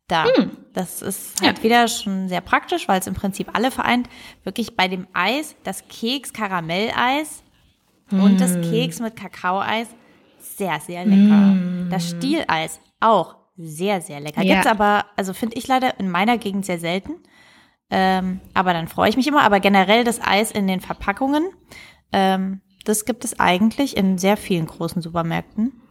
da. 0.07 0.25
Mhm. 0.25 0.51
Das 0.73 1.01
ist 1.01 1.41
halt 1.41 1.57
ja. 1.57 1.63
wieder 1.63 1.88
schon 1.88 2.29
sehr 2.29 2.41
praktisch, 2.41 2.88
weil 2.88 2.99
es 2.99 3.07
im 3.07 3.15
Prinzip 3.15 3.49
alle 3.53 3.71
vereint. 3.71 4.07
Wirklich 4.43 4.75
bei 4.75 4.88
dem 4.88 5.07
Eis, 5.13 5.55
das 5.63 5.88
Keks 5.88 6.31
Karamelleis 6.31 7.43
mhm. 8.12 8.21
und 8.21 8.41
das 8.41 8.53
hm. 8.53 8.62
Keks 8.62 8.99
mit 8.99 9.15
Kakaoeis, 9.15 9.88
sehr, 10.55 10.79
sehr 10.79 11.05
lecker. 11.05 11.51
Hm. 11.51 11.88
Das 11.89 12.10
Stieleis 12.10 12.79
auch 12.99 13.38
sehr, 13.57 14.01
sehr 14.01 14.19
lecker. 14.19 14.43
Ja. 14.43 14.55
Gibt's 14.55 14.67
aber, 14.67 15.05
also 15.15 15.33
finde 15.33 15.57
ich 15.57 15.67
leider 15.67 15.99
in 15.99 16.10
meiner 16.10 16.38
Gegend 16.38 16.65
sehr 16.65 16.79
selten. 16.79 17.15
Ähm, 17.89 18.41
aber 18.53 18.73
dann 18.73 18.88
freue 18.88 19.10
ich 19.10 19.17
mich 19.17 19.27
immer. 19.27 19.41
Aber 19.41 19.60
generell 19.60 20.03
das 20.03 20.21
Eis 20.21 20.51
in 20.51 20.67
den 20.67 20.81
Verpackungen, 20.81 21.49
ähm, 22.12 22.62
das 22.86 23.05
gibt 23.05 23.25
es 23.25 23.39
eigentlich 23.39 23.97
in 23.97 24.17
sehr 24.17 24.38
vielen 24.38 24.65
großen 24.65 25.01
Supermärkten. 25.01 25.81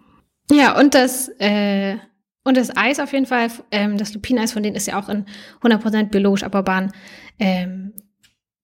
Ja, 0.50 0.78
und 0.78 0.94
das, 0.94 1.28
äh, 1.40 1.96
und 2.44 2.56
das 2.56 2.76
Eis 2.76 3.00
auf 3.00 3.12
jeden 3.12 3.26
Fall, 3.26 3.50
ähm, 3.70 3.98
das 3.98 4.14
Lupineis 4.14 4.52
von 4.52 4.62
denen 4.62 4.76
ist 4.76 4.86
ja 4.86 5.00
auch 5.00 5.08
in 5.08 5.26
100% 5.62 6.10
biologisch 6.10 6.44
abbaubaren 6.44 6.92
ähm, 7.38 7.94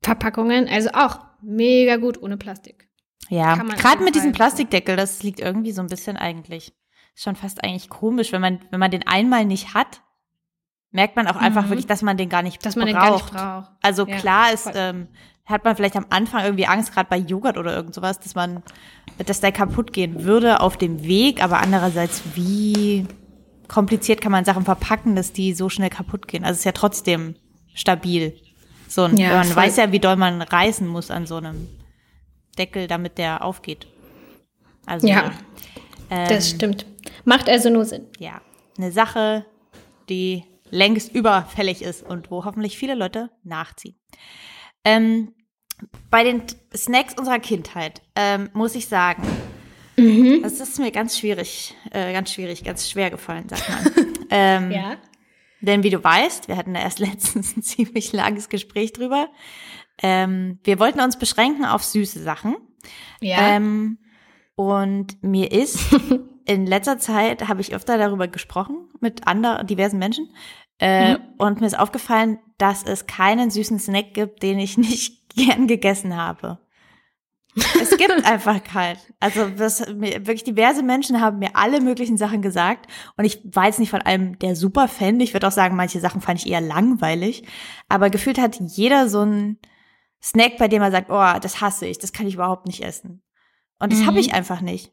Verpackungen. 0.02 0.68
Also 0.68 0.90
auch 0.92 1.18
mega 1.42 1.96
gut 1.96 2.22
ohne 2.22 2.37
Plastik. 2.37 2.88
Ja, 3.33 3.55
gerade 3.55 4.05
mit 4.05 4.14
diesem 4.14 4.33
Plastikdeckel, 4.33 4.95
das 4.95 5.23
liegt 5.23 5.40
irgendwie 5.40 5.73
so 5.73 5.81
ein 5.81 5.87
bisschen 5.87 6.18
eigentlich. 6.18 6.75
Ist 7.14 7.25
schon 7.25 7.35
fast 7.35 7.64
eigentlich 7.64 7.88
komisch, 7.88 8.31
wenn 8.31 8.42
man, 8.42 8.61
wenn 8.71 8.79
man 8.79 8.90
den 8.90 9.07
einmal 9.07 9.47
nicht 9.47 9.73
hat, 9.73 10.03
merkt 10.90 11.16
man 11.16 11.27
auch 11.27 11.37
einfach 11.37 11.64
mhm. 11.64 11.71
wirklich, 11.71 11.87
dass 11.87 12.03
man 12.03 12.18
den 12.18 12.29
gar 12.29 12.42
nicht 12.42 12.64
dass 12.66 12.77
man 12.77 12.92
braucht. 12.92 12.95
Den 12.95 13.01
gar 13.01 13.12
nicht 13.14 13.33
braucht. 13.33 13.71
Also 13.81 14.07
ja, 14.07 14.16
klar 14.18 14.53
ist, 14.53 14.71
ähm, 14.75 15.09
hat 15.47 15.64
man 15.64 15.75
vielleicht 15.77 15.97
am 15.97 16.05
Anfang 16.11 16.45
irgendwie 16.45 16.66
Angst, 16.66 16.92
gerade 16.92 17.09
bei 17.09 17.16
Joghurt 17.16 17.57
oder 17.57 17.75
irgend 17.75 17.95
sowas, 17.95 18.21
dass 18.21 18.35
man, 18.35 18.62
dass 19.25 19.40
der 19.40 19.51
kaputt 19.51 19.95
gehen 19.95 20.25
würde 20.25 20.61
auf 20.61 20.77
dem 20.77 21.03
Weg, 21.03 21.42
aber 21.42 21.61
andererseits, 21.61 22.23
wie 22.35 23.07
kompliziert 23.66 24.21
kann 24.21 24.33
man 24.33 24.45
Sachen 24.45 24.66
verpacken, 24.66 25.16
dass 25.16 25.33
die 25.33 25.55
so 25.55 25.71
schnell 25.71 25.88
kaputt 25.88 26.29
gehen? 26.29 26.45
Also 26.45 26.53
es 26.53 26.59
ist 26.59 26.64
ja 26.66 26.73
trotzdem 26.73 27.37
stabil. 27.73 28.37
So, 28.88 29.05
ein, 29.05 29.16
ja, 29.16 29.37
man 29.37 29.47
voll. 29.47 29.57
weiß 29.57 29.79
ja, 29.79 29.90
wie 29.90 30.01
doll 30.01 30.16
man 30.16 30.42
reißen 30.42 30.87
muss 30.87 31.11
an 31.11 31.25
so 31.25 31.37
einem 31.37 31.66
Deckel, 32.59 32.87
damit 32.87 33.19
der 33.19 33.45
aufgeht. 33.45 33.87
Also, 34.87 35.07
ja, 35.07 35.33
ähm, 36.11 36.29
das 36.29 36.51
stimmt. 36.51 36.87
Macht 37.25 37.49
also 37.49 37.71
nur 37.71 37.85
Sinn. 37.85 38.07
Ja, 38.19 38.41
eine 38.77 38.93
Sache, 38.93 39.47
die 40.09 40.45
längst 40.71 41.15
überfällig 41.15 41.83
ist 41.83 42.03
und 42.03 42.31
wo 42.31 42.45
hoffentlich 42.45 42.79
viele 42.79 42.95
Leute 42.95 43.31
nachziehen. 43.45 43.95
Ähm, 44.85 45.35
bei 46.11 46.25
den 46.25 46.43
Snacks 46.75 47.15
unserer 47.19 47.38
Kindheit 47.38 48.03
ähm, 48.17 48.51
muss 48.53 48.75
ich 48.75 48.88
sagen, 48.88 49.23
mhm. 49.97 50.43
das 50.43 50.61
ist 50.61 50.79
mir 50.79 50.91
ganz 50.91 51.19
schwierig, 51.19 51.75
äh, 51.91 52.12
ganz 52.12 52.33
schwierig, 52.33 52.65
ganz 52.65 52.91
schwer 52.91 53.11
gefallen, 53.11 53.49
sagt 53.49 53.69
man. 53.69 54.09
ähm, 54.31 54.71
ja. 54.71 54.97
Denn 55.61 55.83
wie 55.85 55.91
du 55.91 56.03
weißt, 56.03 56.49
wir 56.49 56.57
hatten 56.57 56.75
da 56.75 56.81
erst 56.81 56.99
letztens 56.99 57.57
ein 57.57 57.62
ziemlich 57.62 58.12
langes 58.12 58.49
Gespräch 58.49 58.93
drüber. 58.93 59.29
Ähm, 60.03 60.59
wir 60.65 60.79
wollten 60.79 61.01
uns 61.01 61.19
beschränken 61.19 61.65
auf 61.65 61.85
süße 61.85 62.23
Sachen. 62.23 62.57
Ja. 63.21 63.57
Ähm, 63.57 63.99
und 64.55 65.23
mir 65.23 65.53
ist 65.53 65.79
in 66.45 66.67
letzter 66.67 66.99
Zeit 66.99 67.49
habe 67.49 67.61
ich 67.61 67.75
öfter 67.75 67.99
darüber 67.99 68.29
gesprochen 68.29 68.88
mit 69.01 69.27
anderen 69.27 69.67
diversen 69.67 69.99
Menschen, 69.99 70.29
äh, 70.83 71.12
mhm. 71.12 71.19
Und 71.38 71.61
mir 71.61 71.69
ist 71.69 71.79
aufgefallen, 71.79 72.38
dass 72.59 72.83
es 72.83 73.07
keinen 73.07 73.51
süßen 73.51 73.79
Snack 73.79 74.15
gibt, 74.15 74.43
den 74.43 74.59
ich 74.59 74.77
nicht 74.79 75.33
gern 75.35 75.69
gegessen 75.69 76.17
habe. 76.17 76.59
es 77.55 77.97
gibt 77.97 78.11
einfach 78.27 78.65
keinen. 78.65 78.99
Also 79.21 79.49
das, 79.49 79.87
wirklich 79.87 80.43
diverse 80.43 80.83
Menschen 80.83 81.21
haben 81.21 81.38
mir 81.38 81.51
alle 81.55 81.81
möglichen 81.81 82.17
Sachen 82.17 82.43
gesagt 82.43 82.91
und 83.17 83.25
ich 83.25 83.41
war 83.45 83.67
jetzt 83.67 83.79
nicht 83.79 83.91
von 83.91 84.03
allem 84.03 84.38
der 84.41 84.57
Super-Fan. 84.57 85.21
Ich 85.21 85.35
würde 85.35 85.47
auch 85.47 85.53
sagen, 85.53 85.77
manche 85.77 86.01
Sachen 86.01 86.21
fand 86.21 86.41
ich 86.41 86.51
eher 86.51 86.61
langweilig. 86.61 87.45
Aber 87.88 88.11
gefühlt 88.11 88.41
hat 88.41 88.59
jeder 88.59 89.09
so 89.09 89.21
einen 89.21 89.59
Snack, 90.23 90.57
bei 90.59 90.69
dem 90.69 90.83
er 90.83 90.91
sagt, 90.91 91.11
oh, 91.11 91.39
das 91.41 91.61
hasse 91.61 91.87
ich, 91.87 91.99
das 91.99 92.13
kann 92.13 92.27
ich 92.27 92.35
überhaupt 92.35 92.67
nicht 92.67 92.83
essen. 92.83 93.23
Und 93.79 93.93
das 93.93 94.01
mhm. 94.01 94.07
habe 94.07 94.21
ich 94.21 94.35
einfach 94.35 94.61
nicht. 94.61 94.93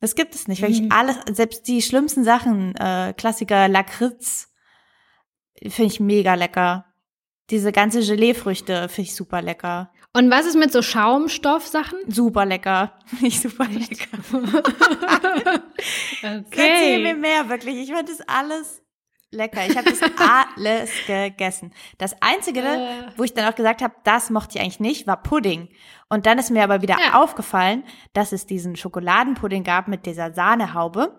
Das 0.00 0.16
gibt 0.16 0.34
es 0.34 0.48
nicht. 0.48 0.62
Wirklich 0.62 0.82
mhm. 0.82 0.90
alles, 0.90 1.16
selbst 1.30 1.68
die 1.68 1.80
schlimmsten 1.80 2.24
Sachen, 2.24 2.74
äh, 2.74 3.14
Klassiker, 3.16 3.68
Lakritz, 3.68 4.52
finde 5.60 5.92
ich 5.92 6.00
mega 6.00 6.34
lecker. 6.34 6.86
Diese 7.50 7.70
ganze 7.70 8.00
Geleefrüchte 8.00 8.88
finde 8.88 9.08
ich 9.08 9.14
super 9.14 9.42
lecker. 9.42 9.92
Und 10.14 10.30
was 10.30 10.46
ist 10.46 10.56
mit 10.56 10.72
so 10.72 10.82
Schaumstoffsachen? 10.82 11.98
Super 12.08 12.44
lecker. 12.44 12.98
Finde 13.06 13.26
ich 13.26 13.40
super 13.40 13.66
lecker. 13.66 14.18
okay. 16.18 16.42
Erzähl 16.50 17.02
mir 17.02 17.14
mehr, 17.14 17.48
wirklich. 17.48 17.76
Ich 17.76 17.86
finde 17.86 18.04
das 18.04 18.20
alles 18.28 18.81
lecker. 19.32 19.66
Ich 19.66 19.76
habe 19.76 19.90
das 19.90 20.00
alles 20.56 20.90
gegessen. 21.06 21.72
Das 21.98 22.14
Einzige, 22.20 22.60
äh. 22.60 23.06
wo 23.16 23.24
ich 23.24 23.34
dann 23.34 23.50
auch 23.50 23.56
gesagt 23.56 23.82
habe, 23.82 23.94
das 24.04 24.30
mochte 24.30 24.56
ich 24.56 24.62
eigentlich 24.62 24.80
nicht, 24.80 25.06
war 25.06 25.22
Pudding. 25.22 25.68
Und 26.08 26.26
dann 26.26 26.38
ist 26.38 26.50
mir 26.50 26.62
aber 26.62 26.82
wieder 26.82 26.96
ja. 26.98 27.20
aufgefallen, 27.20 27.84
dass 28.12 28.32
es 28.32 28.46
diesen 28.46 28.76
Schokoladenpudding 28.76 29.64
gab 29.64 29.88
mit 29.88 30.06
dieser 30.06 30.32
Sahnehaube. 30.32 31.18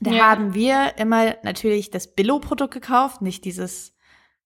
Da 0.00 0.10
ja. 0.10 0.30
haben 0.30 0.54
wir 0.54 0.98
immer 0.98 1.36
natürlich 1.42 1.90
das 1.90 2.14
Billo-Produkt 2.14 2.74
gekauft, 2.74 3.22
nicht 3.22 3.44
dieses, 3.44 3.94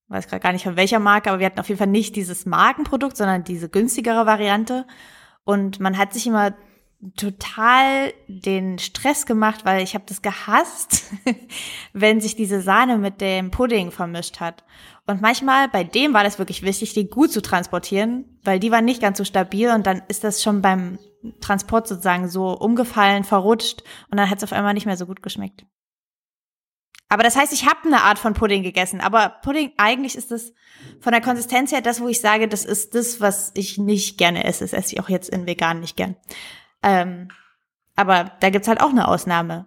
weiß 0.09 0.29
gerade 0.29 0.43
gar 0.43 0.53
nicht 0.53 0.65
von 0.65 0.77
welcher 0.77 0.99
Marke, 0.99 1.31
aber 1.31 1.41
wir 1.41 1.47
hatten 1.47 1.61
auf 1.61 1.69
jeden 1.69 1.79
Fall 1.79 1.87
nicht 1.87 2.17
dieses 2.17 2.47
Markenprodukt, 2.47 3.17
sondern 3.17 3.45
diese 3.45 3.69
günstigere 3.69 4.27
Variante. 4.27 4.87
Und 5.45 5.81
man 5.81 5.99
hat 5.99 6.13
sich 6.13 6.27
immer 6.27 6.55
total 7.17 8.13
den 8.29 8.79
Stress 8.79 9.25
gemacht, 9.25 9.65
weil 9.65 9.83
ich 9.83 9.95
habe 9.95 10.05
das 10.07 10.21
gehasst, 10.21 11.05
wenn 11.93 12.21
sich 12.21 12.37
diese 12.37 12.61
Sahne 12.61 12.99
mit 12.99 13.21
dem 13.21 13.51
Pudding 13.51 13.91
vermischt 13.91 14.41
hat. 14.41 14.65
Und 15.07 15.23
manchmal 15.23 15.69
bei 15.69 15.83
dem 15.83 16.13
war 16.13 16.25
das 16.25 16.39
wirklich 16.39 16.63
wichtig, 16.63 16.93
die 16.93 17.09
gut 17.09 17.33
zu 17.33 17.41
transportieren, 17.41 18.39
weil 18.45 18.61
die 18.61 18.71
war 18.71 18.83
nicht 18.83 19.01
ganz 19.01 19.19
so 19.19 19.25
stabil 19.25 19.71
und 19.71 19.87
dann 19.87 20.03
ist 20.09 20.25
das 20.25 20.43
schon 20.43 20.61
beim 20.61 20.99
Transport 21.41 21.89
sozusagen 21.89 22.29
so 22.29 22.53
umgefallen, 22.53 23.25
verrutscht 23.25 23.83
und 24.11 24.19
dann 24.19 24.29
hat 24.29 24.39
es 24.39 24.45
auf 24.45 24.53
einmal 24.53 24.75
nicht 24.75 24.87
mehr 24.87 24.97
so 24.97 25.07
gut 25.07 25.23
geschmeckt. 25.23 25.65
Aber 27.13 27.25
das 27.25 27.35
heißt, 27.35 27.53
ich 27.53 27.67
habe 27.67 27.81
eine 27.87 28.03
Art 28.03 28.21
von 28.21 28.35
Pudding 28.35 28.63
gegessen. 28.63 29.01
Aber 29.01 29.41
Pudding, 29.43 29.73
eigentlich 29.79 30.15
ist 30.15 30.31
das 30.31 30.53
von 31.01 31.11
der 31.11 31.21
Konsistenz 31.21 31.73
her 31.73 31.81
das, 31.81 32.01
wo 32.01 32.07
ich 32.07 32.21
sage, 32.21 32.47
das 32.47 32.65
ist 32.65 32.95
das, 32.95 33.21
was 33.21 33.51
ich 33.55 33.79
nicht 33.79 34.17
gerne 34.17 34.45
esse. 34.45 34.63
Das 34.63 34.73
esse 34.73 34.95
ich 34.95 35.01
auch 35.01 35.09
jetzt 35.09 35.29
in 35.29 35.45
vegan 35.45 35.81
nicht 35.81 35.97
gern. 35.97 36.15
Ähm, 36.83 37.29
aber 37.97 38.33
da 38.41 38.51
gibt's 38.51 38.69
halt 38.69 38.81
auch 38.81 38.91
eine 38.91 39.09
Ausnahme. 39.09 39.67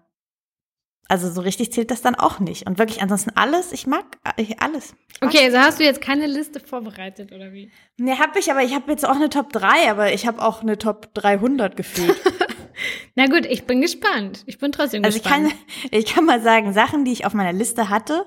Also 1.09 1.29
so 1.29 1.41
richtig 1.41 1.71
zählt 1.73 1.91
das 1.91 2.01
dann 2.01 2.15
auch 2.15 2.39
nicht. 2.39 2.65
Und 2.65 2.79
wirklich 2.79 3.01
ansonsten 3.01 3.31
alles, 3.35 3.71
ich 3.73 3.85
mag 3.87 4.05
ich, 4.37 4.61
alles. 4.61 4.95
Okay, 5.21 5.45
also 5.45 5.57
hast 5.59 5.79
du 5.79 5.83
jetzt 5.83 6.01
keine 6.01 6.27
Liste 6.27 6.59
vorbereitet 6.59 7.31
oder 7.33 7.51
wie? 7.51 7.71
Nee, 7.97 8.15
hab 8.17 8.35
ich, 8.37 8.49
aber 8.49 8.63
ich 8.63 8.73
habe 8.73 8.89
jetzt 8.89 9.05
auch 9.07 9.15
eine 9.15 9.29
Top 9.29 9.51
3, 9.51 9.91
aber 9.91 10.13
ich 10.13 10.25
habe 10.25 10.41
auch 10.41 10.61
eine 10.61 10.77
Top 10.77 11.13
300 11.13 11.75
gefühlt. 11.75 12.15
Na 13.15 13.27
gut, 13.27 13.45
ich 13.45 13.65
bin 13.65 13.81
gespannt. 13.81 14.43
Ich 14.47 14.57
bin 14.57 14.71
trotzdem 14.71 15.03
also 15.03 15.19
gespannt. 15.19 15.45
Also 15.45 15.55
ich 15.55 15.81
kann, 15.81 15.89
ich 15.99 16.05
kann 16.05 16.25
mal 16.25 16.41
sagen, 16.41 16.73
Sachen, 16.73 17.05
die 17.05 17.11
ich 17.11 17.25
auf 17.25 17.33
meiner 17.33 17.53
Liste 17.53 17.89
hatte, 17.89 18.25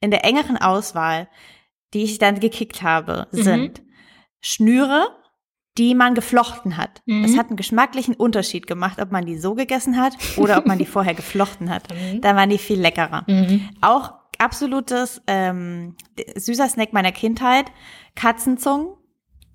in 0.00 0.10
der 0.10 0.24
engeren 0.24 0.58
Auswahl, 0.58 1.28
die 1.94 2.04
ich 2.04 2.18
dann 2.18 2.38
gekickt 2.40 2.82
habe, 2.82 3.26
Mhm. 3.32 3.42
sind 3.42 3.82
Schnüre, 4.40 5.08
die 5.78 5.94
man 5.94 6.14
geflochten 6.14 6.76
hat. 6.76 7.02
Mhm. 7.06 7.22
Das 7.22 7.36
hat 7.38 7.46
einen 7.48 7.56
geschmacklichen 7.56 8.14
Unterschied 8.14 8.66
gemacht, 8.66 9.00
ob 9.00 9.12
man 9.12 9.24
die 9.24 9.38
so 9.38 9.54
gegessen 9.54 9.96
hat 10.00 10.14
oder 10.36 10.58
ob 10.58 10.66
man 10.66 10.78
die 10.78 10.86
vorher 10.86 11.14
geflochten 11.14 11.70
hat. 11.70 11.88
Mhm. 11.94 12.20
Da 12.20 12.34
waren 12.36 12.50
die 12.50 12.58
viel 12.58 12.80
leckerer. 12.80 13.24
Mhm. 13.26 13.68
Auch 13.80 14.12
absolutes 14.38 15.20
ähm, 15.26 15.96
süßer 16.36 16.68
Snack 16.68 16.92
meiner 16.92 17.12
Kindheit, 17.12 17.66
Katzenzungen. 18.14 18.94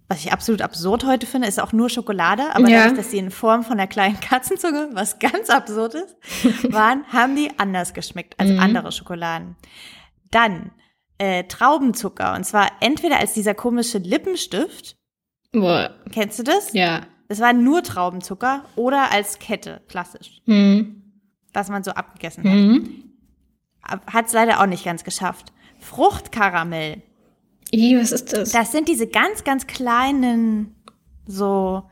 Was 0.10 0.20
ich 0.26 0.34
absolut 0.34 0.62
absurd 0.62 1.06
heute 1.06 1.26
finde, 1.26 1.48
ist 1.48 1.60
auch 1.62 1.72
nur 1.72 1.90
Schokolade, 1.90 2.54
aber 2.56 2.68
Ja. 2.68 2.80
dadurch, 2.82 2.98
dass 2.98 3.12
sie 3.12 3.18
in 3.18 3.32
Form 3.32 3.64
von 3.64 3.74
einer 3.74 3.88
kleinen 3.88 4.20
Katzenzunge, 4.20 4.90
was 4.94 5.18
ganz 5.20 5.50
absurd 5.50 5.96
ist, 5.96 6.16
waren, 6.74 7.06
haben 7.08 7.36
die 7.36 7.50
anders 7.58 7.94
geschmeckt 7.94 8.40
als 8.40 8.50
Mhm. 8.52 8.60
andere 8.60 8.92
Schokoladen. 8.92 9.56
Dann 10.32 10.72
äh, 11.18 11.46
Traubenzucker 11.46 12.34
und 12.36 12.44
zwar 12.46 12.68
entweder 12.82 13.20
als 13.20 13.34
dieser 13.34 13.54
komische 13.54 14.00
Lippenstift, 14.00 14.98
Boah. 15.54 15.92
kennst 16.12 16.40
du 16.40 16.44
das? 16.44 16.74
Ja. 16.74 17.02
Es 17.30 17.40
war 17.40 17.54
nur 17.54 17.84
Traubenzucker 17.84 18.66
oder 18.76 19.12
als 19.12 19.40
Kette, 19.40 19.82
klassisch, 19.88 20.42
Mhm. 20.46 21.02
was 21.54 21.70
man 21.70 21.84
so 21.84 21.92
abgegessen 21.92 22.44
hat. 22.44 22.54
Mhm. 22.54 23.04
Hat 24.12 24.28
es 24.28 24.34
leider 24.34 24.62
auch 24.62 24.66
nicht 24.66 24.84
ganz 24.86 25.04
geschafft. 25.04 25.52
Fruchtkaramell. 25.80 27.02
Ih, 27.72 27.98
was 28.00 28.12
ist 28.12 28.34
das? 28.34 28.52
Das 28.52 28.72
sind 28.72 28.88
diese 28.88 29.08
ganz, 29.08 29.44
ganz 29.44 29.68
kleinen, 29.68 30.76
so, 31.26 31.84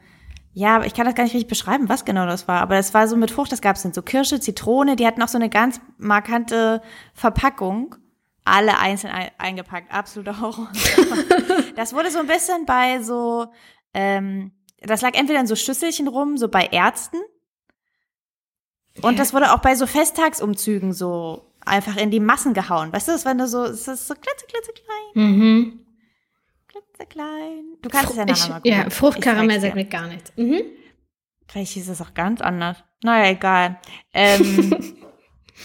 ja, 0.53 0.75
aber 0.75 0.85
ich 0.85 0.93
kann 0.93 1.05
das 1.05 1.15
gar 1.15 1.23
nicht 1.23 1.33
richtig 1.33 1.49
beschreiben, 1.49 1.89
was 1.89 2.05
genau 2.05 2.25
das 2.25 2.47
war. 2.47 2.61
Aber 2.61 2.75
das 2.75 2.93
war 2.93 3.07
so 3.07 3.15
mit 3.17 3.31
Frucht, 3.31 3.51
das 3.51 3.61
gab 3.61 3.75
es 3.77 3.81
so 3.83 4.01
Kirsche, 4.01 4.39
Zitrone, 4.39 4.95
die 4.95 5.07
hatten 5.07 5.21
auch 5.23 5.27
so 5.27 5.37
eine 5.37 5.49
ganz 5.49 5.79
markante 5.97 6.81
Verpackung. 7.13 7.95
Alle 8.43 8.77
einzeln 8.79 9.13
ein, 9.13 9.31
eingepackt, 9.37 9.93
absoluter 9.93 10.41
Horror. 10.41 10.71
das 11.75 11.93
wurde 11.93 12.09
so 12.09 12.19
ein 12.19 12.27
bisschen 12.27 12.65
bei 12.65 13.01
so, 13.01 13.47
ähm, 13.93 14.51
das 14.79 15.01
lag 15.01 15.13
entweder 15.13 15.39
in 15.39 15.47
so 15.47 15.55
Schüsselchen 15.55 16.07
rum, 16.07 16.37
so 16.37 16.47
bei 16.47 16.65
Ärzten. 16.65 17.17
Und 19.01 19.19
das 19.19 19.33
wurde 19.33 19.53
auch 19.53 19.59
bei 19.59 19.75
so 19.75 19.85
Festtagsumzügen 19.85 20.91
so 20.93 21.51
einfach 21.65 21.95
in 21.97 22.11
die 22.11 22.19
Massen 22.19 22.53
gehauen. 22.53 22.91
Weißt 22.91 23.07
du, 23.07 23.11
das 23.11 23.25
war 23.25 23.33
nur 23.33 23.47
so, 23.47 23.63
es 23.63 23.87
ist 23.87 24.07
so 24.07 24.15
klitze, 24.15 24.45
klitze 24.47 24.71
klein. 24.73 25.25
Mhm. 25.25 25.85
Klitzeklein. 26.67 27.77
Du 27.81 27.89
kannst 27.89 28.11
es 28.11 28.17
ja 28.17 28.25
nachher 28.25 28.49
mal 28.49 28.55
gucken. 28.55 28.71
ja, 28.71 28.89
Fruchtkaramell 28.89 29.61
sagt 29.61 29.75
mir 29.75 29.85
gar 29.85 30.07
nichts. 30.07 30.33
Mhm. 30.35 30.61
Vielleicht 31.47 31.73
hieß 31.73 31.89
es 31.89 32.01
auch 32.01 32.13
ganz 32.13 32.41
anders. 32.41 32.77
Naja, 33.03 33.31
egal. 33.31 33.79
Ähm, 34.13 34.95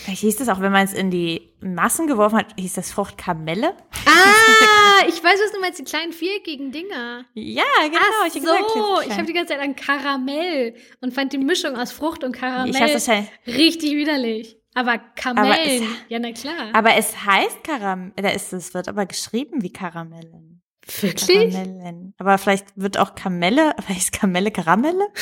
vielleicht 0.05 0.21
hieß 0.21 0.41
es 0.41 0.49
auch, 0.49 0.61
wenn 0.61 0.73
man 0.73 0.85
es 0.85 0.93
in 0.93 1.11
die 1.11 1.53
Massen 1.61 2.07
geworfen 2.07 2.39
hat, 2.39 2.47
hieß 2.59 2.75
das 2.75 2.91
Fruchtkamelle. 2.93 3.75
Ah, 4.07 5.05
ich 5.09 5.23
weiß, 5.23 5.39
was 5.45 5.53
du 5.53 5.61
meinst, 5.61 5.79
die 5.79 5.85
kleinen 5.85 6.13
viereckigen 6.13 6.71
Dinger. 6.73 7.25
Ja, 7.35 7.63
genau. 7.85 7.99
Ach 8.23 8.27
ich 8.27 8.33
so, 8.35 8.41
gesagt, 8.41 9.07
ich 9.07 9.13
habe 9.15 9.25
die 9.27 9.33
ganze 9.33 9.55
Zeit 9.55 9.63
an 9.63 9.75
Karamell 9.77 10.75
und 11.01 11.13
fand 11.15 11.33
die 11.33 11.39
Mischung 11.39 11.77
aus 11.77 11.93
Frucht 11.93 12.25
und 12.25 12.33
Karamell 12.33 12.71
Ich 12.75 12.81
wahrscheinlich. 12.81 13.31
richtig 13.47 13.93
widerlich. 13.93 14.57
Aber 14.75 14.99
Kamellen, 14.99 15.83
es- 15.83 15.89
ja 16.09 16.19
na 16.19 16.33
klar. 16.33 16.69
Aber 16.75 16.95
es 16.97 17.25
heißt 17.25 17.65
Karamell. 17.65 18.13
Da 18.17 18.29
ist 18.29 18.53
es 18.53 18.75
wird 18.75 18.89
aber 18.89 19.07
geschrieben 19.07 19.63
wie 19.63 19.73
Karamellen. 19.73 20.63
Wirklich? 21.01 21.53
Karamellen. 21.55 22.15
Aber 22.19 22.37
vielleicht 22.39 22.67
wird 22.77 22.99
auch 22.99 23.15
Kamelle, 23.15 23.75
vielleicht 23.87 24.01
ist 24.03 24.13
Kamelle 24.13 24.51
Karamelle? 24.51 25.09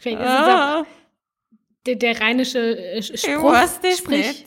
Vielleicht 0.00 0.18
ist 0.20 0.24
es 0.26 0.30
auch 0.30 0.46
Ah, 0.48 0.86
der, 1.86 1.96
der 1.96 2.20
rheinische 2.20 2.76
äh, 2.78 3.02
Spruch. 3.02 3.56
Sprich. 3.96 4.26
nicht. 4.26 4.46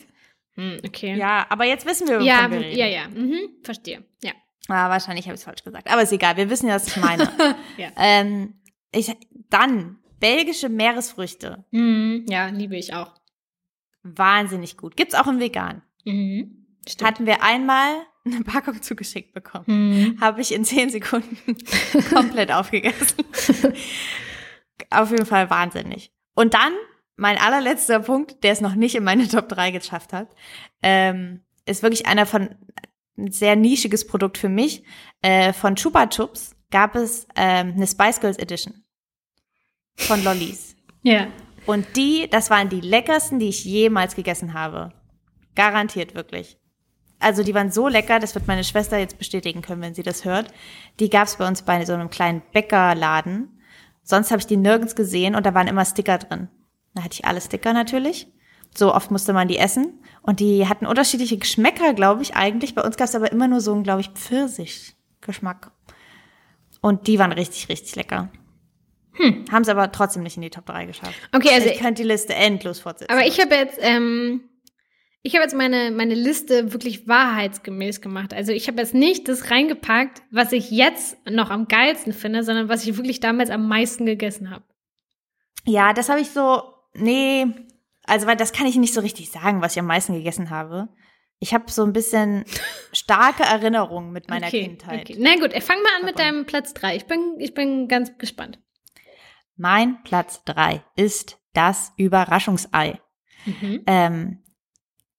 Hm, 0.54 0.78
okay. 0.86 1.16
Ja, 1.16 1.46
aber 1.48 1.64
jetzt 1.64 1.86
wissen 1.86 2.08
wir, 2.08 2.20
ja, 2.20 2.50
wir 2.50 2.60
reden. 2.60 2.78
ja, 2.78 2.86
ja. 2.86 3.08
Mhm, 3.08 3.38
verstehe. 3.62 4.04
Ja. 4.22 4.32
Ah, 4.68 4.88
wahrscheinlich 4.90 5.26
habe 5.26 5.34
ich 5.34 5.40
es 5.40 5.44
falsch 5.44 5.64
gesagt. 5.64 5.90
Aber 5.90 6.02
ist 6.02 6.12
egal, 6.12 6.36
wir 6.36 6.50
wissen 6.50 6.68
ja, 6.68 6.74
was 6.74 6.88
ich 6.88 6.96
meine. 6.96 7.28
Ja. 7.76 7.88
ähm, 7.96 8.60
ich, 8.92 9.12
dann, 9.48 9.98
belgische 10.18 10.68
Meeresfrüchte. 10.68 11.64
Mhm, 11.70 12.26
ja, 12.28 12.48
liebe 12.48 12.76
ich 12.76 12.94
auch. 12.94 13.14
Wahnsinnig 14.02 14.76
gut. 14.76 14.96
Gibt's 14.96 15.14
auch 15.14 15.26
im 15.26 15.40
Vegan. 15.40 15.82
Mhm. 16.04 16.66
Stimmt. 16.88 17.08
Hatten 17.08 17.26
wir 17.26 17.42
einmal 17.42 17.94
eine 18.24 18.42
Packung 18.44 18.80
zugeschickt 18.82 19.32
bekommen. 19.32 19.64
Mhm. 19.66 20.20
Habe 20.20 20.40
ich 20.40 20.52
in 20.52 20.64
zehn 20.64 20.90
Sekunden 20.90 21.56
komplett 22.14 22.52
aufgegessen. 22.52 23.24
Auf 24.90 25.10
jeden 25.10 25.26
Fall 25.26 25.50
wahnsinnig. 25.50 26.12
Und 26.34 26.54
dann, 26.54 26.72
mein 27.20 27.36
allerletzter 27.36 28.00
Punkt, 28.00 28.42
der 28.42 28.52
es 28.52 28.62
noch 28.62 28.74
nicht 28.74 28.94
in 28.94 29.04
meine 29.04 29.28
Top 29.28 29.48
3 29.50 29.70
geschafft 29.72 30.14
hat, 30.14 30.28
ähm, 30.82 31.42
ist 31.66 31.82
wirklich 31.82 32.06
einer 32.06 32.24
von, 32.24 32.56
ein 33.18 33.30
sehr 33.30 33.56
nischiges 33.56 34.06
Produkt 34.06 34.38
für 34.38 34.48
mich. 34.48 34.84
Äh, 35.20 35.52
von 35.52 35.76
Chupa 35.76 36.06
Chups 36.06 36.56
gab 36.70 36.96
es 36.96 37.28
ähm, 37.36 37.74
eine 37.76 37.86
Spice 37.86 38.20
Girls 38.20 38.38
Edition. 38.38 38.84
Von 39.96 40.24
Lollis. 40.24 40.74
Ja. 41.02 41.26
Und 41.66 41.94
die, 41.94 42.26
das 42.30 42.48
waren 42.48 42.70
die 42.70 42.80
leckersten, 42.80 43.38
die 43.38 43.50
ich 43.50 43.66
jemals 43.66 44.16
gegessen 44.16 44.54
habe. 44.54 44.94
Garantiert 45.54 46.14
wirklich. 46.14 46.56
Also 47.18 47.42
die 47.42 47.54
waren 47.54 47.70
so 47.70 47.86
lecker, 47.86 48.18
das 48.18 48.34
wird 48.34 48.48
meine 48.48 48.64
Schwester 48.64 48.96
jetzt 48.96 49.18
bestätigen 49.18 49.60
können, 49.60 49.82
wenn 49.82 49.94
sie 49.94 50.02
das 50.02 50.24
hört. 50.24 50.54
Die 51.00 51.10
gab 51.10 51.26
es 51.26 51.36
bei 51.36 51.46
uns 51.46 51.60
bei 51.60 51.84
so 51.84 51.92
einem 51.92 52.08
kleinen 52.08 52.40
Bäckerladen. 52.54 53.60
Sonst 54.02 54.30
habe 54.30 54.40
ich 54.40 54.46
die 54.46 54.56
nirgends 54.56 54.96
gesehen 54.96 55.34
und 55.34 55.44
da 55.44 55.52
waren 55.52 55.68
immer 55.68 55.84
Sticker 55.84 56.16
drin. 56.16 56.48
Da 56.94 57.04
hatte 57.04 57.14
ich 57.14 57.24
alle 57.24 57.40
Sticker 57.40 57.72
natürlich. 57.72 58.26
So 58.76 58.94
oft 58.94 59.10
musste 59.10 59.32
man 59.32 59.48
die 59.48 59.58
essen. 59.58 60.02
Und 60.22 60.40
die 60.40 60.68
hatten 60.68 60.86
unterschiedliche 60.86 61.38
Geschmäcker, 61.38 61.94
glaube 61.94 62.22
ich, 62.22 62.36
eigentlich. 62.36 62.74
Bei 62.74 62.82
uns 62.82 62.96
gab 62.96 63.08
es 63.08 63.14
aber 63.14 63.32
immer 63.32 63.48
nur 63.48 63.60
so 63.60 63.72
einen, 63.72 63.82
glaube 63.82 64.00
ich, 64.00 64.10
Pfirsich-Geschmack. 64.10 65.72
Und 66.80 67.06
die 67.06 67.18
waren 67.18 67.32
richtig, 67.32 67.68
richtig 67.68 67.96
lecker. 67.96 68.30
Hm. 69.12 69.44
Haben 69.50 69.62
es 69.62 69.68
aber 69.68 69.90
trotzdem 69.92 70.22
nicht 70.22 70.36
in 70.36 70.42
die 70.42 70.50
Top 70.50 70.66
3 70.66 70.86
geschafft. 70.86 71.14
Okay, 71.34 71.50
also 71.52 71.68
ich 71.68 71.78
könnte 71.78 72.02
die 72.02 72.08
Liste 72.08 72.34
endlos 72.34 72.80
fortsetzen. 72.80 73.12
Aber 73.12 73.26
ich 73.26 73.40
habe 73.40 73.54
jetzt, 73.54 73.78
ähm, 73.82 74.42
ich 75.22 75.34
habe 75.34 75.42
jetzt 75.42 75.54
meine, 75.54 75.90
meine 75.90 76.14
Liste 76.14 76.72
wirklich 76.72 77.06
wahrheitsgemäß 77.06 78.00
gemacht. 78.00 78.32
Also 78.32 78.52
ich 78.52 78.68
habe 78.68 78.80
jetzt 78.80 78.94
nicht 78.94 79.28
das 79.28 79.50
reingepackt, 79.50 80.22
was 80.30 80.52
ich 80.52 80.70
jetzt 80.70 81.18
noch 81.28 81.50
am 81.50 81.68
geilsten 81.68 82.12
finde, 82.12 82.44
sondern 82.44 82.68
was 82.68 82.86
ich 82.86 82.96
wirklich 82.96 83.20
damals 83.20 83.50
am 83.50 83.68
meisten 83.68 84.06
gegessen 84.06 84.50
habe. 84.50 84.64
ja, 85.66 85.92
das 85.92 86.08
habe 86.08 86.20
ich 86.20 86.30
so, 86.30 86.62
nee, 86.94 87.46
also 88.04 88.26
weil 88.26 88.36
das 88.36 88.52
kann 88.52 88.66
ich 88.66 88.76
nicht 88.76 88.94
so 88.94 89.00
richtig 89.00 89.30
sagen, 89.30 89.62
was 89.62 89.72
ich 89.72 89.78
am 89.78 89.86
meisten 89.86 90.14
gegessen 90.14 90.50
habe. 90.50 90.88
Ich 91.38 91.54
habe 91.54 91.70
so 91.70 91.84
ein 91.84 91.92
bisschen 91.92 92.44
starke 92.92 93.42
Erinnerungen 93.42 94.12
mit 94.12 94.28
meiner 94.28 94.48
okay, 94.48 94.64
Kindheit. 94.64 95.10
Okay. 95.10 95.16
Na 95.18 95.36
gut, 95.36 95.52
fang 95.62 95.82
mal 95.82 95.98
an 95.98 96.06
mit 96.06 96.18
deinem 96.18 96.46
Platz 96.46 96.74
drei. 96.74 96.96
Ich 96.96 97.06
bin, 97.06 97.36
ich 97.38 97.54
bin 97.54 97.88
ganz 97.88 98.16
gespannt. 98.18 98.58
Mein 99.56 100.02
Platz 100.04 100.44
drei 100.44 100.82
ist 100.96 101.38
das 101.52 101.92
Überraschungsei. 101.96 103.00
Mhm. 103.44 103.82
Ähm, 103.86 104.42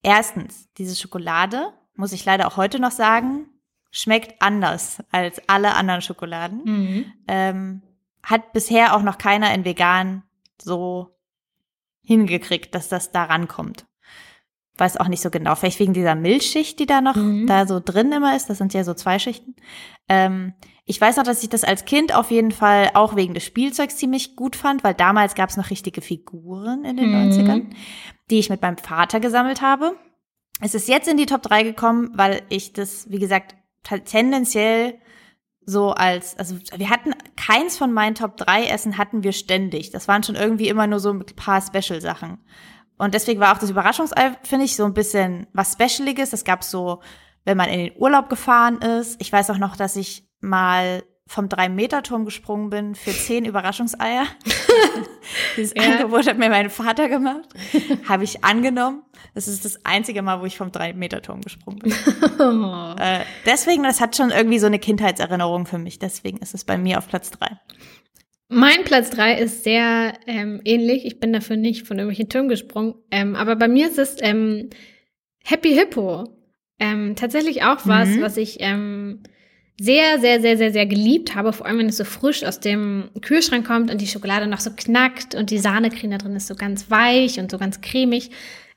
erstens, 0.04 0.70
diese 0.78 0.96
Schokolade, 0.96 1.74
muss 1.96 2.14
ich 2.14 2.26
leider 2.26 2.48
auch 2.48 2.58
heute 2.58 2.80
noch 2.80 2.92
sagen, 2.92 3.48
schmeckt 3.92 4.42
anders 4.42 5.04
als 5.12 5.42
alle 5.48 5.76
anderen 5.76 6.02
Schokoladen. 6.02 6.62
Mhm. 6.64 7.14
ähm, 7.28 7.82
hat 8.24 8.54
bisher 8.54 8.96
auch 8.96 9.02
noch 9.02 9.18
keiner 9.18 9.54
in 9.54 9.66
vegan 9.66 10.24
so 10.62 11.18
hingekriegt, 12.04 12.74
dass 12.76 12.88
das 12.90 13.12
da 13.12 13.24
rankommt. 13.26 13.86
weiß 14.78 14.98
auch 14.98 15.10
nicht 15.10 15.22
so 15.22 15.30
genau. 15.30 15.54
Vielleicht 15.54 15.80
wegen 15.80 15.94
dieser 15.94 16.16
Milchschicht, 16.16 16.80
die 16.80 16.88
da 16.88 17.02
noch 17.02 17.16
Mhm. 17.16 17.46
da 17.46 17.68
so 17.68 17.80
drin 17.80 18.12
immer 18.14 18.36
ist. 18.36 18.50
Das 18.50 18.58
sind 18.58 18.74
ja 18.74 18.84
so 18.84 18.96
zwei 18.96 19.20
Schichten. 19.20 19.56
Ähm, 20.10 20.54
ich 20.86 21.00
weiß 21.00 21.18
noch, 21.18 21.24
dass 21.24 21.44
ich 21.44 21.50
das 21.50 21.64
als 21.64 21.86
Kind 21.86 22.16
auf 22.16 22.32
jeden 22.32 22.52
Fall 22.52 22.90
auch 22.96 23.16
wegen 23.16 23.36
des 23.36 23.44
Spielzeugs 23.44 23.98
ziemlich 23.98 24.36
gut 24.36 24.56
fand, 24.56 24.84
weil 24.84 24.96
damals 24.96 25.36
gab 25.36 25.50
es 25.50 25.58
noch 25.58 25.70
richtige 25.70 26.02
Figuren 26.02 26.84
in 26.84 26.98
den 26.98 27.10
Mhm. 27.10 27.16
90ern, 27.16 27.70
die 28.32 28.40
ich 28.40 28.50
mit 28.50 28.62
meinem 28.64 28.78
Vater 28.78 29.20
gesammelt 29.20 29.62
habe. 29.62 29.96
Es 30.62 30.74
ist 30.74 30.88
jetzt 30.88 31.08
in 31.08 31.18
die 31.18 31.28
Top 31.28 31.44
3 31.44 31.62
gekommen, 31.62 32.10
weil 32.16 32.42
ich 32.50 32.74
das, 32.74 33.08
wie 33.12 33.20
gesagt, 33.20 33.56
tendenziell 34.06 35.00
so 35.66 35.92
als, 35.92 36.38
also 36.38 36.58
wir 36.76 36.90
hatten 36.90 37.14
keins 37.36 37.78
von 37.78 37.94
meinen 37.94 38.16
Top 38.16 38.38
3 38.38 38.66
Essen 38.66 38.98
hatten 38.98 39.24
wir 39.24 39.32
ständig. 39.32 39.92
Das 39.92 40.08
waren 40.08 40.24
schon 40.24 40.36
irgendwie 40.36 40.68
immer 40.68 40.88
nur 40.88 41.00
so 41.00 41.12
ein 41.12 41.26
paar 41.36 41.62
Special-Sachen. 41.62 42.40
Und 42.98 43.14
deswegen 43.14 43.40
war 43.40 43.54
auch 43.54 43.60
das 43.60 43.70
Überraschungsei, 43.70 44.38
finde 44.44 44.66
ich, 44.66 44.76
so 44.76 44.86
ein 44.86 44.94
bisschen 44.94 45.48
was 45.54 45.74
Specialiges. 45.74 46.32
Das 46.32 46.44
gab 46.44 46.64
so, 46.64 47.02
wenn 47.46 47.58
man 47.58 47.70
in 47.70 47.80
den 47.80 47.98
Urlaub 47.98 48.30
gefahren 48.30 48.80
ist. 48.80 49.20
Ich 49.22 49.32
weiß 49.32 49.50
auch 49.50 49.58
noch, 49.58 49.76
dass 49.76 49.96
ich 49.96 50.28
mal 50.40 51.04
vom 51.32 51.48
Drei-Meter-Turm 51.48 52.26
gesprungen 52.26 52.70
bin 52.70 52.94
für 52.94 53.12
zehn 53.12 53.46
Überraschungseier. 53.46 54.26
Dieses 55.56 55.74
Ja. 55.76 55.84
Angebot 55.94 56.28
hat 56.28 56.38
mir 56.38 56.50
mein 56.50 56.70
Vater 56.70 57.08
gemacht. 57.08 57.48
Habe 58.08 58.26
ich 58.26 58.44
angenommen. 58.44 59.04
Das 59.34 59.48
ist 59.48 59.64
das 59.64 59.86
einzige 59.86 60.22
Mal, 60.24 60.42
wo 60.42 60.46
ich 60.46 60.58
vom 60.58 60.74
Drei-Meter-Turm 60.74 61.42
gesprungen 61.42 61.80
bin. 61.80 61.94
Oh. 62.40 62.96
Äh, 63.00 63.22
deswegen, 63.46 63.84
das 63.84 64.02
hat 64.02 64.18
schon 64.18 64.32
irgendwie 64.32 64.60
so 64.60 64.66
eine 64.66 64.80
Kindheitserinnerung 64.80 65.66
für 65.68 65.78
mich. 65.78 66.00
Deswegen 66.00 66.38
ist 66.40 66.54
es 66.54 66.66
bei 66.66 66.78
mir 66.78 66.98
auf 66.98 67.08
Platz 67.08 67.30
drei. 67.32 67.50
Mein 68.50 68.84
Platz 68.84 69.10
drei 69.12 69.36
ist 69.40 69.64
sehr 69.64 70.14
ähm, 70.28 70.60
ähnlich. 70.66 71.06
Ich 71.06 71.20
bin 71.22 71.32
dafür 71.32 71.56
nicht 71.56 71.88
von 71.88 71.98
irgendwelchen 71.98 72.28
Türmen 72.30 72.50
gesprungen. 72.50 72.96
Ähm, 73.12 73.36
aber 73.38 73.56
bei 73.56 73.70
mir 73.70 73.88
ist 73.88 73.98
es 74.00 74.18
ähm, 74.22 74.70
Happy 75.46 75.74
Hippo. 75.74 76.28
Ähm, 76.80 77.16
tatsächlich 77.16 77.64
auch 77.64 77.78
was, 77.86 78.10
Mhm. 78.10 78.22
was 78.22 78.36
ich 78.38 78.58
ähm, 78.60 79.22
sehr, 79.82 80.20
sehr, 80.20 80.40
sehr, 80.40 80.58
sehr, 80.58 80.72
sehr 80.72 80.86
geliebt 80.86 81.34
habe. 81.34 81.54
Vor 81.54 81.66
allem, 81.66 81.80
wenn 81.80 81.90
es 81.90 81.98
so 81.98 82.04
frisch 82.04 82.44
aus 82.44 82.60
dem 82.60 83.10
Kühlschrank 83.22 83.66
kommt 83.66 83.90
und 83.90 84.00
die 84.00 84.06
Schokolade 84.06 84.46
noch 84.46 84.60
so 84.60 84.70
knackt 84.70 85.34
und 85.34 85.50
die 85.50 85.58
Sahnecreme 85.58 86.12
da 86.12 86.18
drin 86.20 86.36
ist 86.36 86.46
so 86.46 86.54
ganz 86.54 86.92
weich 86.92 87.40
und 87.40 87.50
so 87.50 87.58
ganz 87.58 87.82
cremig. 87.82 88.30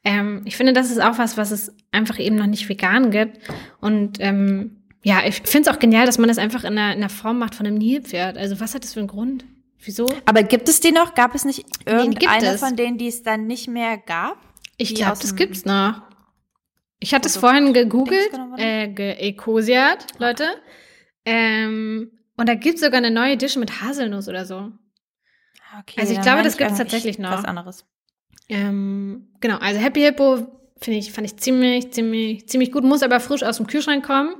Ähm, 0.02 0.40
ich 0.46 0.56
finde, 0.56 0.72
das 0.72 0.90
ist 0.90 1.02
auch 1.02 1.18
was, 1.18 1.36
was 1.36 1.50
es 1.50 1.74
einfach 1.92 2.18
eben 2.18 2.36
noch 2.36 2.46
nicht 2.46 2.66
vegan 2.70 3.10
gibt. 3.10 3.38
Und 3.82 4.16
ähm, 4.20 4.78
ja, 5.02 5.26
ich 5.26 5.42
finde 5.44 5.68
es 5.68 5.76
auch 5.76 5.78
genial, 5.78 6.06
dass 6.06 6.16
man 6.16 6.28
das 6.28 6.38
einfach 6.38 6.64
in 6.64 6.74
der, 6.74 6.94
in 6.94 7.00
der 7.00 7.10
Form 7.10 7.38
macht 7.38 7.54
von 7.54 7.66
einem 7.66 7.76
Nilpferd. 7.76 8.38
Also 8.38 8.58
was 8.58 8.74
hat 8.74 8.82
das 8.84 8.94
für 8.94 9.00
einen 9.00 9.08
Grund? 9.08 9.44
Wieso? 9.80 10.06
Aber 10.24 10.42
gibt 10.42 10.70
es 10.70 10.80
die 10.80 10.92
noch? 10.92 11.14
Gab 11.14 11.34
es 11.34 11.44
nicht 11.44 11.66
gibt 11.66 11.86
irgendeine 11.86 12.46
es. 12.46 12.60
von 12.60 12.76
denen, 12.76 12.96
die 12.96 13.08
es 13.08 13.22
dann 13.22 13.46
nicht 13.46 13.68
mehr 13.68 13.98
gab? 13.98 14.38
Ich 14.78 14.94
glaube, 14.94 15.18
das 15.20 15.30
dem 15.30 15.36
gibt's 15.36 15.66
noch. 15.66 16.00
Ich 16.98 17.12
hatte 17.12 17.28
es 17.28 17.36
vorhin 17.36 17.74
gegoogelt, 17.74 18.30
äh, 18.56 18.88
geekosiert, 18.88 20.06
Leute. 20.18 20.44
Ähm, 21.24 22.10
und 22.36 22.48
da 22.48 22.54
gibt's 22.54 22.80
sogar 22.80 22.98
eine 22.98 23.10
neue 23.10 23.32
Edition 23.32 23.60
mit 23.60 23.80
Haselnuss 23.80 24.28
oder 24.28 24.44
so. 24.44 24.72
Okay, 25.80 26.00
Also 26.00 26.12
ich 26.12 26.20
glaube, 26.20 26.42
das 26.42 26.56
gibt's 26.56 26.72
eigentlich 26.74 26.78
tatsächlich 26.90 27.18
noch. 27.18 27.30
Was 27.32 27.44
anderes. 27.44 27.84
Ähm, 28.48 29.28
genau, 29.40 29.56
also 29.58 29.80
Happy 29.80 30.00
Hippo 30.00 30.46
finde 30.80 30.98
ich, 30.98 31.12
fand 31.12 31.26
ich 31.26 31.36
ziemlich, 31.38 31.92
ziemlich, 31.92 32.48
ziemlich 32.48 32.70
gut, 32.72 32.84
muss 32.84 33.02
aber 33.02 33.20
frisch 33.20 33.42
aus 33.42 33.56
dem 33.56 33.66
Kühlschrank 33.66 34.04
kommen. 34.04 34.34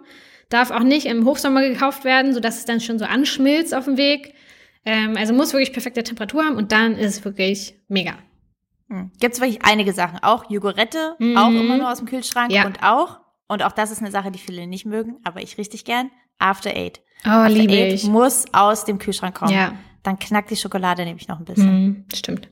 Darf 0.51 0.71
auch 0.71 0.81
nicht 0.83 1.07
im 1.07 1.25
Hochsommer 1.25 1.63
gekauft 1.63 2.05
werden, 2.05 2.35
sodass 2.35 2.59
es 2.59 2.65
dann 2.67 2.81
schon 2.81 2.99
so 2.99 3.05
anschmilzt 3.07 3.75
auf 3.75 3.87
dem 3.87 3.97
Weg. 3.97 4.35
Ähm, 4.85 5.17
also 5.17 5.33
muss 5.33 5.53
wirklich 5.55 5.73
perfekte 5.73 6.03
Temperatur 6.03 6.45
haben 6.45 6.57
und 6.57 6.71
dann 6.71 6.97
ist 6.97 7.17
es 7.19 7.25
wirklich 7.25 7.75
mega. 7.89 8.19
Hm. 8.91 9.11
Gibt 9.19 9.35
es 9.35 9.41
wirklich 9.41 9.65
einige 9.65 9.95
Sachen. 9.95 10.19
Auch 10.23 10.51
Jogurette, 10.51 11.17
Mhm. 11.19 11.37
auch 11.39 11.49
immer 11.49 11.79
nur 11.79 11.91
aus 11.91 11.99
dem 11.99 12.07
Kühlschrank. 12.07 12.53
Ja. 12.53 12.67
Und 12.67 12.83
auch, 12.83 13.21
und 13.49 13.63
auch 13.63 13.73
das 13.73 13.91
ist 13.91 14.03
eine 14.03 14.11
Sache, 14.11 14.31
die 14.31 14.39
viele 14.39 14.67
nicht 14.67 14.85
mögen, 14.85 15.17
aber 15.25 15.41
ich 15.41 15.57
richtig 15.57 15.87
gern, 15.87 16.11
After 16.39 16.71
Eight. 16.71 17.01
Oh, 17.25 17.29
After 17.31 17.49
liebe 17.51 17.73
Eight 17.73 17.95
ich. 17.95 18.05
muss 18.05 18.45
aus 18.53 18.85
dem 18.85 18.99
Kühlschrank 18.99 19.35
kommen. 19.37 19.53
Ja, 19.53 19.73
Dann 20.03 20.19
knackt 20.19 20.51
die 20.51 20.57
Schokolade 20.57 21.05
nämlich 21.05 21.29
noch 21.29 21.39
ein 21.39 21.45
bisschen. 21.45 21.67
hm, 21.69 22.05
stimmt. 22.15 22.49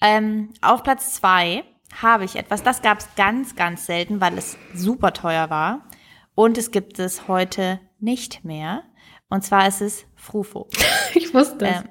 Ähm, 0.00 0.52
auf 0.62 0.82
Platz 0.82 1.14
zwei 1.14 1.64
habe 2.00 2.24
ich 2.24 2.36
etwas, 2.36 2.62
das 2.62 2.82
gab 2.82 2.98
es 3.00 3.08
ganz, 3.16 3.54
ganz 3.56 3.86
selten, 3.86 4.20
weil 4.20 4.38
es 4.38 4.56
super 4.74 5.12
teuer 5.12 5.50
war. 5.50 5.86
Und 6.34 6.56
es 6.56 6.70
gibt 6.70 6.98
es 6.98 7.28
heute 7.28 7.80
nicht 7.98 8.44
mehr. 8.44 8.84
Und 9.28 9.44
zwar 9.44 9.66
ist 9.68 9.80
es 9.80 10.04
Frufo. 10.16 10.68
Ich 11.14 11.34
wusste 11.34 11.66
es. 11.66 11.82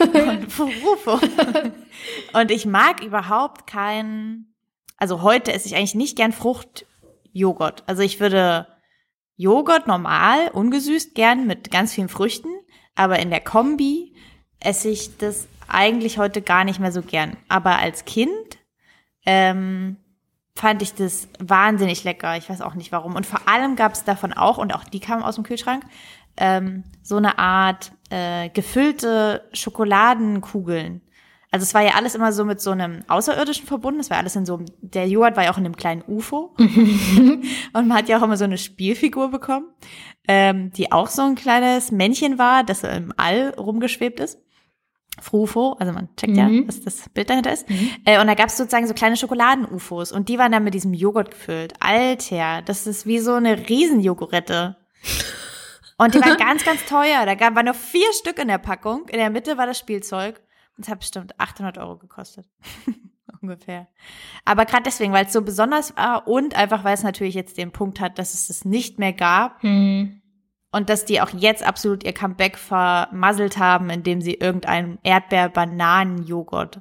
Ähm, 0.00 0.28
und 0.28 0.50
Frufo. 0.52 1.20
und 2.32 2.50
ich 2.50 2.64
mag 2.64 3.02
überhaupt 3.04 3.66
keinen, 3.66 4.54
also 4.96 5.20
heute 5.20 5.52
esse 5.52 5.68
ich 5.68 5.76
eigentlich 5.76 5.94
nicht 5.94 6.16
gern 6.16 6.32
Fruchtjoghurt. 6.32 7.84
Also 7.86 8.00
ich 8.02 8.18
würde 8.18 8.66
Joghurt 9.36 9.86
normal, 9.86 10.48
ungesüßt 10.52 11.14
gern 11.14 11.46
mit 11.46 11.70
ganz 11.70 11.92
vielen 11.92 12.08
Früchten, 12.08 12.48
aber 12.94 13.18
in 13.18 13.30
der 13.30 13.40
Kombi 13.40 14.14
esse 14.60 14.88
ich 14.88 15.18
das 15.18 15.46
eigentlich 15.68 16.18
heute 16.18 16.42
gar 16.42 16.64
nicht 16.64 16.80
mehr 16.80 16.92
so 16.92 17.02
gern. 17.02 17.36
Aber 17.48 17.78
als 17.78 18.04
Kind 18.04 18.58
ähm, 19.26 19.96
fand 20.54 20.80
ich 20.80 20.94
das 20.94 21.28
wahnsinnig 21.38 22.04
lecker. 22.04 22.36
Ich 22.36 22.48
weiß 22.48 22.62
auch 22.62 22.74
nicht 22.74 22.92
warum. 22.92 23.14
Und 23.14 23.26
vor 23.26 23.46
allem 23.46 23.76
gab 23.76 23.92
es 23.92 24.04
davon 24.04 24.32
auch, 24.32 24.58
und 24.58 24.74
auch 24.74 24.84
die 24.84 25.00
kamen 25.00 25.22
aus 25.22 25.34
dem 25.34 25.44
Kühlschrank, 25.44 25.84
ähm, 26.38 26.84
so 27.02 27.16
eine 27.16 27.38
Art 27.38 27.92
äh, 28.10 28.48
gefüllte 28.50 29.48
Schokoladenkugeln. 29.52 31.02
Also 31.56 31.64
es 31.64 31.72
war 31.72 31.80
ja 31.80 31.92
alles 31.94 32.14
immer 32.14 32.34
so 32.34 32.44
mit 32.44 32.60
so 32.60 32.70
einem 32.70 33.02
Außerirdischen 33.08 33.66
verbunden. 33.66 33.98
Es 33.98 34.10
war 34.10 34.18
alles 34.18 34.36
in 34.36 34.44
so 34.44 34.56
einem, 34.56 34.66
der 34.82 35.08
Joghurt 35.08 35.38
war 35.38 35.44
ja 35.44 35.50
auch 35.54 35.56
in 35.56 35.64
einem 35.64 35.74
kleinen 35.74 36.04
UFO. 36.06 36.54
und 36.58 37.88
man 37.88 37.94
hat 37.94 38.10
ja 38.10 38.18
auch 38.18 38.22
immer 38.22 38.36
so 38.36 38.44
eine 38.44 38.58
Spielfigur 38.58 39.30
bekommen, 39.30 39.64
ähm, 40.28 40.70
die 40.72 40.92
auch 40.92 41.08
so 41.08 41.22
ein 41.22 41.34
kleines 41.34 41.92
Männchen 41.92 42.38
war, 42.38 42.62
das 42.62 42.82
im 42.84 43.10
All 43.16 43.54
rumgeschwebt 43.56 44.20
ist. 44.20 44.38
Frufo, 45.18 45.72
also 45.78 45.94
man 45.94 46.14
checkt 46.16 46.36
ja, 46.36 46.46
Mhm. 46.46 46.68
was 46.68 46.82
das 46.82 47.08
Bild 47.08 47.30
dahinter 47.30 47.54
ist. 47.54 47.64
Äh, 48.04 48.20
und 48.20 48.26
da 48.26 48.34
gab 48.34 48.48
es 48.50 48.58
sozusagen 48.58 48.86
so 48.86 48.92
kleine 48.92 49.16
Schokoladen-UFOs 49.16 50.12
und 50.12 50.28
die 50.28 50.36
waren 50.36 50.52
dann 50.52 50.62
mit 50.62 50.74
diesem 50.74 50.92
Joghurt 50.92 51.30
gefüllt. 51.30 51.72
Alter, 51.80 52.60
das 52.66 52.86
ist 52.86 53.06
wie 53.06 53.18
so 53.18 53.32
eine 53.32 53.66
Riesenjoghurette. 53.66 54.76
Und 55.96 56.14
die 56.14 56.20
waren 56.20 56.36
ganz, 56.38 56.66
ganz 56.66 56.84
teuer. 56.84 57.24
Da 57.24 57.34
gab, 57.34 57.54
waren 57.54 57.64
nur 57.64 57.72
vier 57.72 58.12
Stück 58.12 58.38
in 58.38 58.48
der 58.48 58.58
Packung. 58.58 59.08
In 59.08 59.16
der 59.16 59.30
Mitte 59.30 59.56
war 59.56 59.64
das 59.64 59.78
Spielzeug. 59.78 60.42
Es 60.78 60.88
hat 60.88 61.00
bestimmt 61.00 61.38
800 61.40 61.78
Euro 61.78 61.96
gekostet. 61.96 62.46
Ungefähr. 63.42 63.88
Aber 64.44 64.64
gerade 64.66 64.84
deswegen, 64.84 65.12
weil 65.12 65.26
es 65.26 65.32
so 65.32 65.42
besonders 65.42 65.96
war 65.96 66.26
und 66.28 66.54
einfach, 66.56 66.84
weil 66.84 66.94
es 66.94 67.02
natürlich 67.02 67.34
jetzt 67.34 67.58
den 67.58 67.70
Punkt 67.72 68.00
hat, 68.00 68.18
dass 68.18 68.34
es 68.34 68.48
es 68.50 68.64
nicht 68.64 68.98
mehr 68.98 69.12
gab 69.12 69.62
Hm. 69.62 70.20
und 70.72 70.88
dass 70.88 71.04
die 71.04 71.20
auch 71.20 71.30
jetzt 71.30 71.62
absolut 71.62 72.04
ihr 72.04 72.12
Comeback 72.14 72.56
vermasselt 72.58 73.58
haben, 73.58 73.90
indem 73.90 74.20
sie 74.20 74.34
irgendeinen 74.34 74.98
Erdbeer-Bananen-Joghurt 75.02 76.80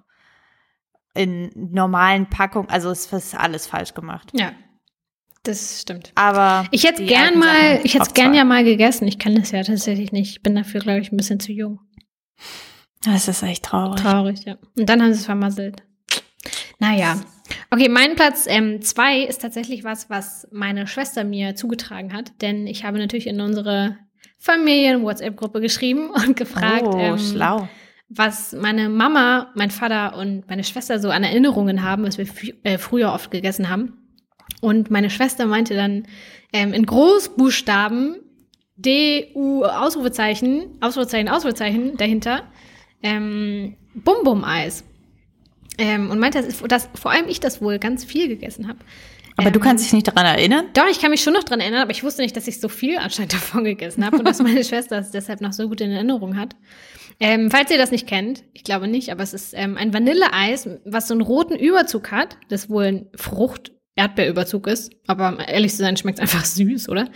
in 1.14 1.50
normalen 1.56 2.30
Packungen, 2.30 2.70
also 2.70 2.90
es 2.90 3.12
ist 3.12 3.36
alles 3.36 3.68
falsch 3.68 3.94
gemacht. 3.94 4.32
Ja, 4.34 4.52
das 5.44 5.82
stimmt. 5.82 6.12
Aber 6.16 6.66
Ich 6.72 6.84
hätte 6.84 7.02
die 7.04 7.08
gern 7.08 7.40
mal, 7.40 7.80
ich 7.84 7.94
hätte 7.94 8.06
es 8.08 8.14
gern 8.14 8.34
ja 8.34 8.44
mal 8.44 8.64
gegessen. 8.64 9.08
Ich 9.08 9.18
kann 9.20 9.36
das 9.36 9.52
ja 9.52 9.64
tatsächlich 9.64 10.12
nicht. 10.12 10.32
Ich 10.32 10.44
bin 10.44 10.56
dafür, 10.56 10.82
glaube 10.82 11.00
ich, 11.00 11.12
ein 11.12 11.18
bisschen 11.18 11.40
zu 11.40 11.52
jung. 11.54 11.80
Das 13.06 13.28
ist 13.28 13.44
echt 13.44 13.64
traurig. 13.64 14.02
Traurig, 14.02 14.46
ja. 14.46 14.58
Und 14.78 14.90
dann 14.90 15.02
haben 15.02 15.14
sie 15.14 15.20
es 15.20 15.26
vermasselt. 15.26 15.84
Naja. 16.80 17.22
Okay, 17.70 17.90
mein 17.90 18.16
Platz 18.16 18.46
ähm, 18.48 18.82
zwei 18.82 19.20
ist 19.20 19.42
tatsächlich 19.42 19.84
was, 19.84 20.10
was 20.10 20.48
meine 20.52 20.88
Schwester 20.88 21.24
mir 21.24 21.56
zugetragen 21.56 22.14
hat. 22.14 22.34
Denn 22.42 22.68
ich 22.68 22.84
habe 22.84 22.98
natürlich 22.98 23.28
in 23.28 23.40
unsere 23.42 23.98
Familien-WhatsApp-Gruppe 24.40 25.62
geschrieben 25.62 26.10
und 26.28 26.36
gefragt, 26.36 26.86
oh, 26.86 26.98
ähm, 26.98 27.70
was 28.10 28.54
meine 28.54 28.90
Mama, 28.90 29.52
mein 29.56 29.72
Vater 29.72 30.18
und 30.18 30.48
meine 30.48 30.64
Schwester 30.64 31.00
so 31.00 31.10
an 31.10 31.24
Erinnerungen 31.24 31.84
haben, 31.84 32.04
was 32.04 32.18
wir 32.18 32.28
äh, 32.64 32.78
früher 32.78 33.14
oft 33.14 33.32
gegessen 33.32 33.70
haben. 33.70 34.00
Und 34.62 34.92
meine 34.92 35.10
Schwester 35.10 35.46
meinte 35.46 35.76
dann 35.76 36.08
ähm, 36.54 36.74
in 36.74 36.86
Großbuchstaben 36.86 38.18
D-U 38.78 39.64
Ausrufezeichen, 39.64 40.78
Ausrufezeichen, 40.82 41.30
Ausrufezeichen 41.30 41.98
dahinter 41.98 42.44
ähm, 43.04 43.76
Bum-Bum-Eis. 43.96 44.84
Ähm, 45.78 46.10
und 46.10 46.20
meinte, 46.20 46.42
dass, 46.42 46.60
dass 46.62 46.90
vor 46.96 47.12
allem 47.12 47.28
ich 47.28 47.40
das 47.42 47.62
wohl 47.62 47.80
ganz 47.80 48.06
viel 48.06 48.28
gegessen 48.30 48.68
habe. 48.68 48.80
Aber 49.38 49.52
du 49.52 49.60
Ähm, 49.60 49.64
kannst 49.64 49.84
dich 49.84 49.92
nicht 49.92 50.08
daran 50.08 50.26
erinnern? 50.26 50.68
doch, 50.74 50.88
ich 50.90 51.00
kann 51.02 51.12
mich 51.12 51.22
schon 51.22 51.34
noch 51.34 51.44
dran 51.44 51.60
erinnern, 51.60 51.82
aber 51.82 51.92
ich 51.92 52.04
wusste 52.04 52.22
nicht, 52.22 52.38
dass 52.38 52.48
ich 52.48 52.62
so 52.62 52.70
viel 52.70 52.98
anscheinend 52.98 53.34
davon 53.34 53.66
gegessen 53.66 54.06
habe 54.06 54.18
und 54.18 54.26
dass 54.26 54.42
meine 54.42 54.64
Schwester 54.64 54.98
es 55.00 55.12
deshalb 55.12 55.42
noch 55.42 55.52
so 55.52 55.68
gut 55.68 55.82
in 55.82 55.92
Erinnerung 55.92 56.38
hat. 56.38 56.56
Ähm, 57.20 57.52
falls 57.52 57.72
ihr 57.72 57.78
das 57.78 57.92
nicht 57.92 58.08
kennt, 58.08 58.44
ich 58.54 58.64
glaube 58.64 58.88
nicht, 58.88 59.10
aber 59.12 59.24
es 59.24 59.34
ist 59.34 59.54
ähm, 59.56 59.76
ein 59.78 59.94
Vanilleeis, 59.94 60.70
was 60.86 61.08
so 61.10 61.14
einen 61.14 61.22
roten 61.22 61.56
Überzug 61.56 62.12
hat, 62.12 62.38
das 62.50 62.70
wohl 62.70 62.84
ein 62.86 63.08
Frucht-Erdbeerüberzug 63.16 64.68
ist, 64.68 64.94
aber 65.08 65.38
ehrlich 65.48 65.72
zu 65.72 65.78
sein, 65.78 65.98
schmeckt 65.98 66.20
einfach 66.20 66.46
süß, 66.46 66.90
oder? 66.90 67.10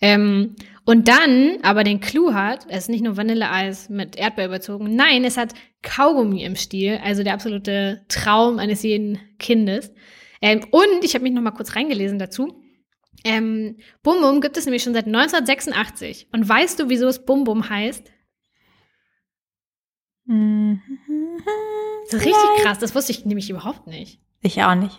Ähm, 0.00 0.54
und 0.88 1.06
dann 1.06 1.58
aber 1.60 1.84
den 1.84 2.00
Clou 2.00 2.32
hat, 2.32 2.64
es 2.70 2.84
ist 2.84 2.88
nicht 2.88 3.04
nur 3.04 3.18
Vanilleeis 3.18 3.90
mit 3.90 4.16
Erdbeer 4.16 4.46
überzogen, 4.46 4.96
nein, 4.96 5.22
es 5.22 5.36
hat 5.36 5.52
Kaugummi 5.82 6.42
im 6.42 6.56
Stiel, 6.56 6.98
also 7.04 7.22
der 7.22 7.34
absolute 7.34 8.06
Traum 8.08 8.58
eines 8.58 8.82
jeden 8.84 9.18
Kindes. 9.38 9.92
Ähm, 10.40 10.64
und 10.70 11.04
ich 11.04 11.12
habe 11.12 11.24
mich 11.24 11.34
noch 11.34 11.42
mal 11.42 11.50
kurz 11.50 11.76
reingelesen 11.76 12.18
dazu. 12.18 12.62
Ähm, 13.22 13.76
Bum 14.02 14.22
Bum 14.22 14.40
gibt 14.40 14.56
es 14.56 14.64
nämlich 14.64 14.82
schon 14.82 14.94
seit 14.94 15.04
1986. 15.04 16.28
Und 16.32 16.48
weißt 16.48 16.80
du, 16.80 16.88
wieso 16.88 17.06
es 17.06 17.22
Bum 17.22 17.44
Bum 17.44 17.68
heißt? 17.68 18.10
Mhm. 20.24 20.80
Ist 22.06 22.14
richtig 22.14 22.62
krass. 22.62 22.78
Das 22.78 22.94
wusste 22.94 23.12
ich 23.12 23.26
nämlich 23.26 23.50
überhaupt 23.50 23.88
nicht. 23.88 24.22
Ich 24.40 24.62
auch 24.62 24.74
nicht. 24.74 24.98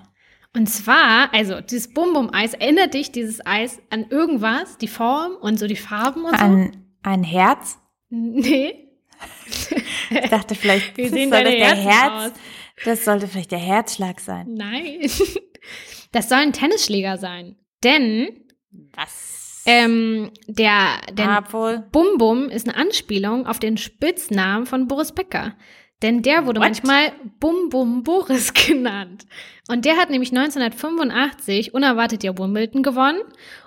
Und 0.56 0.68
zwar, 0.68 1.34
also 1.34 1.62
dieses 1.62 1.94
Bum 1.94 2.14
Bum 2.14 2.34
Eis, 2.34 2.54
erinnert 2.54 2.94
dich 2.94 3.12
dieses 3.12 3.46
Eis 3.46 3.80
an 3.90 4.08
irgendwas, 4.10 4.78
die 4.78 4.88
Form 4.88 5.34
und 5.40 5.60
so 5.60 5.68
die 5.68 5.76
Farben 5.76 6.24
und 6.26 6.38
so? 6.38 6.44
Ein, 6.44 6.86
ein 7.04 7.24
Herz? 7.24 7.78
Nee. 8.10 8.88
Ich 10.10 10.30
dachte 10.30 10.56
vielleicht, 10.56 10.98
Wie 10.98 11.04
das 11.04 11.12
sehen 11.12 11.30
soll 11.30 11.44
das 11.44 11.54
der 11.54 11.68
Herzen 11.68 11.88
Herz. 11.88 12.12
aus? 12.14 12.32
Das 12.86 13.06
sollte 13.06 13.28
vielleicht 13.28 13.52
der 13.52 13.60
Herzschlag 13.60 14.20
sein. 14.20 14.54
Nein. 14.54 15.00
Das 16.12 16.28
soll 16.28 16.40
ein 16.40 16.54
Tennisschläger 16.54 17.18
sein. 17.18 17.56
Denn 17.84 18.30
Was? 18.96 19.62
ähm, 19.68 20.32
der, 20.48 21.02
der. 21.12 21.44
Bum 21.92 22.18
Bum 22.18 22.50
ist 22.50 22.68
eine 22.68 22.76
Anspielung 22.78 23.46
auf 23.46 23.60
den 23.60 23.78
Spitznamen 23.78 24.66
von 24.66 24.88
Boris 24.88 25.12
Becker. 25.12 25.56
Denn 26.02 26.22
der 26.22 26.46
wurde 26.46 26.60
What? 26.62 26.68
manchmal 26.68 27.12
Bum 27.40 27.70
Bum 27.70 28.04
Boris 28.04 28.54
genannt. 28.68 29.26
Und 29.68 29.84
der 29.86 29.98
hat 29.98 30.10
nämlich 30.10 30.30
1985 30.36 31.74
unerwartet 31.74 32.24
ja 32.24 32.38
Wimbledon 32.38 32.84
gewonnen. 32.84 33.20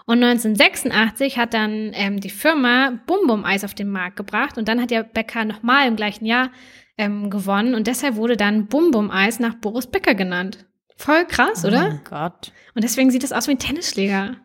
Und 0.06 0.22
1986 0.24 1.38
hat 1.38 1.54
dann 1.54 1.90
ähm, 1.94 2.20
die 2.20 2.30
Firma 2.30 2.98
Bum 3.06 3.26
Bum 3.26 3.44
Eis 3.44 3.64
auf 3.64 3.74
den 3.74 3.90
Markt 3.90 4.16
gebracht. 4.16 4.56
Und 4.56 4.68
dann 4.68 4.80
hat 4.80 4.90
ja 4.90 5.02
Becker 5.02 5.44
nochmal 5.44 5.86
im 5.88 5.96
gleichen 5.96 6.24
Jahr 6.24 6.50
ähm, 6.96 7.28
gewonnen. 7.30 7.74
Und 7.74 7.86
deshalb 7.86 8.16
wurde 8.16 8.36
dann 8.36 8.66
Bum 8.66 8.90
Bum 8.90 9.10
Eis 9.10 9.38
nach 9.38 9.54
Boris 9.56 9.86
Becker 9.86 10.14
genannt. 10.14 10.64
Voll 10.96 11.26
krass, 11.26 11.64
Oh 11.64 11.68
oder? 11.68 11.82
mein 11.88 12.00
Gott. 12.04 12.52
Und 12.74 12.82
deswegen 12.84 13.10
sieht 13.10 13.24
es 13.24 13.32
aus 13.32 13.46
wie 13.46 13.52
ein 13.52 13.58
Tennisschläger. 13.58 14.36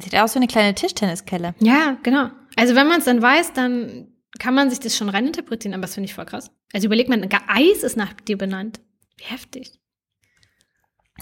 Sieht 0.00 0.16
aus 0.16 0.34
wie 0.34 0.38
eine 0.38 0.46
kleine 0.46 0.74
Tischtenniskelle. 0.74 1.54
Ja, 1.60 1.96
genau. 2.02 2.30
Also 2.56 2.74
wenn 2.76 2.86
man 2.86 2.98
es 3.00 3.06
dann 3.06 3.20
weiß, 3.20 3.52
dann 3.54 4.08
kann 4.38 4.54
man 4.54 4.70
sich 4.70 4.78
das 4.78 4.96
schon 4.96 5.08
reininterpretieren, 5.08 5.74
aber 5.74 5.82
das 5.82 5.94
finde 5.94 6.06
ich 6.08 6.14
voll 6.14 6.26
krass. 6.26 6.50
Also 6.72 6.86
überleg 6.86 7.08
mal, 7.08 7.26
Eis 7.48 7.82
ist 7.82 7.96
nach 7.96 8.12
dir 8.12 8.38
benannt. 8.38 8.80
Wie 9.16 9.24
heftig. 9.24 9.72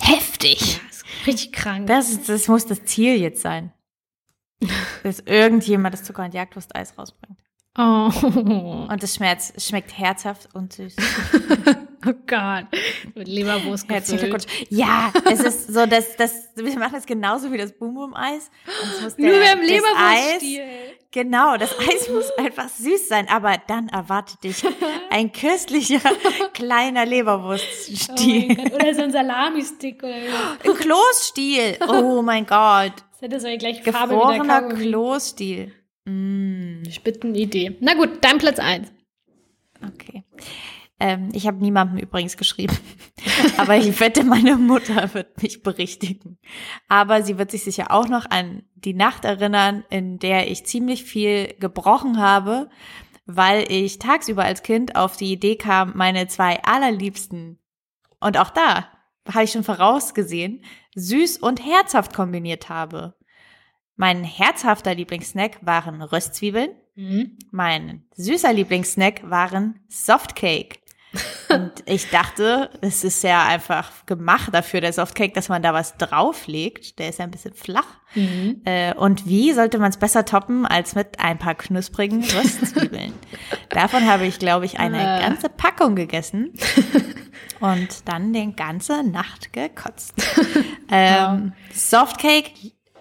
Heftig. 0.00 0.60
Ja, 0.60 0.80
ist 0.90 1.04
richtig 1.26 1.52
krank. 1.52 1.86
Das, 1.86 2.10
ist, 2.10 2.28
das 2.28 2.48
muss 2.48 2.66
das 2.66 2.84
Ziel 2.84 3.16
jetzt 3.16 3.42
sein. 3.42 3.72
Dass 5.02 5.20
irgendjemand 5.20 5.94
das 5.94 6.04
Zucker- 6.04 6.24
und 6.24 6.34
Jagdwurst-Eis 6.34 6.98
rausbringt. 6.98 7.38
oh. 7.76 8.86
Und 8.90 9.02
es 9.02 9.14
schmeckt, 9.14 9.52
es 9.54 9.68
schmeckt 9.68 9.96
herzhaft 9.96 10.48
und 10.54 10.72
süß. 10.72 10.96
oh 12.06 12.12
Gott. 12.26 12.66
Mit 13.14 13.28
Leberwurst 13.28 13.88
Herzlichen 13.88 14.30
gefüllt. 14.30 14.46
Glückwunsch. 14.46 14.70
Ja, 14.70 15.12
es 15.30 15.40
ist 15.40 15.68
so, 15.72 15.86
dass 15.86 16.16
das, 16.16 16.48
wir 16.56 16.78
machen 16.78 16.94
das 16.94 17.06
genauso 17.06 17.52
wie 17.52 17.58
das 17.58 17.72
Boom 17.72 17.94
Boom 17.94 18.14
Eis. 18.14 18.50
Nur 19.16 19.30
beim 19.30 19.60
das 19.60 19.68
Leberwurststil. 19.68 20.97
Genau, 21.10 21.56
das 21.56 21.74
Eis 21.78 22.08
muss 22.12 22.30
einfach 22.32 22.68
süß 22.68 23.08
sein, 23.08 23.28
aber 23.28 23.56
dann 23.66 23.88
erwartet 23.88 24.44
dich 24.44 24.62
ein 25.10 25.32
köstlicher 25.32 26.00
kleiner 26.52 27.06
Oh 27.06 27.08
Leberwurststiel. 27.08 28.54
Gott. 28.54 28.72
Oder 28.74 28.94
so 28.94 29.02
ein 29.02 29.12
Salami-Stick 29.12 30.02
oder 30.02 30.14
so. 30.64 30.70
Ein 30.70 30.76
Kloßstiel. 30.76 31.78
Oh 31.88 32.20
mein 32.22 32.44
Gott. 32.46 32.92
Das 33.12 33.22
hätte 33.22 33.40
so 33.40 33.48
die 33.48 33.58
gleiche 33.58 33.90
Farbe 33.90 34.14
Gefrorener. 34.14 34.68
Kloßstiel. 34.68 35.72
Mm, 36.04 36.84
Spitzenidee. 36.90 37.76
Na 37.80 37.94
gut, 37.94 38.10
dein 38.22 38.38
Platz 38.38 38.58
1. 38.58 38.92
okay. 39.82 40.24
Ähm, 41.00 41.28
ich 41.32 41.46
habe 41.46 41.58
niemandem 41.58 41.98
übrigens 41.98 42.36
geschrieben. 42.36 42.76
Aber 43.56 43.76
ich 43.76 43.98
wette, 44.00 44.24
meine 44.24 44.56
Mutter 44.56 45.14
wird 45.14 45.40
mich 45.42 45.62
berichtigen. 45.62 46.38
Aber 46.88 47.22
sie 47.22 47.38
wird 47.38 47.50
sich 47.50 47.62
sicher 47.64 47.90
auch 47.90 48.08
noch 48.08 48.28
an 48.30 48.62
die 48.74 48.94
Nacht 48.94 49.24
erinnern, 49.24 49.84
in 49.90 50.18
der 50.18 50.50
ich 50.50 50.66
ziemlich 50.66 51.04
viel 51.04 51.54
gebrochen 51.60 52.18
habe, 52.18 52.68
weil 53.26 53.70
ich 53.70 53.98
tagsüber 53.98 54.44
als 54.44 54.62
Kind 54.62 54.96
auf 54.96 55.16
die 55.16 55.32
Idee 55.32 55.56
kam, 55.56 55.92
meine 55.94 56.26
zwei 56.28 56.62
allerliebsten, 56.64 57.58
und 58.20 58.38
auch 58.38 58.50
da 58.50 58.88
habe 59.32 59.44
ich 59.44 59.52
schon 59.52 59.64
vorausgesehen, 59.64 60.64
süß 60.96 61.38
und 61.38 61.64
herzhaft 61.64 62.14
kombiniert 62.14 62.68
habe. 62.68 63.14
Mein 63.96 64.24
herzhafter 64.24 64.94
Lieblingssnack 64.94 65.58
waren 65.64 66.02
Röstzwiebeln, 66.02 66.70
Mhm. 66.96 67.38
mein 67.52 68.02
süßer 68.16 68.52
Lieblingssnack 68.52 69.30
waren 69.30 69.78
Softcake. 69.88 70.80
Und 71.48 71.72
ich 71.86 72.10
dachte, 72.10 72.70
es 72.82 73.02
ist 73.02 73.22
ja 73.22 73.46
einfach 73.46 74.04
gemacht 74.04 74.50
dafür, 74.52 74.82
der 74.82 74.92
Softcake, 74.92 75.32
dass 75.32 75.48
man 75.48 75.62
da 75.62 75.72
was 75.72 75.96
drauflegt. 75.96 76.98
Der 76.98 77.08
ist 77.08 77.18
ja 77.18 77.24
ein 77.24 77.30
bisschen 77.30 77.54
flach. 77.54 77.86
Mhm. 78.14 78.60
Äh, 78.64 78.94
und 78.94 79.26
wie 79.26 79.52
sollte 79.52 79.78
man 79.78 79.90
es 79.90 79.96
besser 79.96 80.24
toppen 80.26 80.66
als 80.66 80.94
mit 80.94 81.18
ein 81.18 81.38
paar 81.38 81.54
knusprigen 81.54 82.22
Röstzwiebeln? 82.22 83.14
Davon 83.70 84.06
habe 84.06 84.26
ich, 84.26 84.38
glaube 84.38 84.66
ich, 84.66 84.78
eine 84.78 84.98
Äh. 84.98 85.20
ganze 85.22 85.48
Packung 85.48 85.96
gegessen 85.96 86.52
und 87.60 88.06
dann 88.06 88.32
den 88.34 88.54
ganze 88.54 89.02
Nacht 89.02 89.52
gekotzt. 89.52 90.14
ähm, 90.90 91.52
Softcake, 91.72 92.52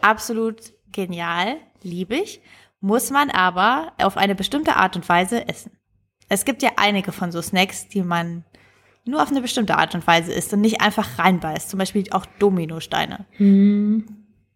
absolut 0.01 0.73
genial, 0.93 1.57
liebe 1.83 2.15
ich, 2.15 2.41
muss 2.79 3.11
man 3.11 3.29
aber 3.31 3.91
auf 4.01 4.15
eine 4.17 4.35
bestimmte 4.35 4.75
Art 4.77 4.95
und 4.95 5.07
Weise 5.09 5.47
essen. 5.49 5.76
Es 6.29 6.45
gibt 6.45 6.61
ja 6.61 6.71
einige 6.77 7.11
von 7.11 7.31
so 7.31 7.41
Snacks, 7.41 7.87
die 7.87 8.03
man 8.03 8.43
nur 9.05 9.23
auf 9.23 9.29
eine 9.29 9.41
bestimmte 9.41 9.77
Art 9.77 9.95
und 9.95 10.05
Weise 10.05 10.33
isst 10.33 10.53
und 10.53 10.61
nicht 10.61 10.81
einfach 10.81 11.17
reinbeißt. 11.17 11.69
Zum 11.69 11.79
Beispiel 11.79 12.05
auch 12.11 12.25
Dominosteine. 12.39 13.25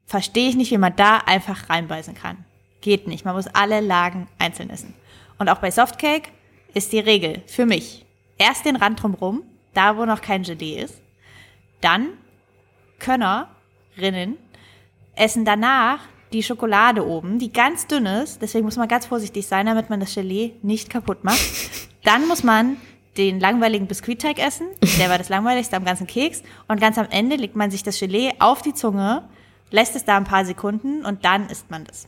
Verstehe 0.06 0.50
ich 0.50 0.56
nicht, 0.56 0.72
wie 0.72 0.78
man 0.78 0.96
da 0.96 1.18
einfach 1.20 1.70
reinbeißen 1.70 2.16
kann. 2.16 2.44
Geht 2.82 3.08
nicht. 3.08 3.24
Man 3.24 3.36
muss 3.36 3.48
alle 3.48 3.80
Lagen 3.80 4.28
einzeln 4.40 4.70
essen. 4.70 4.94
Und 5.38 5.50
auch 5.50 5.60
bei 5.60 5.72
Softcake 5.72 6.30
ist 6.74 6.92
die 6.92 7.00
Regel 7.00 7.42
für 7.48 7.66
mich. 7.66 8.06
Erst 8.38 8.66
den 8.66 8.76
Rand 8.76 9.02
drumrum, 9.02 9.44
da 9.74 9.98
wo 9.98 10.06
noch 10.06 10.22
kein 10.22 10.44
Gelee 10.44 10.82
ist. 10.82 11.02
Dann 11.80 12.10
Könnerinnen 13.00 14.38
essen 15.16 15.46
danach 15.46 16.00
die 16.34 16.44
Schokolade 16.44 17.06
oben, 17.06 17.40
die 17.40 17.52
ganz 17.52 17.88
dünn 17.88 18.06
ist. 18.06 18.42
Deswegen 18.42 18.66
muss 18.66 18.78
man 18.78 18.88
ganz 18.88 19.06
vorsichtig 19.06 19.48
sein, 19.48 19.66
damit 19.66 19.90
man 19.90 20.00
das 20.00 20.14
Gelee 20.14 20.54
nicht 20.62 20.90
kaputt 20.90 21.24
macht. 21.24 21.42
Dann 22.04 22.28
muss 22.28 22.44
man 22.44 22.78
den 23.18 23.40
langweiligen 23.40 23.88
Biskuitteig 23.88 24.40
essen. 24.40 24.68
Der 25.00 25.10
war 25.10 25.18
das 25.18 25.30
langweiligste 25.30 25.76
am 25.76 25.86
ganzen 25.86 26.08
Keks. 26.08 26.44
Und 26.68 26.80
ganz 26.80 26.98
am 26.98 27.08
Ende 27.10 27.36
legt 27.36 27.56
man 27.56 27.70
sich 27.70 27.84
das 27.84 28.00
Gelee 28.00 28.32
auf 28.40 28.62
die 28.62 28.74
Zunge, 28.74 29.28
lässt 29.70 29.96
es 29.96 30.06
da 30.06 30.18
ein 30.18 30.24
paar 30.24 30.46
Sekunden 30.46 31.06
und 31.06 31.26
dann 31.26 31.50
isst 31.50 31.70
man 31.70 31.84
das. 31.84 32.08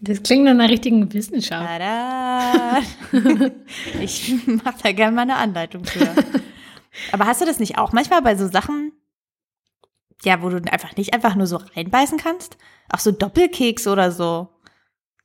Das 0.00 0.22
klingt 0.22 0.44
nach 0.44 0.52
einer 0.52 0.68
richtigen 0.68 1.12
Wissenschaft. 1.12 1.64
Tada! 1.64 2.80
ich 4.00 4.34
mache 4.46 4.74
da 4.82 4.92
gerne 4.92 5.14
mal 5.14 5.22
eine 5.22 5.36
Anleitung 5.36 5.84
für. 5.84 6.08
Aber 7.12 7.26
hast 7.26 7.40
du 7.40 7.44
das 7.44 7.60
nicht 7.60 7.78
auch 7.78 7.92
manchmal 7.92 8.20
bei 8.22 8.36
so 8.36 8.48
Sachen, 8.48 8.92
ja, 10.24 10.42
wo 10.42 10.48
du 10.48 10.56
einfach 10.70 10.96
nicht 10.96 11.14
einfach 11.14 11.34
nur 11.34 11.46
so 11.46 11.56
reinbeißen 11.56 12.18
kannst? 12.18 12.56
Auch 12.88 12.98
so 12.98 13.10
Doppelkeks 13.10 13.86
oder 13.86 14.12
so, 14.12 14.48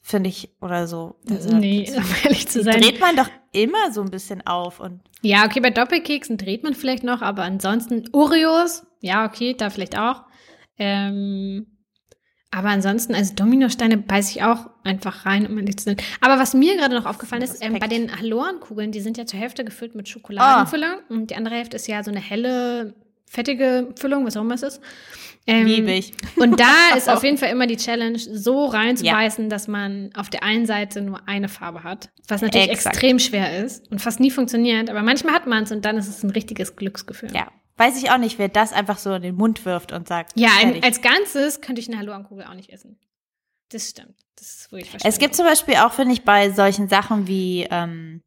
finde 0.02 0.30
ich, 0.30 0.50
oder 0.62 0.88
so. 0.88 1.16
Also, 1.30 1.56
nee, 1.56 1.92
um 1.96 2.04
ehrlich 2.24 2.48
zu 2.48 2.64
sein. 2.64 2.82
dreht 2.82 3.00
man 3.00 3.16
doch 3.16 3.30
immer 3.52 3.92
so 3.92 4.02
ein 4.02 4.12
bisschen 4.12 4.46
auf 4.46 4.80
und 4.80 5.02
Ja, 5.22 5.46
okay, 5.46 5.60
bei 5.60 5.70
Doppelkeksen 5.70 6.38
dreht 6.38 6.64
man 6.64 6.74
vielleicht 6.74 7.04
noch, 7.04 7.22
aber 7.22 7.44
ansonsten 7.44 8.10
Oreos, 8.12 8.86
ja, 9.02 9.26
okay, 9.26 9.54
da 9.54 9.70
vielleicht 9.70 9.98
auch. 9.98 10.24
Ähm, 10.78 11.68
aber 12.52 12.70
ansonsten, 12.70 13.14
also 13.14 13.34
Dominosteine 13.36 13.98
beiße 13.98 14.32
ich 14.32 14.44
auch 14.44 14.70
einfach 14.84 15.26
rein, 15.26 15.46
um 15.48 15.58
ehrlich 15.58 15.78
zu 15.78 15.86
sein. 15.86 15.98
Aber 16.22 16.40
was 16.40 16.54
mir 16.54 16.78
gerade 16.78 16.96
noch 16.96 17.06
aufgefallen 17.06 17.42
ist, 17.42 17.62
ähm, 17.62 17.78
bei 17.78 17.88
den 17.88 18.18
Halorenkugeln, 18.18 18.92
die 18.92 19.02
sind 19.02 19.18
ja 19.18 19.26
zur 19.26 19.40
Hälfte 19.40 19.66
gefüllt 19.66 19.96
mit 19.96 20.08
Schokoladenfüllung 20.08 21.00
und 21.10 21.30
die 21.30 21.36
andere 21.36 21.56
Hälfte 21.56 21.76
ist 21.76 21.88
ja 21.88 22.04
so 22.04 22.12
eine 22.12 22.22
helle, 22.22 22.96
fettige 23.30 23.94
Füllung, 24.00 24.26
was 24.26 24.38
auch 24.38 24.42
immer 24.42 24.56
es 24.56 24.64
ist. 24.64 24.82
Ähm, 25.50 25.66
liebe 25.66 25.92
ich. 25.92 26.12
Und 26.36 26.60
da 26.60 26.74
ist 26.98 27.10
auf 27.10 27.24
jeden 27.24 27.38
Fall 27.38 27.50
immer 27.50 27.68
die 27.68 27.78
Challenge, 27.78 28.20
so 28.20 28.66
reinzubeißen, 28.66 29.50
dass 29.50 29.68
man 29.68 30.10
auf 30.16 30.30
der 30.30 30.44
einen 30.44 30.66
Seite 30.66 31.02
nur 31.02 31.28
eine 31.28 31.48
Farbe 31.48 31.84
hat. 31.84 32.10
Was 32.28 32.42
natürlich 32.42 32.70
Exakt. 32.70 32.96
extrem 32.98 33.20
schwer 33.20 33.64
ist 33.64 33.90
und 33.90 34.02
fast 34.02 34.20
nie 34.20 34.30
funktioniert. 34.30 34.90
Aber 34.90 35.02
manchmal 35.04 35.34
hat 35.34 35.48
man 35.48 35.64
es 35.64 35.72
und 35.72 35.86
dann 35.86 35.98
ist 35.98 36.10
es 36.10 36.22
ein 36.24 36.32
richtiges 36.32 36.76
Glücksgefühl. 36.76 37.34
Ja, 37.34 37.48
weiß 37.78 38.02
ich 38.02 38.12
auch 38.12 38.18
nicht, 38.18 38.40
wer 38.40 38.50
das 38.50 38.74
einfach 38.74 38.98
so 38.98 39.14
in 39.14 39.22
den 39.22 39.36
Mund 39.36 39.64
wirft 39.64 39.94
und 39.94 40.08
sagt. 40.08 40.38
Ja, 40.38 40.50
fertig. 40.50 40.84
als 40.84 41.02
Ganzes 41.02 41.62
könnte 41.62 41.80
ich 41.80 41.88
eine 41.88 41.98
Halorenkugel 41.98 42.46
auch 42.46 42.54
nicht 42.54 42.70
essen. 42.70 43.00
Das 43.70 43.90
stimmt. 43.90 44.16
Das 44.36 44.50
ist 44.50 44.72
wirklich 44.72 45.04
Es 45.04 45.18
gibt 45.18 45.36
zum 45.36 45.46
Beispiel 45.46 45.76
auch, 45.76 45.94
finde 45.94 46.14
ich, 46.14 46.24
bei 46.24 46.52
solchen 46.52 46.90
Sachen 46.90 47.28
wie 47.28 47.68
ähm, 47.72 48.22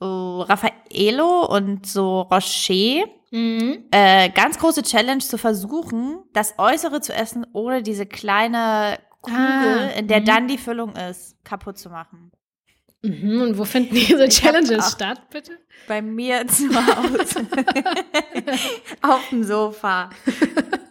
oh, 0.00 0.42
Raffaello 0.42 1.46
und 1.46 1.86
so 1.86 2.22
Rocher 2.22 3.04
Mhm. 3.32 3.86
äh, 3.90 4.28
ganz 4.28 4.58
große 4.58 4.82
Challenge 4.82 5.20
zu 5.22 5.38
versuchen, 5.38 6.22
das 6.34 6.54
Äußere 6.58 7.00
zu 7.00 7.14
essen, 7.14 7.46
ohne 7.54 7.82
diese 7.82 8.04
kleine 8.04 8.98
Kugel, 9.22 9.38
Ah, 9.38 9.98
in 9.98 10.06
der 10.06 10.20
mhm. 10.20 10.24
dann 10.26 10.48
die 10.48 10.58
Füllung 10.58 10.94
ist, 10.96 11.42
kaputt 11.42 11.78
zu 11.78 11.88
machen. 11.88 12.30
Mhm, 13.02 13.40
und 13.40 13.58
wo 13.58 13.64
finden 13.64 13.94
diese 13.94 14.28
Challenges 14.28 14.92
statt, 14.92 15.30
bitte? 15.30 15.58
Bei 15.88 16.02
mir 16.02 16.46
zu 16.48 16.68
Hause. 16.74 17.46
Auf 19.02 19.28
dem 19.30 19.42
Sofa. 19.44 20.10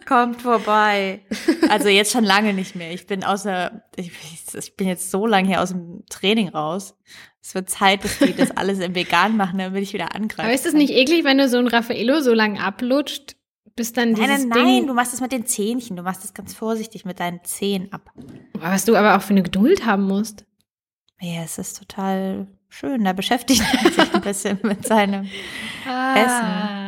Kommt 0.06 0.42
vorbei. 0.42 1.24
Also 1.70 1.88
jetzt 1.88 2.12
schon 2.12 2.24
lange 2.24 2.52
nicht 2.52 2.74
mehr. 2.74 2.90
Ich 2.92 3.06
bin 3.06 3.24
außer, 3.24 3.82
ich, 3.96 4.10
ich 4.52 4.76
bin 4.76 4.88
jetzt 4.88 5.10
so 5.10 5.26
lange 5.26 5.46
hier 5.48 5.62
aus 5.62 5.70
dem 5.70 6.04
Training 6.10 6.48
raus. 6.48 6.98
Es 7.42 7.54
wird 7.54 7.68
Zeit, 7.68 8.04
dass 8.04 8.18
die 8.18 8.34
das 8.34 8.50
alles 8.56 8.78
im 8.78 8.94
Vegan 8.94 9.36
machen, 9.36 9.58
damit 9.58 9.82
ich 9.82 9.92
wieder 9.92 10.14
angreife. 10.14 10.42
Aber 10.44 10.54
ist 10.54 10.64
es 10.66 10.74
nicht 10.74 10.92
eklig, 10.92 11.24
wenn 11.24 11.38
du 11.38 11.48
so 11.48 11.58
ein 11.58 11.66
Raffaello 11.66 12.20
so 12.20 12.32
lange 12.32 12.62
ablutscht, 12.62 13.34
bis 13.74 13.92
dann 13.92 14.14
dieses 14.14 14.44
Nein, 14.44 14.48
nein, 14.48 14.64
nein, 14.64 14.86
du 14.86 14.94
machst 14.94 15.12
das 15.12 15.20
mit 15.20 15.32
den 15.32 15.46
Zähnchen. 15.46 15.96
Du 15.96 16.02
machst 16.02 16.22
das 16.22 16.34
ganz 16.34 16.54
vorsichtig 16.54 17.04
mit 17.04 17.18
deinen 17.20 17.42
Zehen 17.42 17.92
ab. 17.92 18.12
Was 18.54 18.84
du 18.84 18.94
aber 18.96 19.16
auch 19.16 19.22
für 19.22 19.30
eine 19.30 19.42
Geduld 19.42 19.86
haben 19.86 20.04
musst. 20.06 20.44
Ja, 21.20 21.42
es 21.42 21.58
ist 21.58 21.78
total 21.78 22.46
schön. 22.68 23.04
Da 23.04 23.12
beschäftigt 23.12 23.62
man 23.62 23.92
sich 23.92 24.14
ein 24.14 24.20
bisschen 24.22 24.58
mit 24.62 24.86
seinem 24.86 25.28
Ah. 25.88 26.14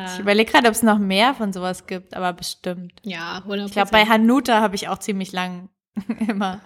Essen. 0.06 0.14
Ich 0.14 0.20
überlege 0.20 0.52
gerade, 0.52 0.68
ob 0.68 0.74
es 0.74 0.82
noch 0.82 0.98
mehr 0.98 1.34
von 1.34 1.52
sowas 1.52 1.86
gibt, 1.86 2.14
aber 2.14 2.32
bestimmt. 2.32 2.92
Ja, 3.02 3.42
100%. 3.48 3.66
Ich 3.66 3.72
glaube, 3.72 3.90
bei 3.90 4.04
Hanuta 4.04 4.60
habe 4.60 4.76
ich 4.76 4.88
auch 4.88 4.98
ziemlich 4.98 5.32
lang 5.32 5.68
immer 6.28 6.60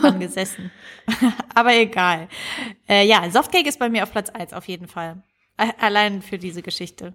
dran 0.00 0.18
gesessen. 0.20 0.70
aber 1.54 1.74
egal. 1.74 2.28
Äh, 2.88 3.06
ja, 3.06 3.28
Softcake 3.30 3.68
ist 3.68 3.78
bei 3.78 3.88
mir 3.88 4.02
auf 4.02 4.12
Platz 4.12 4.30
1 4.30 4.52
auf 4.52 4.66
jeden 4.68 4.88
Fall. 4.88 5.22
A- 5.56 5.74
Allein 5.80 6.22
für 6.22 6.38
diese 6.38 6.62
Geschichte. 6.62 7.14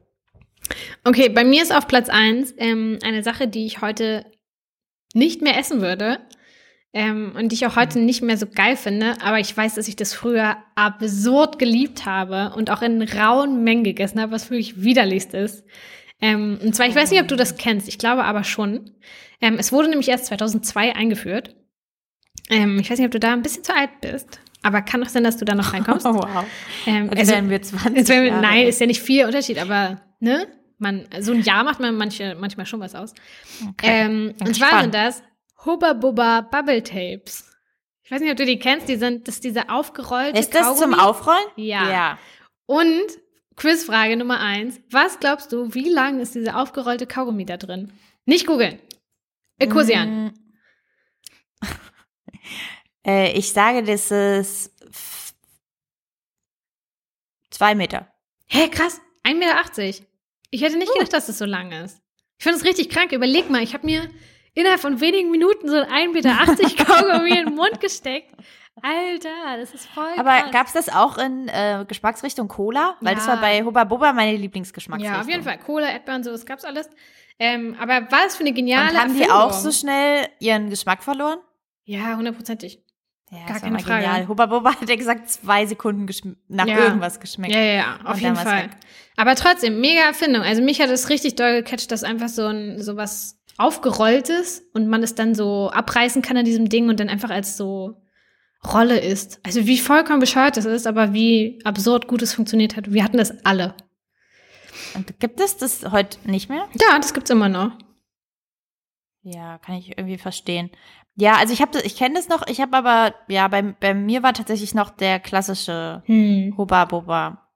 Okay, 1.04 1.30
bei 1.30 1.44
mir 1.44 1.62
ist 1.62 1.74
auf 1.76 1.88
Platz 1.88 2.10
eins 2.10 2.54
ähm, 2.58 3.00
eine 3.04 3.24
Sache, 3.24 3.48
die 3.48 3.66
ich 3.66 3.82
heute 3.82 4.26
nicht 5.14 5.42
mehr 5.42 5.58
essen 5.58 5.82
würde 5.82 6.20
ähm, 6.94 7.34
und 7.36 7.50
die 7.50 7.56
ich 7.56 7.66
auch 7.66 7.76
heute 7.76 8.00
nicht 8.00 8.22
mehr 8.22 8.38
so 8.38 8.48
geil 8.48 8.76
finde, 8.76 9.16
aber 9.22 9.40
ich 9.40 9.56
weiß, 9.56 9.76
dass 9.76 9.88
ich 9.88 9.96
das 9.96 10.14
früher 10.14 10.58
absurd 10.76 11.60
geliebt 11.60 12.06
habe 12.06 12.54
und 12.56 12.70
auch 12.70 12.82
in 12.82 13.02
rauen 13.02 13.64
Mengen 13.64 13.84
gegessen 13.84 14.20
habe, 14.20 14.32
was 14.34 14.50
wirklich 14.50 14.82
widerlichst 14.84 15.34
ist. 15.34 15.64
Ähm, 16.22 16.60
und 16.64 16.76
zwar, 16.76 16.88
ich 16.88 16.96
weiß 16.96 17.12
nicht, 17.12 17.22
ob 17.22 17.28
du 17.28 17.36
das 17.36 17.58
kennst, 17.58 17.88
ich 17.88 17.98
glaube 17.98 18.24
aber 18.24 18.44
schon. 18.44 18.92
Ähm, 19.40 19.58
es 19.60 19.72
wurde 19.72 19.90
nämlich 19.90 20.10
erst 20.10 20.26
2002 20.28 20.96
eingeführt. 20.96 21.56
Ähm, 22.50 22.80
ich 22.80 22.90
weiß 22.90 22.98
nicht, 22.98 23.06
ob 23.06 23.12
du 23.12 23.20
da 23.20 23.34
ein 23.34 23.42
bisschen 23.44 23.64
zu 23.64 23.76
alt 23.76 23.90
bist, 24.02 24.40
aber 24.64 24.82
kann 24.82 25.02
doch 25.02 25.10
sein, 25.10 25.24
dass 25.24 25.38
du 25.38 25.46
da 25.46 25.54
noch 25.54 25.74
reinkommst. 25.74 26.06
Oh, 26.08 26.16
wow. 26.16 26.46
Ähm, 26.86 27.10
Als 27.10 27.20
also- 27.20 27.32
wären 27.34 27.50
wir 27.50 27.62
20 27.62 27.96
Jetzt 27.98 28.10
wären 28.10 28.24
wir, 28.24 28.32
nein, 28.42 28.68
ist 28.68 28.80
ja 28.82 28.88
nicht 28.88 29.02
viel 29.02 29.26
Unterschied, 29.26 29.60
aber 29.60 30.02
ne? 30.20 30.48
Man, 30.80 31.08
so 31.22 31.32
ein 31.34 31.42
Jahr 31.42 31.64
macht 31.64 31.80
man 31.80 31.96
manche, 31.98 32.36
manchmal 32.40 32.68
schon 32.68 32.80
was 32.80 32.94
aus. 32.94 33.14
Okay. 33.70 33.88
Ähm, 34.06 34.36
und 34.40 34.56
zwar 34.56 34.82
sind 34.84 34.94
das 34.94 35.24
Hubba 35.66 35.94
Bubba 35.94 36.42
Bubble 36.42 36.84
Tapes. 36.84 37.52
Ich 38.04 38.12
weiß 38.12 38.22
nicht, 38.22 38.30
ob 38.30 38.38
du 38.38 38.46
die 38.46 38.60
kennst, 38.60 38.88
die 38.88 38.96
sind, 38.96 39.28
das 39.28 39.36
ist 39.36 39.44
diese 39.44 39.70
aufgerollte 39.70 40.40
Ist 40.40 40.54
das 40.54 40.78
zum 40.78 40.92
Kaugummi. 40.92 41.02
Aufrollen? 41.02 41.48
Ja. 41.56 41.90
Ja. 41.92 42.20
Und 42.68 43.02
Quizfrage 43.58 44.16
Nummer 44.16 44.40
eins. 44.40 44.80
Was 44.92 45.20
glaubst 45.20 45.52
du, 45.52 45.74
wie 45.74 45.90
lang 45.90 46.20
ist 46.20 46.36
diese 46.36 46.56
aufgerollte 46.56 47.08
Kaugummi 47.08 47.46
da 47.46 47.58
drin? 47.58 47.92
Nicht 48.26 48.46
googeln. 48.46 48.80
Ekursian. 49.60 50.26
Mm. 50.26 50.34
äh, 53.08 53.32
ich 53.32 53.52
sage, 53.52 53.84
das 53.84 54.12
ist 54.12 54.72
zwei 57.50 57.74
Meter. 57.74 58.08
Hä, 58.46 58.70
krass. 58.70 59.02
1,80 59.24 59.36
Meter. 59.36 60.06
Ich 60.52 60.62
hätte 60.62 60.78
nicht 60.78 60.94
gedacht, 60.94 61.12
dass 61.12 61.26
das 61.26 61.40
so 61.40 61.46
lang 61.46 61.72
ist. 61.72 62.00
Ich 62.38 62.44
finde 62.44 62.60
es 62.60 62.66
richtig 62.66 62.90
krank. 62.90 63.12
Überleg 63.12 63.50
mal, 63.50 63.64
ich 63.64 63.74
habe 63.74 63.88
mir 63.88 64.08
innerhalb 64.54 64.80
von 64.80 65.02
wenigen 65.02 65.32
Minuten 65.32 65.68
so 65.68 65.76
ein 65.76 66.12
1,80 66.12 66.14
Meter 66.14 66.86
Kaugummi 66.86 67.30
in 67.32 67.46
den 67.46 67.56
Mund 67.56 67.80
gesteckt. 67.82 68.36
Alter, 68.82 69.58
das 69.60 69.74
ist 69.74 69.88
voll 69.88 70.10
Aber 70.18 70.40
krass. 70.42 70.52
gab's 70.52 70.74
das 70.74 70.90
auch 70.90 71.18
in 71.18 71.48
äh, 71.48 71.86
Geschmacksrichtung 71.88 72.48
Cola? 72.48 72.96
Weil 73.02 73.16
das 73.16 73.26
Ja. 73.26 73.34
war 73.34 73.42
bei 73.42 73.64
Hubba 73.64 73.84
Bubba 73.84 74.14
meine 74.14 74.38
Lieblingsgeschmacksrichtung. 74.38 75.16
Ja, 75.16 75.22
auf 75.22 75.30
jeden 75.30 75.44
Fall. 75.44 75.58
Cola, 75.60 75.90
Erdbeeren, 75.90 76.24
so, 76.24 76.32
das 76.32 76.46
gab's 76.46 76.64
alles. 76.66 76.90
Ähm, 77.40 77.76
aber 77.80 78.12
war 78.12 78.26
es 78.26 78.36
für 78.36 78.42
eine 78.42 78.54
geniale 78.54 78.90
Und 78.92 78.98
haben 79.00 79.14
die 79.14 79.22
Erfindung? 79.22 79.42
auch 79.42 79.54
so 79.54 79.72
schnell 79.72 80.28
ihren 80.40 80.70
Geschmack 80.70 81.04
verloren? 81.04 81.40
Ja, 81.86 82.16
hundertprozentig. 82.18 82.82
Ja, 83.30 83.40
Gar 83.40 83.48
das 83.54 83.62
keine 83.62 83.80
Frage. 83.80 84.04
genial. 84.06 84.28
Hubba 84.28 84.46
Bubba 84.46 84.74
hat 84.82 84.90
ja 84.90 84.96
gesagt, 84.96 85.30
zwei 85.30 85.66
Sekunden 85.66 86.08
nach 86.48 86.66
Ja. 86.66 86.78
irgendwas 86.78 87.20
geschmeckt. 87.20 87.54
Ja, 87.54 87.62
ja, 87.62 87.74
ja, 87.74 88.00
auf 88.06 88.20
jeden 88.20 88.36
Fall. 88.38 88.64
weg. 88.64 88.72
Aber 89.18 89.36
trotzdem, 89.36 89.82
mega 89.82 90.02
Erfindung. 90.02 90.42
Also 90.44 90.62
mich 90.62 90.80
hat 90.82 90.90
es 90.90 91.10
richtig 91.10 91.36
doll 91.36 91.62
gecatcht, 91.62 91.92
dass 91.92 92.04
einfach 92.04 92.30
so 92.30 92.46
ein 92.48 92.82
so 92.82 92.96
was 92.96 93.38
aufgerolltes 93.58 94.64
und 94.74 94.88
man 94.88 95.04
es 95.04 95.16
dann 95.16 95.36
so 95.36 95.70
abreißen 95.72 96.22
kann 96.22 96.38
an 96.38 96.46
diesem 96.46 96.70
Ding 96.70 96.90
und 96.90 97.00
dann 97.00 97.10
einfach 97.10 97.30
als 97.32 97.58
so 97.58 98.02
Rolle 98.74 99.00
ist. 99.00 99.40
Also 99.46 99.66
wie 99.66 99.78
vollkommen 99.78 100.20
bescheuert 100.20 100.58
das 100.58 100.66
ist, 100.66 100.88
aber 100.88 101.14
wie 101.14 101.60
absurd 101.64 102.08
gut 102.08 102.22
es 102.22 102.34
funktioniert 102.34 102.76
hat. 102.76 102.92
Wir 102.92 103.04
hatten 103.04 103.18
das 103.18 103.46
alle. 103.46 103.76
Und 104.94 105.20
gibt 105.20 105.40
es 105.40 105.58
das 105.58 105.92
heute 105.92 106.18
nicht 106.30 106.50
mehr? 106.50 106.68
Ja, 106.82 106.98
das 106.98 107.14
gibt's 107.14 107.30
immer 107.30 107.50
noch. 107.50 107.72
Ja, 109.22 109.58
kann 109.58 109.76
ich 109.76 109.98
irgendwie 109.98 110.18
verstehen. 110.18 110.72
Ja, 111.16 111.36
also 111.36 111.52
ich 111.52 111.62
habe, 111.62 111.82
ich 111.82 111.98
kenne 111.98 112.16
das 112.16 112.30
noch. 112.30 112.48
Ich 112.48 112.62
habe 112.62 112.78
aber, 112.78 113.14
ja, 113.28 113.48
bei, 113.48 113.62
bei 113.62 113.94
mir 113.94 114.24
war 114.24 114.34
tatsächlich 114.34 114.74
noch 114.74 114.90
der 114.90 115.20
klassische 115.20 116.04
Hm. 116.06 116.54
Hubba 116.58 116.86
Bubba. 116.86 117.48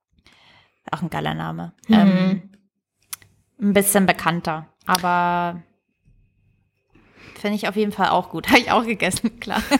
Auch 0.91 1.01
ein 1.01 1.09
geiler 1.09 1.35
Name. 1.35 1.73
Mhm. 1.87 1.95
Ähm, 1.95 2.49
ein 3.61 3.73
bisschen 3.73 4.07
bekannter, 4.07 4.67
aber 4.85 5.61
finde 7.39 7.55
ich 7.55 7.67
auf 7.67 7.75
jeden 7.75 7.91
Fall 7.91 8.09
auch 8.09 8.29
gut. 8.29 8.47
Habe 8.49 8.59
ich 8.59 8.71
auch 8.71 8.85
gegessen, 8.85 9.39
klar. 9.39 9.63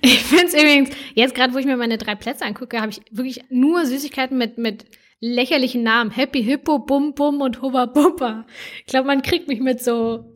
Ich 0.00 0.22
finde 0.24 0.46
es 0.46 0.54
übrigens, 0.54 0.90
jetzt 1.14 1.34
gerade, 1.34 1.52
wo 1.52 1.58
ich 1.58 1.66
mir 1.66 1.76
meine 1.76 1.98
drei 1.98 2.14
Plätze 2.14 2.44
angucke, 2.44 2.80
habe 2.80 2.90
ich 2.90 3.02
wirklich 3.10 3.44
nur 3.50 3.84
Süßigkeiten 3.84 4.38
mit, 4.38 4.56
mit 4.56 4.84
lächerlichen 5.20 5.82
Namen. 5.82 6.10
Happy 6.10 6.42
Hippo, 6.42 6.78
Bum 6.78 7.14
Bum 7.14 7.40
und 7.40 7.60
Hubba 7.62 7.86
Bubba. 7.86 8.46
Ich 8.80 8.86
glaube, 8.86 9.08
man 9.08 9.22
kriegt 9.22 9.48
mich 9.48 9.60
mit 9.60 9.82
so. 9.82 10.32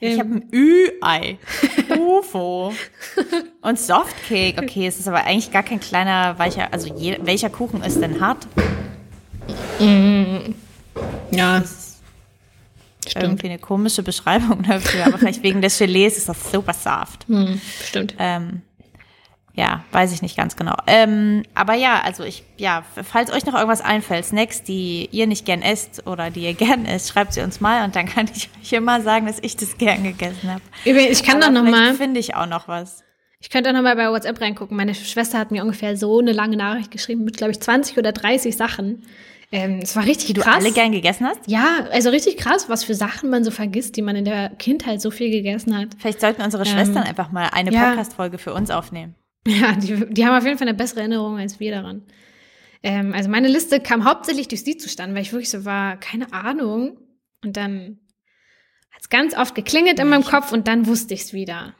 Ich 0.00 0.14
ähm, 0.14 0.18
habe 0.18 0.34
ein 0.34 0.48
Ü-Ei, 0.52 1.38
UFO 1.96 2.74
und 3.62 3.78
Softcake. 3.78 4.60
Okay, 4.60 4.86
es 4.86 4.98
ist 4.98 5.08
aber 5.08 5.24
eigentlich 5.24 5.52
gar 5.52 5.62
kein 5.62 5.80
kleiner, 5.80 6.38
weicher, 6.38 6.72
also 6.72 6.92
je, 6.92 7.18
welcher 7.22 7.50
Kuchen 7.50 7.82
ist 7.82 8.00
denn 8.00 8.20
hart? 8.20 8.46
ja, 11.30 11.62
stimmt. 13.10 13.24
Irgendwie 13.24 13.48
eine 13.48 13.58
komische 13.58 14.02
Beschreibung 14.02 14.62
dafür, 14.68 15.06
aber 15.06 15.18
vielleicht 15.18 15.42
wegen 15.42 15.62
des 15.62 15.78
Gelees 15.78 16.16
ist 16.16 16.28
das 16.28 16.50
super 16.50 16.72
soft. 16.74 17.26
Hm, 17.28 17.60
stimmt. 17.84 18.14
Ähm, 18.18 18.62
ja, 19.56 19.84
weiß 19.92 20.12
ich 20.12 20.20
nicht 20.20 20.36
ganz 20.36 20.56
genau. 20.56 20.74
Ähm, 20.88 21.44
aber 21.54 21.74
ja, 21.74 22.00
also 22.02 22.24
ich, 22.24 22.42
ja, 22.56 22.82
falls 23.04 23.30
euch 23.32 23.46
noch 23.46 23.54
irgendwas 23.54 23.82
einfällt, 23.82 24.24
Snacks, 24.24 24.64
die 24.64 25.08
ihr 25.12 25.28
nicht 25.28 25.46
gern 25.46 25.62
esst 25.62 26.08
oder 26.08 26.30
die 26.30 26.42
ihr 26.42 26.54
gern 26.54 26.86
esst, 26.86 27.10
schreibt 27.10 27.34
sie 27.34 27.40
uns 27.40 27.60
mal 27.60 27.84
und 27.84 27.94
dann 27.94 28.06
kann 28.08 28.28
ich 28.34 28.50
euch 28.60 28.72
immer 28.72 29.00
sagen, 29.00 29.26
dass 29.26 29.38
ich 29.40 29.56
das 29.56 29.78
gern 29.78 30.02
gegessen 30.02 30.50
habe. 30.50 30.62
Ich 30.84 31.22
kann 31.22 31.40
doch 31.40 31.52
noch 31.52 31.62
mal, 31.62 31.94
Finde 31.94 32.18
ich 32.18 32.34
auch 32.34 32.46
noch 32.46 32.66
was. 32.66 33.04
ich 33.38 33.48
könnte 33.48 33.70
auch 33.70 33.74
noch 33.74 33.82
mal 33.82 33.94
bei 33.94 34.10
WhatsApp 34.10 34.40
reingucken. 34.40 34.76
Meine 34.76 34.94
Schwester 34.94 35.38
hat 35.38 35.52
mir 35.52 35.62
ungefähr 35.62 35.96
so 35.96 36.18
eine 36.18 36.32
lange 36.32 36.56
Nachricht 36.56 36.90
geschrieben 36.90 37.24
mit, 37.24 37.36
glaube 37.36 37.52
ich, 37.52 37.60
20 37.60 37.96
oder 37.96 38.10
30 38.10 38.56
Sachen. 38.56 39.04
Ähm, 39.52 39.80
es 39.82 39.94
war 39.94 40.04
richtig 40.04 40.26
Die 40.28 40.32
du 40.32 40.40
krass. 40.40 40.56
alle 40.56 40.72
gern 40.72 40.92
gegessen 40.92 41.26
hast? 41.26 41.40
ja, 41.46 41.86
also 41.92 42.10
richtig 42.10 42.36
krass, 42.36 42.68
was 42.68 42.84
für 42.84 42.94
Sachen 42.94 43.30
man 43.30 43.44
so 43.44 43.50
vergisst, 43.50 43.96
die 43.96 44.02
man 44.02 44.16
in 44.16 44.24
der 44.24 44.50
Kindheit 44.50 45.00
so 45.00 45.10
viel 45.10 45.30
gegessen 45.30 45.76
hat. 45.76 45.88
Vielleicht 45.98 46.20
sollten 46.20 46.42
unsere 46.42 46.64
Schwestern 46.66 47.04
einfach 47.04 47.30
mal 47.30 47.48
eine 47.52 47.72
ja. 47.72 47.88
Podcast-Folge 47.88 48.38
für 48.38 48.54
uns 48.54 48.70
aufnehmen. 48.70 49.14
Ja, 49.46 49.72
die, 49.72 50.06
die 50.12 50.26
haben 50.26 50.36
auf 50.36 50.44
jeden 50.44 50.56
Fall 50.58 50.68
eine 50.68 50.76
bessere 50.76 51.00
Erinnerung 51.00 51.38
als 51.38 51.60
wir 51.60 51.70
daran. 51.70 52.02
Ähm, 52.82 53.12
also 53.14 53.28
meine 53.28 53.48
Liste 53.48 53.80
kam 53.80 54.04
hauptsächlich 54.04 54.48
durch 54.48 54.64
sie 54.64 54.76
zustande, 54.76 55.14
weil 55.14 55.22
ich 55.22 55.32
wirklich 55.32 55.50
so 55.50 55.64
war, 55.64 55.98
keine 55.98 56.32
Ahnung. 56.32 56.98
Und 57.44 57.56
dann 57.56 57.98
hat 58.90 59.02
es 59.02 59.08
ganz 59.08 59.36
oft 59.36 59.54
geklingelt 59.54 59.98
in 59.98 60.08
meinem 60.08 60.24
Kopf 60.24 60.52
und 60.52 60.66
dann 60.68 60.86
wusste 60.86 61.14
ich 61.14 61.20
es 61.20 61.32
wieder. 61.32 61.74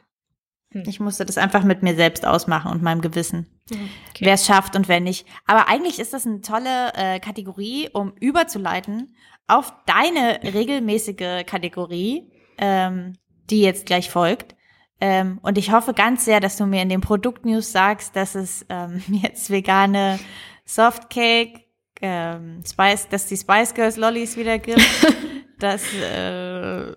Ich 0.85 0.99
musste 0.99 1.25
das 1.25 1.37
einfach 1.37 1.63
mit 1.63 1.83
mir 1.83 1.95
selbst 1.95 2.25
ausmachen 2.25 2.71
und 2.71 2.83
meinem 2.83 3.01
Gewissen. 3.01 3.47
Okay. 3.69 3.87
Wer 4.19 4.33
es 4.33 4.45
schafft 4.45 4.75
und 4.75 4.87
wer 4.87 4.99
nicht. 4.99 5.25
Aber 5.45 5.67
eigentlich 5.67 5.99
ist 5.99 6.13
das 6.13 6.25
eine 6.25 6.41
tolle 6.41 6.93
äh, 6.95 7.19
Kategorie, 7.19 7.89
um 7.93 8.13
überzuleiten 8.19 9.15
auf 9.47 9.73
deine 9.85 10.39
regelmäßige 10.43 11.45
Kategorie, 11.45 12.31
ähm, 12.57 13.13
die 13.49 13.61
jetzt 13.61 13.85
gleich 13.85 14.09
folgt. 14.09 14.55
Ähm, 15.01 15.39
und 15.41 15.57
ich 15.57 15.71
hoffe 15.71 15.93
ganz 15.93 16.25
sehr, 16.25 16.39
dass 16.39 16.57
du 16.57 16.65
mir 16.65 16.81
in 16.81 16.89
den 16.89 17.01
Produktnews 17.01 17.71
sagst, 17.71 18.15
dass 18.15 18.35
es 18.35 18.65
ähm, 18.69 19.01
jetzt 19.23 19.49
vegane 19.49 20.19
Softcake, 20.65 21.65
ähm, 22.01 22.63
Spice, 22.65 23.07
dass 23.09 23.27
die 23.27 23.37
Spice 23.37 23.73
Girls 23.73 23.97
Lollis 23.97 24.37
wieder 24.37 24.57
gibt, 24.57 24.81
dass 25.59 25.81
äh, 25.93 26.93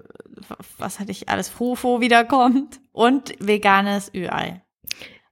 was 0.78 1.01
hatte 1.01 1.12
ich 1.12 1.28
alles, 1.28 1.49
Frufo 1.49 2.01
wiederkommt 2.01 2.80
und 2.93 3.34
veganes 3.39 4.11
Ü-Ei. 4.14 4.62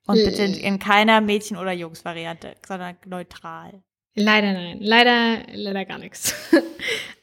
Und 0.07 0.17
bitte 0.25 0.45
in 0.45 0.79
keiner 0.79 1.21
Mädchen- 1.21 1.57
oder 1.57 1.73
Jungs-Variante, 1.73 2.55
sondern 2.67 2.97
neutral. 3.07 3.83
Leider 4.15 4.53
nein. 4.53 4.79
Leider, 4.81 5.43
leider 5.53 5.85
gar 5.85 5.99
nichts. 5.99 6.35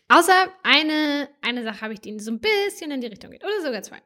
Außer 0.10 0.34
eine, 0.62 1.28
eine 1.42 1.64
Sache 1.64 1.82
habe 1.82 1.94
ich, 1.94 2.02
die 2.02 2.20
so 2.20 2.30
ein 2.30 2.40
bisschen 2.40 2.92
in 2.92 3.02
die 3.02 3.08
Richtung 3.08 3.32
geht. 3.32 3.44
Oder 3.44 3.62
sogar 3.66 3.82
zwei. 3.82 3.98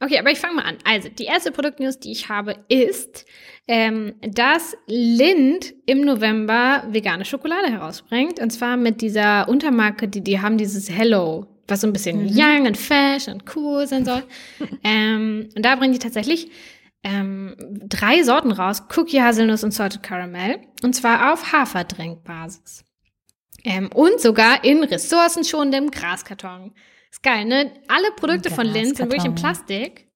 Okay, 0.00 0.18
aber 0.18 0.30
ich 0.30 0.40
fange 0.40 0.56
mal 0.56 0.64
an. 0.64 0.78
Also, 0.84 1.08
die 1.08 1.24
erste 1.24 1.52
Produktnews, 1.52 2.00
die 2.00 2.10
ich 2.10 2.28
habe, 2.28 2.56
ist, 2.68 3.26
ähm, 3.68 4.14
dass 4.22 4.76
Lind 4.86 5.72
im 5.86 6.00
November 6.00 6.84
vegane 6.88 7.24
Schokolade 7.24 7.70
herausbringt. 7.70 8.40
Und 8.40 8.50
zwar 8.50 8.76
mit 8.76 9.02
dieser 9.02 9.48
Untermarke, 9.48 10.08
die, 10.08 10.22
die 10.22 10.40
haben 10.40 10.58
dieses 10.58 10.90
Hello, 10.90 11.46
was 11.72 11.80
so 11.80 11.86
ein 11.86 11.92
bisschen 11.92 12.22
mhm. 12.22 12.30
young 12.32 12.66
und 12.66 12.76
fresh 12.76 13.28
und 13.28 13.44
cool 13.56 13.86
sein 13.86 14.04
soll. 14.04 14.22
ähm, 14.84 15.48
und 15.56 15.64
da 15.64 15.74
bringen 15.76 15.92
die 15.92 15.98
tatsächlich 15.98 16.50
ähm, 17.02 17.56
drei 17.88 18.22
Sorten 18.22 18.52
raus. 18.52 18.84
Cookie, 18.96 19.20
Haselnuss 19.20 19.64
und 19.64 19.72
Salted 19.72 20.02
Caramel. 20.02 20.60
Und 20.82 20.94
zwar 20.94 21.32
auf 21.32 21.52
Haferdrinkbasis. 21.52 22.84
Ähm, 23.64 23.90
und 23.92 24.20
sogar 24.20 24.64
in 24.64 24.84
ressourcenschonendem 24.84 25.90
Graskarton. 25.90 26.72
Ist 27.10 27.22
geil, 27.22 27.44
ne? 27.44 27.72
Alle 27.88 28.10
Produkte 28.16 28.50
von 28.50 28.66
Lindt 28.66 28.96
sind 28.96 29.10
wirklich 29.10 29.24
in 29.24 29.34
Plastik. 29.34 30.08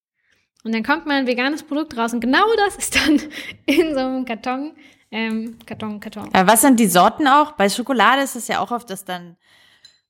Und 0.65 0.75
dann 0.75 0.83
kommt 0.83 1.07
mal 1.07 1.15
ein 1.15 1.27
veganes 1.29 1.63
Produkt 1.63 1.97
raus 1.97 2.13
und 2.13 2.21
genau 2.21 2.45
das 2.57 2.75
ist 2.77 2.97
dann 2.97 3.21
in 3.67 3.95
so 3.95 4.01
einem 4.01 4.25
Karton. 4.25 4.73
Ähm, 5.13 5.59
Karton, 5.65 6.01
Karton. 6.01 6.29
Aber 6.33 6.53
was 6.53 6.63
sind 6.63 6.81
die 6.81 6.89
Sorten 6.89 7.29
auch? 7.29 7.53
Bei 7.53 7.69
Schokolade 7.69 8.23
ist 8.23 8.35
es 8.35 8.49
ja 8.49 8.59
auch 8.59 8.73
oft, 8.73 8.91
dass 8.91 9.05
dann 9.05 9.37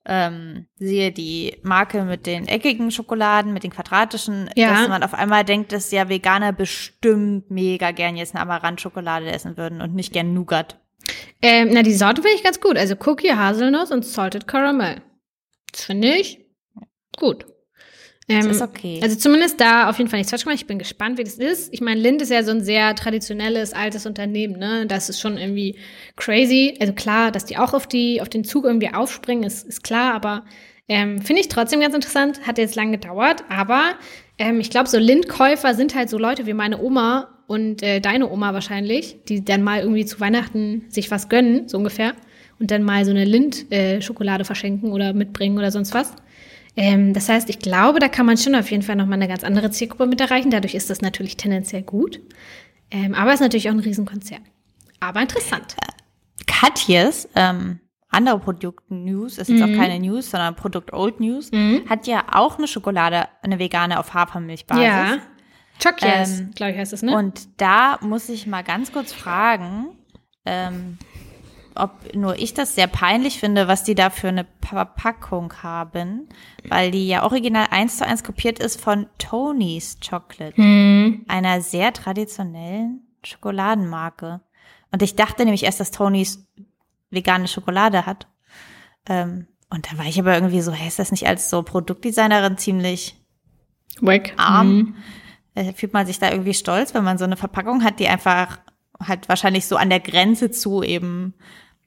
ähm, 0.07 0.67
siehe 0.77 1.11
die 1.11 1.59
Marke 1.63 2.05
mit 2.05 2.27
den 2.27 2.47
eckigen 2.47 2.91
Schokoladen, 2.91 3.53
mit 3.53 3.65
den 3.65 3.73
quadratischen, 3.73 4.49
ja. 4.55 4.71
dass 4.71 4.89
man 4.89 5.03
auf 5.03 5.15
einmal 5.15 5.45
denkt, 5.45 5.73
dass 5.73 5.91
ja 5.91 6.09
Veganer 6.09 6.53
bestimmt 6.53 7.51
mega 7.51 7.91
gern 7.91 8.17
jetzt 8.17 8.35
eine 8.35 8.43
Amaranth-Schokolade 8.43 9.31
essen 9.31 9.57
würden 9.57 9.81
und 9.81 9.95
nicht 9.95 10.13
gern 10.13 10.33
Nougat. 10.33 10.79
Ähm, 11.43 11.71
na, 11.73 11.83
die 11.83 11.95
Sorte 11.95 12.23
finde 12.23 12.37
ich 12.37 12.45
ganz 12.45 12.61
gut. 12.61 12.77
Also 12.77 12.95
Cookie, 13.05 13.33
Haselnuss 13.33 13.91
und 13.91 14.05
Salted 14.05 14.47
Caramel. 14.47 15.03
Das 15.73 15.85
finde 15.85 16.15
ich 16.15 16.47
gut. 17.17 17.47
Ähm, 18.29 18.47
das 18.47 18.57
ist 18.57 18.63
okay. 18.63 19.01
Also 19.03 19.17
zumindest 19.17 19.61
da 19.61 19.89
auf 19.89 19.99
jeden 19.99 20.11
Fall 20.11 20.19
nichts 20.19 20.31
falsch 20.31 20.45
gemacht. 20.45 20.59
Ich 20.59 20.67
bin 20.67 20.79
gespannt, 20.79 21.19
wie 21.19 21.25
das 21.25 21.35
ist. 21.35 21.73
Ich 21.73 21.81
meine, 21.81 22.01
Lind 22.01 22.23
ist 22.23 22.31
ja 22.31 22.43
so 22.43 22.51
ein 22.51 22.63
sehr 22.63 22.95
traditionelles, 22.95 23.73
altes 23.73 24.05
Unternehmen, 24.05 24.59
ne? 24.59 24.87
Das 24.87 25.09
ist 25.09 25.21
schon 25.21 25.39
irgendwie 25.39 25.77
crazy. 26.17 26.77
Also 26.81 26.93
klar, 26.93 27.31
dass 27.31 27.45
die 27.45 27.57
auch 27.57 27.73
auf 27.73 27.87
die, 27.87 28.21
auf 28.21 28.29
den 28.29 28.45
Zug 28.45 28.65
irgendwie 28.65 28.93
aufspringen, 28.93 29.45
ist, 29.45 29.67
ist 29.67 29.85
klar, 29.85 30.15
aber 30.15 30.45
ähm, 30.89 31.21
finde 31.21 31.41
ich 31.41 31.49
trotzdem 31.49 31.81
ganz 31.81 31.95
interessant. 31.95 32.47
Hat 32.47 32.59
jetzt 32.59 32.75
lange 32.75 32.93
gedauert, 32.93 33.45
aber 33.49 33.95
ähm, 34.39 34.61
ich 34.61 34.71
glaube, 34.71 34.89
so 34.89 34.99
Lind-Käufer 34.99 35.75
sind 35.75 35.95
halt 35.95 36.11
so 36.11 36.19
Leute 36.19 36.47
wie 36.47 36.53
meine 36.53 36.83
Oma 36.83 37.29
und 37.47 37.83
äh, 37.83 38.01
deine 38.01 38.29
Oma 38.29 38.53
wahrscheinlich, 38.55 39.19
die 39.29 39.45
dann 39.45 39.63
mal 39.63 39.81
irgendwie 39.81 40.05
zu 40.05 40.19
Weihnachten 40.21 40.85
sich 40.89 41.11
was 41.11 41.29
gönnen, 41.29 41.69
so 41.69 41.79
ungefähr, 41.79 42.15
und 42.59 42.71
dann 42.71 42.83
mal 42.83 43.05
so 43.05 43.13
eine 43.13 43.25
Lind-Schokolade 43.25 44.43
äh, 44.43 44.45
verschenken 44.45 44.93
oder 44.93 45.13
mitbringen 45.13 45.59
oder 45.59 45.71
sonst 45.71 45.95
was. 45.95 46.13
Ähm, 46.77 47.15
das 47.15 47.29
heißt, 47.29 47.49
ich 47.49 47.59
glaube, 47.59 47.99
da 48.01 48.09
kann 48.09 48.27
man 48.27 48.37
schon 48.37 48.55
auf 48.55 48.71
jeden 48.71 48.83
Fall 48.83 48.97
nochmal 48.97 49.19
eine 49.19 49.29
ganz 49.29 49.45
andere 49.45 49.71
Zielgruppe 49.71 50.07
mit 50.07 50.21
erreichen. 50.21 50.51
Dadurch 50.51 50.75
ist 50.75 50.91
das 50.91 51.01
natürlich 51.01 51.37
tendenziell 51.37 51.83
gut. 51.83 52.21
Ähm, 52.91 53.15
aber 53.15 53.31
es 53.31 53.37
ist 53.37 53.41
natürlich 53.41 53.69
auch 53.69 53.75
ein 53.75 53.81
Riesenkonzern. 53.81 54.43
Aber 55.01 55.21
interessant. 55.21 55.77
Katjes, 56.47 57.29
ähm, 57.35 57.81
andere 58.09 58.39
Produkt-News, 58.39 59.39
ist 59.39 59.49
jetzt 59.49 59.61
mhm. 59.61 59.75
auch 59.75 59.79
keine 59.79 59.99
News, 59.99 60.31
sondern 60.31 60.55
Produkt-Old 60.55 61.21
News, 61.21 61.51
mhm. 61.51 61.83
hat 61.89 62.07
ja 62.07 62.25
auch 62.33 62.59
eine 62.59 62.69
Schokolade, 62.69 63.27
eine 63.43 63.59
vegane 63.59 63.99
auf 63.99 64.15
Hafermilchbasis. 64.15 64.85
Ja. 64.85 65.19
Chockies, 65.83 66.41
ähm, 66.41 66.51
glaube 66.55 66.73
ich, 66.73 66.79
heißt 66.79 66.93
es, 66.93 67.03
ne? 67.03 67.15
Und 67.15 67.61
da 67.61 67.99
muss 68.01 68.29
ich 68.29 68.47
mal 68.47 68.63
ganz 68.63 68.93
kurz 68.93 69.13
fragen, 69.13 69.89
ähm, 70.47 70.99
ob 71.77 72.15
nur 72.15 72.39
ich 72.39 72.55
das 72.55 72.75
sehr 72.75 72.87
peinlich 72.87 73.39
finde, 73.39 73.69
was 73.69 73.85
die 73.85 73.95
da 73.95 74.11
für 74.11 74.29
eine 74.29 74.47
Verpackung 74.61 75.53
haben, 75.63 76.29
weil 76.69 76.91
die 76.91 77.09
ja 77.09 77.23
original 77.25 77.69
eins 77.71 77.99
zu 77.99 78.07
eins 78.07 78.25
kopiert 78.25 78.59
ist 78.59 78.81
von 78.81 79.07
Tony's 79.19 79.99
Chocolate, 80.01 80.57
hm. 80.57 81.25
einer 81.29 81.61
sehr 81.61 81.93
traditionellen 81.93 83.07
Schokoladenmarke. 83.25 84.41
Und 84.93 85.03
ich 85.03 85.17
dachte 85.17 85.45
nämlich 85.45 85.65
erst, 85.65 85.81
dass 85.81 85.91
Tony's 85.91 86.47
vegane 87.11 87.49
Schokolade 87.49 88.07
hat. 88.07 88.27
Ähm, 89.09 89.47
und 89.69 89.91
da 89.91 89.99
war 89.99 90.07
ich 90.07 90.19
aber 90.19 90.35
irgendwie 90.35 90.61
so, 90.61 90.73
hey, 90.73 90.89
ist 90.89 90.99
das 90.99 91.11
nicht 91.11 91.27
als 91.27 91.51
so 91.51 91.63
Produktdesignerin 91.63 92.57
ziemlich 92.57 93.17
Wack. 94.01 94.33
arm? 94.37 94.97
Mhm. 95.55 95.75
Fühlt 95.75 95.93
man 95.93 96.07
sich 96.07 96.19
da 96.19 96.31
irgendwie 96.31 96.55
stolz, 96.55 96.95
wenn 96.95 97.05
man 97.05 97.19
so 97.19 97.25
eine 97.25 97.37
Verpackung 97.37 97.83
hat, 97.83 97.99
die 97.99 98.09
einfach 98.09 98.59
halt 99.01 99.29
wahrscheinlich 99.29 99.67
so 99.67 99.77
an 99.77 99.91
der 99.91 100.01
Grenze 100.01 100.51
zu 100.51 100.83
eben 100.83 101.35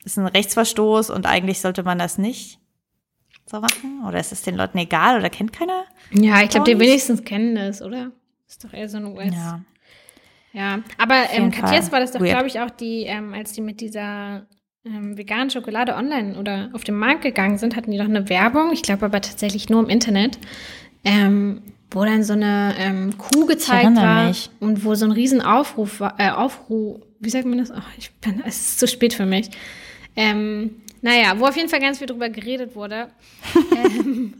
ist 0.09 0.17
ein 0.17 0.27
Rechtsverstoß 0.27 1.09
und 1.09 1.25
eigentlich 1.25 1.61
sollte 1.61 1.83
man 1.83 1.97
das 1.97 2.17
nicht 2.17 2.59
so 3.45 3.59
machen? 3.59 4.03
Oder 4.07 4.19
ist 4.19 4.31
es 4.31 4.41
den 4.41 4.55
Leuten 4.55 4.77
egal 4.77 5.19
oder 5.19 5.29
kennt 5.29 5.53
keiner? 5.53 5.85
Ja, 6.11 6.41
ich 6.41 6.49
glaube, 6.49 6.69
die 6.69 6.79
wenigstens 6.79 7.23
kennen 7.23 7.55
das, 7.55 7.81
oder? 7.81 8.11
Ist 8.47 8.63
doch 8.63 8.73
eher 8.73 8.89
so 8.89 8.97
ein 8.97 9.05
US. 9.05 9.33
Ja. 9.33 9.61
Ja, 10.51 10.79
aber 10.97 11.29
ähm, 11.31 11.51
Katjes 11.51 11.91
war 11.91 11.99
das 11.99 12.11
doch, 12.11 12.19
glaube 12.19 12.47
ich, 12.47 12.59
auch 12.59 12.71
die, 12.71 13.03
ähm, 13.03 13.35
als 13.35 13.53
die 13.53 13.61
mit 13.61 13.81
dieser 13.81 14.47
ähm, 14.83 15.15
veganen 15.15 15.51
Schokolade 15.51 15.95
online 15.95 16.39
oder 16.39 16.69
auf 16.73 16.83
den 16.83 16.95
Markt 16.95 17.21
gegangen 17.21 17.59
sind, 17.59 17.75
hatten 17.75 17.91
die 17.91 17.99
doch 17.99 18.05
eine 18.05 18.29
Werbung, 18.29 18.71
ich 18.73 18.81
glaube 18.81 19.05
aber 19.05 19.21
tatsächlich 19.21 19.69
nur 19.69 19.83
im 19.83 19.89
Internet, 19.89 20.39
ähm, 21.03 21.61
wo 21.91 22.03
dann 22.03 22.23
so 22.23 22.33
eine 22.33 22.73
ähm, 22.79 23.15
Kuh 23.19 23.45
gezeigt 23.45 23.95
war 23.95 24.27
mich. 24.27 24.49
und 24.59 24.83
wo 24.83 24.95
so 24.95 25.05
ein 25.05 25.11
riesen 25.11 25.41
Aufruf 25.41 25.99
war, 25.99 26.15
äh, 26.17 26.31
Aufruf, 26.31 26.99
wie 27.19 27.29
sagt 27.29 27.45
man 27.45 27.59
das? 27.59 27.69
Ach, 27.69 27.87
ich 27.97 28.11
bin, 28.15 28.41
es 28.43 28.59
ist 28.59 28.79
zu 28.79 28.87
spät 28.87 29.13
für 29.13 29.27
mich. 29.27 29.51
Ähm, 30.19 30.81
naja, 31.01 31.39
wo 31.39 31.45
auf 31.45 31.55
jeden 31.55 31.69
Fall 31.69 31.79
ganz 31.79 31.99
viel 31.99 32.07
drüber 32.07 32.29
geredet 32.29 32.75
wurde. 32.75 33.07
ähm, 33.85 34.33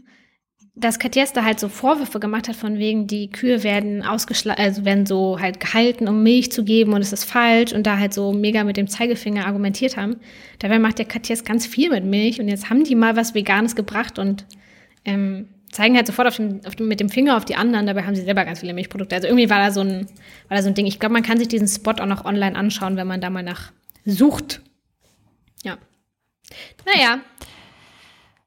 dass 0.74 0.98
Katjesta 0.98 1.42
halt 1.42 1.58
so 1.58 1.68
Vorwürfe 1.68 2.20
gemacht 2.20 2.48
hat 2.48 2.56
von 2.56 2.78
wegen, 2.78 3.06
die 3.06 3.30
Kühe 3.30 3.62
werden 3.62 4.02
ausgeschlagen, 4.02 4.62
also 4.62 4.84
werden 4.84 5.06
so 5.06 5.38
halt 5.40 5.58
gehalten, 5.58 6.06
um 6.06 6.22
Milch 6.22 6.52
zu 6.52 6.64
geben 6.64 6.92
und 6.92 7.00
es 7.00 7.12
ist 7.12 7.24
falsch 7.24 7.72
und 7.72 7.86
da 7.86 7.98
halt 7.98 8.12
so 8.12 8.32
mega 8.32 8.62
mit 8.62 8.76
dem 8.76 8.88
Zeigefinger 8.88 9.46
argumentiert 9.46 9.96
haben. 9.96 10.16
Dabei 10.58 10.78
macht 10.78 10.98
der 10.98 11.06
Katjes 11.06 11.44
ganz 11.44 11.66
viel 11.66 11.90
mit 11.90 12.04
Milch 12.04 12.40
und 12.40 12.48
jetzt 12.48 12.68
haben 12.68 12.84
die 12.84 12.94
mal 12.94 13.16
was 13.16 13.34
Veganes 13.34 13.74
gebracht 13.74 14.18
und 14.18 14.46
ähm, 15.06 15.48
zeigen 15.70 15.96
halt 15.96 16.06
sofort 16.06 16.28
auf 16.28 16.36
dem, 16.36 16.60
auf 16.66 16.76
dem, 16.76 16.88
mit 16.88 17.00
dem 17.00 17.08
Finger 17.08 17.36
auf 17.38 17.46
die 17.46 17.56
anderen, 17.56 17.86
dabei 17.86 18.04
haben 18.04 18.14
sie 18.14 18.22
selber 18.22 18.44
ganz 18.44 18.60
viele 18.60 18.74
Milchprodukte. 18.74 19.16
Also 19.16 19.28
irgendwie 19.28 19.48
war 19.48 19.58
da 19.58 19.70
so 19.70 19.80
ein, 19.80 20.06
war 20.48 20.56
da 20.56 20.62
so 20.62 20.68
ein 20.68 20.74
Ding. 20.74 20.86
Ich 20.86 21.00
glaube, 21.00 21.14
man 21.14 21.22
kann 21.22 21.38
sich 21.38 21.48
diesen 21.48 21.68
Spot 21.68 21.92
auch 21.92 22.06
noch 22.06 22.26
online 22.26 22.56
anschauen, 22.56 22.96
wenn 22.96 23.06
man 23.06 23.20
da 23.20 23.30
mal 23.30 23.42
nach 23.42 23.72
sucht. 24.04 24.62
Ja. 25.64 25.78
Naja. 26.84 27.20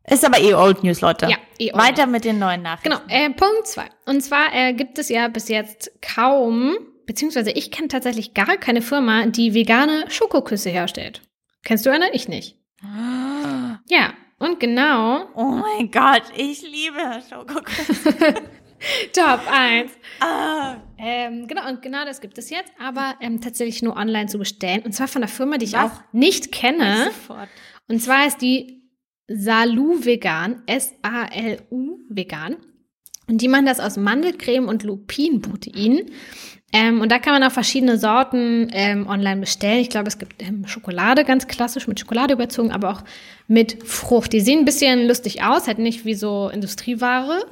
Ist 0.05 0.26
aber 0.26 0.39
eh 0.39 0.53
Old 0.53 0.84
News, 0.84 1.01
Leute. 1.01 1.28
Ja, 1.28 1.38
eh 1.59 1.72
old 1.72 1.82
Weiter 1.82 2.07
mit 2.07 2.26
den 2.26 2.39
neuen 2.39 2.61
Nachrichten. 2.61 2.89
Genau, 2.89 3.01
äh, 3.07 3.30
Punkt 3.30 3.68
zwei. 3.68 3.86
Und 4.05 4.22
zwar 4.22 4.53
äh, 4.53 4.74
gibt 4.74 4.99
es 4.99 5.09
ja 5.09 5.28
bis 5.30 5.47
jetzt 5.47 5.91
kaum, 6.01 6.76
beziehungsweise 7.05 7.51
ich 7.51 7.72
kenne 7.72 7.88
tatsächlich 7.88 8.34
gar 8.34 8.57
keine 8.57 8.82
Firma, 8.82 9.26
die 9.28 9.53
vegane 9.53 10.05
Schokoküsse 10.09 10.70
herstellt. 10.70 11.22
Kennst 11.64 11.86
du 11.86 11.89
eine? 11.89 12.14
Ich 12.14 12.28
nicht. 12.28 12.57
Ah. 12.84 13.80
Ja, 13.88 14.14
und 14.39 14.59
genau. 14.59 15.30
Oh 15.36 15.43
mein 15.43 15.89
Gott, 15.89 16.24
ich 16.36 16.61
liebe 16.64 17.22
Schokoküsse. 17.30 18.41
Top 19.14 19.42
1. 19.52 19.92
Ah. 20.20 20.78
Ähm, 20.98 21.48
genau, 21.48 21.68
und 21.70 21.82
genau 21.82 22.06
das 22.06 22.22
gibt 22.22 22.38
es 22.38 22.50
jetzt, 22.50 22.72
aber 22.80 23.16
ähm, 23.22 23.42
tatsächlich 23.42 23.82
nur 23.82 23.96
online 23.96 24.28
zu 24.28 24.38
bestellen. 24.38 24.82
Und 24.84 24.94
zwar 24.94 25.08
von 25.08 25.22
einer 25.22 25.32
Firma, 25.32 25.58
die 25.58 25.66
ich 25.66 25.74
Was? 25.74 25.92
auch 25.92 26.02
nicht 26.12 26.52
kenne. 26.52 27.12
Und 27.88 28.02
zwar 28.02 28.28
ist 28.28 28.42
die 28.42 28.84
Salu 29.28 30.04
Vegan, 30.04 30.64
S-A-L-U 30.66 32.00
Vegan. 32.10 32.58
Und 33.28 33.42
die 33.42 33.48
machen 33.48 33.66
das 33.66 33.80
aus 33.80 33.98
Mandelcreme 33.98 34.68
und 34.68 34.84
Lupinprotein. 34.84 36.12
Ähm, 36.74 37.02
und 37.02 37.12
da 37.12 37.20
kann 37.20 37.34
man 37.34 37.44
auch 37.44 37.52
verschiedene 37.52 37.98
Sorten 37.98 38.70
ähm, 38.74 39.08
online 39.08 39.42
bestellen. 39.42 39.80
Ich 39.80 39.90
glaube, 39.90 40.08
es 40.08 40.18
gibt 40.18 40.42
ähm, 40.42 40.66
Schokolade, 40.68 41.24
ganz 41.24 41.48
klassisch, 41.48 41.88
mit 41.88 42.00
Schokolade 42.00 42.34
überzogen, 42.34 42.72
aber 42.72 42.92
auch 42.92 43.04
mit 43.48 43.84
Frucht. 43.88 44.34
Die 44.34 44.42
sehen 44.42 44.60
ein 44.60 44.66
bisschen 44.66 45.08
lustig 45.08 45.44
aus, 45.44 45.68
halt 45.68 45.78
nicht 45.78 46.04
wie 46.04 46.16
so 46.16 46.50
Industrieware, 46.50 47.46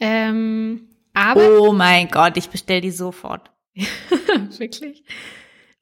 ähm, 0.00 0.88
aber 1.14 1.60
oh 1.60 1.72
mein 1.72 2.08
Gott, 2.08 2.36
ich 2.36 2.50
bestell 2.50 2.80
die 2.80 2.90
sofort. 2.90 3.50
Wirklich? 4.58 5.04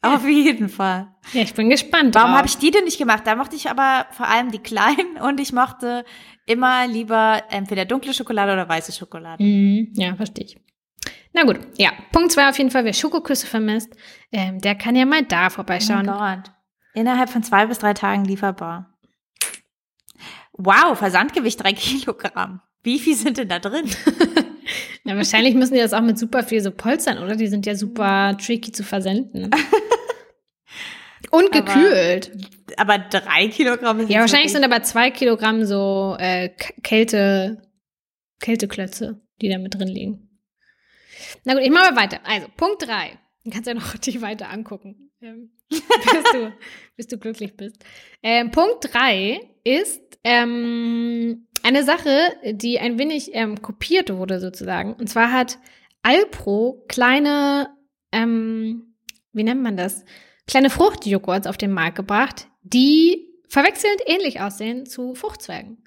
Auf 0.05 0.27
jeden 0.27 0.69
Fall. 0.69 1.09
Ja, 1.33 1.43
ich 1.43 1.55
bin 1.55 1.71
gespannt. 1.71 2.15
Warum 2.15 2.33
habe 2.33 2.47
ich 2.47 2.59
die 2.59 2.71
denn 2.71 2.85
nicht 2.85 2.99
gemacht? 2.99 3.27
Da 3.27 3.37
mochte 3.37 3.57
ich 3.57 3.71
aber 3.71 4.07
vor 4.11 4.29
allem 4.29 4.51
die 4.51 4.59
kleinen 4.59 5.17
und 5.23 5.41
ich 5.41 5.53
mochte 5.53 6.05
immer 6.47 6.87
lieber 6.87 7.43
entweder 7.49 7.87
dunkle 7.87 8.13
Schokolade 8.13 8.53
oder 8.53 8.69
weiße 8.69 8.93
Schokolade. 8.93 9.43
Mm, 9.43 9.93
ja, 9.95 10.15
verstehe 10.15 10.45
ich. 10.45 10.61
Na 11.33 11.45
gut, 11.45 11.59
ja. 11.79 11.91
Punkt 12.13 12.33
zwei 12.33 12.49
auf 12.49 12.59
jeden 12.59 12.71
Fall, 12.71 12.85
wer 12.85 12.93
Schokoküsse 12.93 13.47
vermisst, 13.47 13.97
ähm, 14.31 14.61
der 14.61 14.75
kann 14.75 14.95
ja 14.95 15.07
mal 15.07 15.23
da 15.25 15.49
vorbeischauen. 15.49 16.09
Oh 16.09 16.13
Gott. 16.13 16.53
Innerhalb 16.93 17.31
von 17.31 17.43
zwei 17.43 17.67
bis 17.67 17.79
drei 17.79 17.95
Tagen 17.95 18.25
lieferbar. 18.25 18.95
Wow, 20.53 20.97
Versandgewicht 20.97 21.63
drei 21.63 21.73
Kilogramm. 21.73 22.61
Wie 22.85 22.99
viel 22.99 23.17
sind 23.17 23.39
denn 23.39 23.49
da 23.49 23.59
drin? 23.59 23.91
Na, 25.05 25.17
wahrscheinlich 25.17 25.55
müssen 25.55 25.75
die 25.75 25.81
das 25.81 25.93
auch 25.93 26.03
mit 26.03 26.19
super 26.19 26.43
viel 26.45 26.61
so 26.61 26.71
polstern, 26.71 27.19
oder? 27.19 27.35
Die 27.35 27.49
sind 27.49 27.67
ja 27.67 27.75
super 27.75 28.37
tricky 28.39 28.73
zu 28.73 28.85
versenden. 28.85 29.51
Und 31.31 31.51
gekühlt. 31.51 32.31
Aber, 32.77 32.95
aber 32.95 33.05
drei 33.11 33.49
Kilogramm 33.49 34.01
ist 34.01 34.11
Ja, 34.11 34.21
wahrscheinlich 34.21 34.53
sind 34.53 34.65
aber 34.65 34.83
zwei 34.83 35.11
Kilogramm 35.11 35.65
so 35.65 36.17
äh, 36.19 36.51
Kälte, 36.83 37.63
Kälteklötze, 38.41 39.21
die 39.41 39.49
da 39.49 39.59
mit 39.59 39.75
drin 39.75 39.89
liegen. 39.89 40.41
Na 41.45 41.55
gut, 41.55 41.63
ich 41.63 41.71
mache 41.71 41.93
mal 41.93 42.03
weiter. 42.03 42.21
Also, 42.25 42.47
Punkt 42.57 42.87
drei. 42.87 43.19
Du 43.45 43.51
kannst 43.51 43.67
ja 43.67 43.75
noch 43.75 43.97
dich 43.99 44.21
weiter 44.21 44.51
angucken, 44.51 45.11
ähm, 45.21 45.51
bis, 45.71 45.81
du, 46.33 46.53
bis 46.97 47.07
du 47.09 47.19
glücklich 47.19 47.57
bist. 47.57 47.85
Ähm, 48.23 48.51
Punkt 48.51 48.93
drei 48.93 49.41
ist 49.65 50.03
ähm, 50.23 51.47
eine 51.65 51.83
Sache, 51.83 52.37
die 52.45 52.79
ein 52.79 52.99
wenig 52.99 53.31
ähm, 53.33 53.63
kopiert 53.63 54.15
wurde 54.15 54.39
sozusagen. 54.39 54.93
Und 54.93 55.09
zwar 55.09 55.33
hat 55.33 55.59
Alpro 56.03 56.85
kleine, 56.89 57.71
ähm, 58.13 58.95
wie 59.33 59.45
nennt 59.45 59.63
man 59.63 59.77
das? 59.77 60.05
Kleine 60.47 60.69
Fruchtjoghurts 60.69 61.47
auf 61.47 61.57
den 61.57 61.73
Markt 61.73 61.97
gebracht, 61.97 62.49
die 62.63 63.29
verwechselnd 63.49 64.03
ähnlich 64.07 64.41
aussehen 64.41 64.85
zu 64.85 65.15
Fruchtzwergen. 65.15 65.79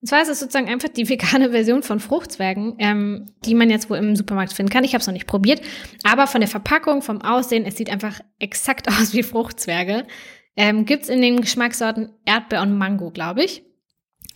Und 0.00 0.08
zwar 0.08 0.22
ist 0.22 0.28
es 0.28 0.38
sozusagen 0.38 0.68
einfach 0.68 0.90
die 0.90 1.08
vegane 1.08 1.50
Version 1.50 1.82
von 1.82 1.98
Fruchtzwergen, 1.98 2.76
ähm, 2.78 3.32
die 3.44 3.56
man 3.56 3.68
jetzt 3.68 3.90
wohl 3.90 3.96
im 3.96 4.14
Supermarkt 4.14 4.52
finden 4.52 4.70
kann. 4.70 4.84
Ich 4.84 4.94
habe 4.94 5.00
es 5.00 5.08
noch 5.08 5.14
nicht 5.14 5.26
probiert, 5.26 5.60
aber 6.04 6.28
von 6.28 6.40
der 6.40 6.48
Verpackung, 6.48 7.02
vom 7.02 7.20
Aussehen, 7.20 7.64
es 7.66 7.76
sieht 7.76 7.90
einfach 7.90 8.20
exakt 8.38 8.86
aus 9.00 9.12
wie 9.12 9.24
Fruchtzwerge. 9.24 10.06
Ähm, 10.56 10.84
gibt's 10.84 11.08
in 11.08 11.20
den 11.20 11.40
Geschmackssorten 11.40 12.12
Erdbeer 12.24 12.62
und 12.62 12.78
Mango, 12.78 13.10
glaube 13.10 13.42
ich. 13.42 13.64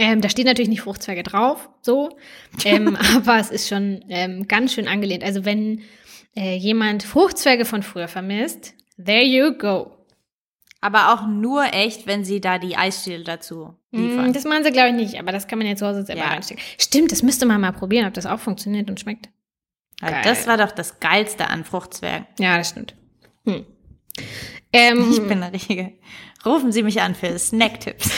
Ähm, 0.02 0.20
da 0.22 0.30
steht 0.30 0.46
natürlich 0.46 0.70
nicht 0.70 0.80
Fruchtzwerge 0.80 1.22
drauf, 1.22 1.68
so, 1.82 2.16
ähm, 2.64 2.96
aber 3.16 3.36
es 3.38 3.50
ist 3.50 3.68
schon 3.68 4.02
ähm, 4.08 4.48
ganz 4.48 4.72
schön 4.72 4.88
angelehnt. 4.88 5.22
Also 5.22 5.44
wenn 5.44 5.82
äh, 6.34 6.56
jemand 6.56 7.02
Fruchtzwerge 7.02 7.64
von 7.66 7.82
früher 7.82 8.08
vermisst, 8.08 8.72
there 8.96 9.22
you 9.22 9.52
go. 9.58 9.92
Aber 10.80 11.12
auch 11.12 11.26
nur 11.26 11.74
echt, 11.74 12.06
wenn 12.06 12.24
sie 12.24 12.40
da 12.40 12.58
die 12.58 12.76
Eisstiele 12.76 13.22
dazu 13.24 13.74
liefern. 13.90 14.30
Mm, 14.30 14.32
Das 14.32 14.44
machen 14.44 14.64
sie, 14.64 14.70
glaube 14.72 14.88
ich, 14.88 14.94
nicht, 14.94 15.18
aber 15.18 15.32
das 15.32 15.46
kann 15.46 15.58
man 15.58 15.68
jetzt 15.68 15.80
zu 15.80 15.86
Hause 15.86 16.04
selber 16.06 16.22
Ja. 16.22 16.28
reinstecken. 16.28 16.62
Stimmt, 16.78 17.12
das 17.12 17.22
müsste 17.22 17.44
man 17.44 17.60
mal 17.60 17.72
probieren, 17.72 18.06
ob 18.06 18.14
das 18.14 18.24
auch 18.24 18.40
funktioniert 18.40 18.88
und 18.88 18.98
schmeckt. 18.98 19.28
Geil. 20.00 20.22
das 20.24 20.46
war 20.46 20.56
doch 20.56 20.70
das 20.72 20.98
Geilste 20.98 21.48
an 21.48 21.64
Fruchtzwergen. 21.64 22.26
Ja, 22.38 22.56
das 22.56 22.70
stimmt. 22.70 22.94
Hm. 23.44 23.66
Ähm, 24.72 25.10
Ich 25.10 25.18
bin 25.20 25.42
eine 25.42 25.52
richtige. 25.52 25.92
Rufen 26.44 26.72
Sie 26.72 26.82
mich 26.82 27.00
an 27.02 27.14
für 27.14 27.38
Snacktipps. 27.38 28.10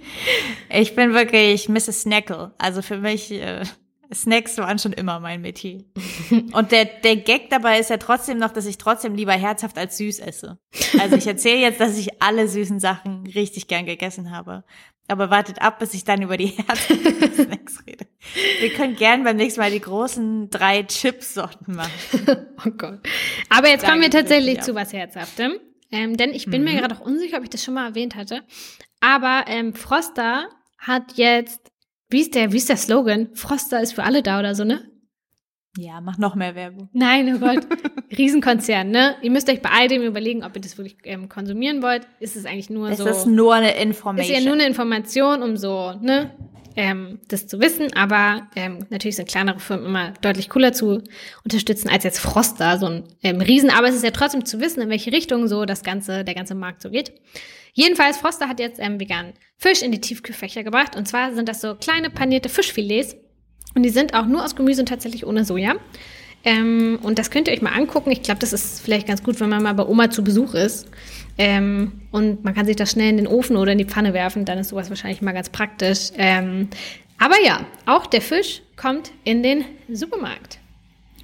ich 0.70 0.94
bin 0.96 1.14
wirklich 1.14 1.68
Mrs. 1.68 2.02
Snackle. 2.02 2.52
Also 2.58 2.82
für 2.82 2.98
mich, 2.98 3.30
äh, 3.30 3.64
Snacks 4.12 4.58
waren 4.58 4.78
schon 4.78 4.92
immer 4.92 5.20
mein 5.20 5.40
Metier. 5.40 5.84
Und 6.52 6.72
der, 6.72 6.84
der 6.84 7.16
Gag 7.16 7.50
dabei 7.50 7.78
ist 7.78 7.90
ja 7.90 7.96
trotzdem 7.96 8.38
noch, 8.38 8.52
dass 8.52 8.66
ich 8.66 8.78
trotzdem 8.78 9.14
lieber 9.14 9.32
herzhaft 9.32 9.78
als 9.78 9.96
süß 9.98 10.18
esse. 10.20 10.58
Also 10.98 11.16
ich 11.16 11.26
erzähle 11.26 11.60
jetzt, 11.60 11.80
dass 11.80 11.96
ich 11.96 12.22
alle 12.22 12.48
süßen 12.48 12.80
Sachen 12.80 13.26
richtig 13.26 13.68
gern 13.68 13.86
gegessen 13.86 14.30
habe. 14.30 14.64
Aber 15.08 15.30
wartet 15.30 15.60
ab, 15.60 15.78
bis 15.78 15.94
ich 15.94 16.04
dann 16.04 16.22
über 16.22 16.36
die 16.36 16.46
herzhaften 16.46 17.34
Snacks 17.44 17.84
rede. 17.86 18.06
Wir 18.60 18.70
können 18.70 18.96
gern 18.96 19.24
beim 19.24 19.36
nächsten 19.36 19.60
Mal 19.60 19.70
die 19.70 19.80
großen 19.80 20.48
drei 20.50 20.84
Chips-Sorten 20.84 21.74
machen. 21.74 21.90
oh 22.66 22.70
Gott. 22.70 23.00
Aber 23.48 23.68
jetzt 23.68 23.84
kommen 23.84 24.00
wir 24.00 24.10
tatsächlich 24.10 24.60
zu 24.60 24.74
was 24.74 24.92
Herzhaftem. 24.92 25.54
Ähm, 25.92 26.16
denn 26.16 26.30
ich 26.30 26.46
bin 26.46 26.64
mir 26.64 26.72
Mhm. 26.72 26.78
gerade 26.78 26.94
auch 26.96 27.00
unsicher, 27.00 27.36
ob 27.38 27.44
ich 27.44 27.50
das 27.50 27.62
schon 27.62 27.74
mal 27.74 27.86
erwähnt 27.86 28.16
hatte. 28.16 28.42
Aber 29.00 29.44
ähm, 29.46 29.74
Froster 29.74 30.48
hat 30.78 31.12
jetzt, 31.16 31.60
wie 32.08 32.20
ist 32.22 32.34
der, 32.34 32.52
wie 32.52 32.56
ist 32.56 32.68
der 32.68 32.76
Slogan? 32.76 33.28
Froster 33.34 33.80
ist 33.80 33.92
für 33.92 34.02
alle 34.04 34.22
da 34.22 34.38
oder 34.38 34.54
so, 34.54 34.64
ne? 34.64 34.88
Ja, 35.78 36.00
mach 36.02 36.18
noch 36.18 36.34
mehr 36.34 36.54
Werbung. 36.54 36.90
Nein, 36.92 37.34
oh 37.34 37.38
Gott. 37.38 37.66
Riesenkonzern, 38.18 38.90
ne? 38.90 39.16
Ihr 39.22 39.30
müsst 39.30 39.48
euch 39.48 39.62
bei 39.62 39.70
all 39.70 39.88
dem 39.88 40.02
überlegen, 40.02 40.44
ob 40.44 40.54
ihr 40.54 40.60
das 40.60 40.76
wirklich 40.76 40.98
ähm, 41.04 41.28
konsumieren 41.30 41.82
wollt. 41.82 42.06
Ist 42.20 42.36
es 42.36 42.44
eigentlich 42.44 42.68
nur 42.68 42.90
Es 42.90 42.98
so. 42.98 43.06
ist 43.06 43.26
nur 43.26 43.54
eine 43.54 43.74
ist 43.74 43.82
Information. 43.82 44.34
ja 44.36 44.44
nur 44.44 44.52
eine 44.54 44.66
Information, 44.66 45.42
um 45.42 45.56
so, 45.56 45.94
ne, 46.02 46.30
ähm, 46.76 47.20
das 47.28 47.46
zu 47.46 47.60
wissen, 47.60 47.92
aber 47.94 48.48
ähm, 48.56 48.86
natürlich 48.90 49.16
sind 49.16 49.28
kleinere 49.28 49.60
Firmen 49.60 49.86
immer 49.86 50.12
deutlich 50.20 50.48
cooler 50.48 50.72
zu 50.72 51.02
unterstützen 51.44 51.88
als 51.88 52.04
jetzt 52.04 52.18
Froster, 52.18 52.78
so 52.78 52.86
ein 52.86 53.04
ähm, 53.22 53.40
Riesen, 53.40 53.70
aber 53.70 53.88
es 53.88 53.94
ist 53.94 54.04
ja 54.04 54.10
trotzdem 54.10 54.44
zu 54.44 54.60
wissen, 54.60 54.80
in 54.80 54.88
welche 54.88 55.12
Richtung 55.12 55.48
so 55.48 55.64
das 55.64 55.82
ganze, 55.82 56.24
der 56.24 56.34
ganze 56.34 56.54
Markt 56.54 56.82
so 56.82 56.90
geht. 56.90 57.12
Jedenfalls, 57.74 58.18
Froster 58.18 58.48
hat 58.48 58.60
jetzt 58.60 58.80
ähm, 58.80 59.00
veganen 59.00 59.32
Fisch 59.56 59.82
in 59.82 59.92
die 59.92 60.00
Tiefkühlfächer 60.00 60.64
gebracht 60.64 60.96
und 60.96 61.06
zwar 61.06 61.34
sind 61.34 61.48
das 61.48 61.60
so 61.60 61.74
kleine 61.74 62.10
panierte 62.10 62.48
Fischfilets 62.48 63.16
und 63.74 63.82
die 63.82 63.90
sind 63.90 64.14
auch 64.14 64.26
nur 64.26 64.44
aus 64.44 64.56
Gemüse 64.56 64.82
und 64.82 64.88
tatsächlich 64.88 65.26
ohne 65.26 65.44
Soja. 65.44 65.76
Ähm, 66.44 66.98
und 67.02 67.18
das 67.18 67.30
könnt 67.30 67.48
ihr 67.48 67.54
euch 67.54 67.62
mal 67.62 67.72
angucken. 67.72 68.10
Ich 68.10 68.22
glaube, 68.22 68.40
das 68.40 68.52
ist 68.52 68.80
vielleicht 68.80 69.06
ganz 69.06 69.22
gut, 69.22 69.38
wenn 69.40 69.48
man 69.48 69.62
mal 69.62 69.74
bei 69.74 69.86
Oma 69.86 70.10
zu 70.10 70.24
Besuch 70.24 70.54
ist. 70.54 70.88
Ähm, 71.42 72.02
und 72.12 72.44
man 72.44 72.54
kann 72.54 72.66
sich 72.66 72.76
das 72.76 72.92
schnell 72.92 73.08
in 73.10 73.16
den 73.16 73.26
Ofen 73.26 73.56
oder 73.56 73.72
in 73.72 73.78
die 73.78 73.84
Pfanne 73.84 74.14
werfen. 74.14 74.44
Dann 74.44 74.58
ist 74.58 74.68
sowas 74.68 74.90
wahrscheinlich 74.90 75.22
mal 75.22 75.32
ganz 75.32 75.48
praktisch. 75.48 76.12
Ähm, 76.16 76.68
aber 77.18 77.34
ja, 77.44 77.66
auch 77.84 78.06
der 78.06 78.20
Fisch 78.20 78.62
kommt 78.76 79.10
in 79.24 79.42
den 79.42 79.64
Supermarkt. 79.90 80.60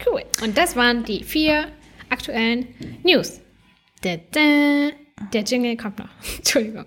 Cool. 0.05 0.25
Und 0.43 0.59
das 0.59 0.75
waren 0.75 1.05
die 1.05 1.23
vier 1.23 1.69
aktuellen 2.11 2.67
News. 3.05 3.41
Da, 4.03 4.17
da. 4.33 4.91
Der 5.33 5.43
Jingle 5.43 5.77
kommt 5.77 6.01
noch. 6.01 6.09
Entschuldigung. 6.39 6.87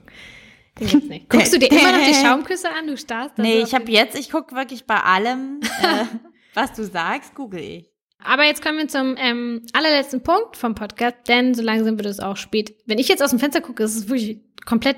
Den 0.77 0.87
gibt's 0.87 1.07
nicht. 1.07 1.29
Guckst 1.29 1.53
du 1.53 1.59
dir 1.59 1.71
immer 1.71 1.97
noch 1.97 2.05
die 2.05 2.13
Schaumküsse 2.13 2.69
an? 2.69 2.87
Du 2.87 2.97
starrst 2.97 3.37
Nee, 3.37 3.61
ich 3.61 3.73
habe 3.73 3.89
jetzt, 3.89 4.17
ich 4.17 4.29
gucke 4.29 4.55
wirklich 4.55 4.85
bei 4.85 4.99
allem, 4.99 5.61
äh, 5.61 6.05
was 6.53 6.73
du 6.73 6.83
sagst, 6.83 7.33
google 7.33 7.61
ich. 7.61 7.90
Aber 8.23 8.43
jetzt 8.45 8.63
kommen 8.63 8.77
wir 8.77 8.87
zum 8.87 9.15
ähm, 9.17 9.65
allerletzten 9.73 10.21
Punkt 10.21 10.57
vom 10.57 10.75
Podcast, 10.75 11.17
denn 11.27 11.53
so 11.53 11.61
langsam 11.61 11.97
wird 11.97 12.07
es 12.07 12.19
auch 12.19 12.37
spät. 12.37 12.75
Wenn 12.85 12.99
ich 12.99 13.07
jetzt 13.07 13.21
aus 13.23 13.31
dem 13.31 13.39
Fenster 13.39 13.61
gucke, 13.61 13.83
ist 13.83 13.95
es 13.95 14.09
wirklich 14.09 14.39
komplett 14.65 14.97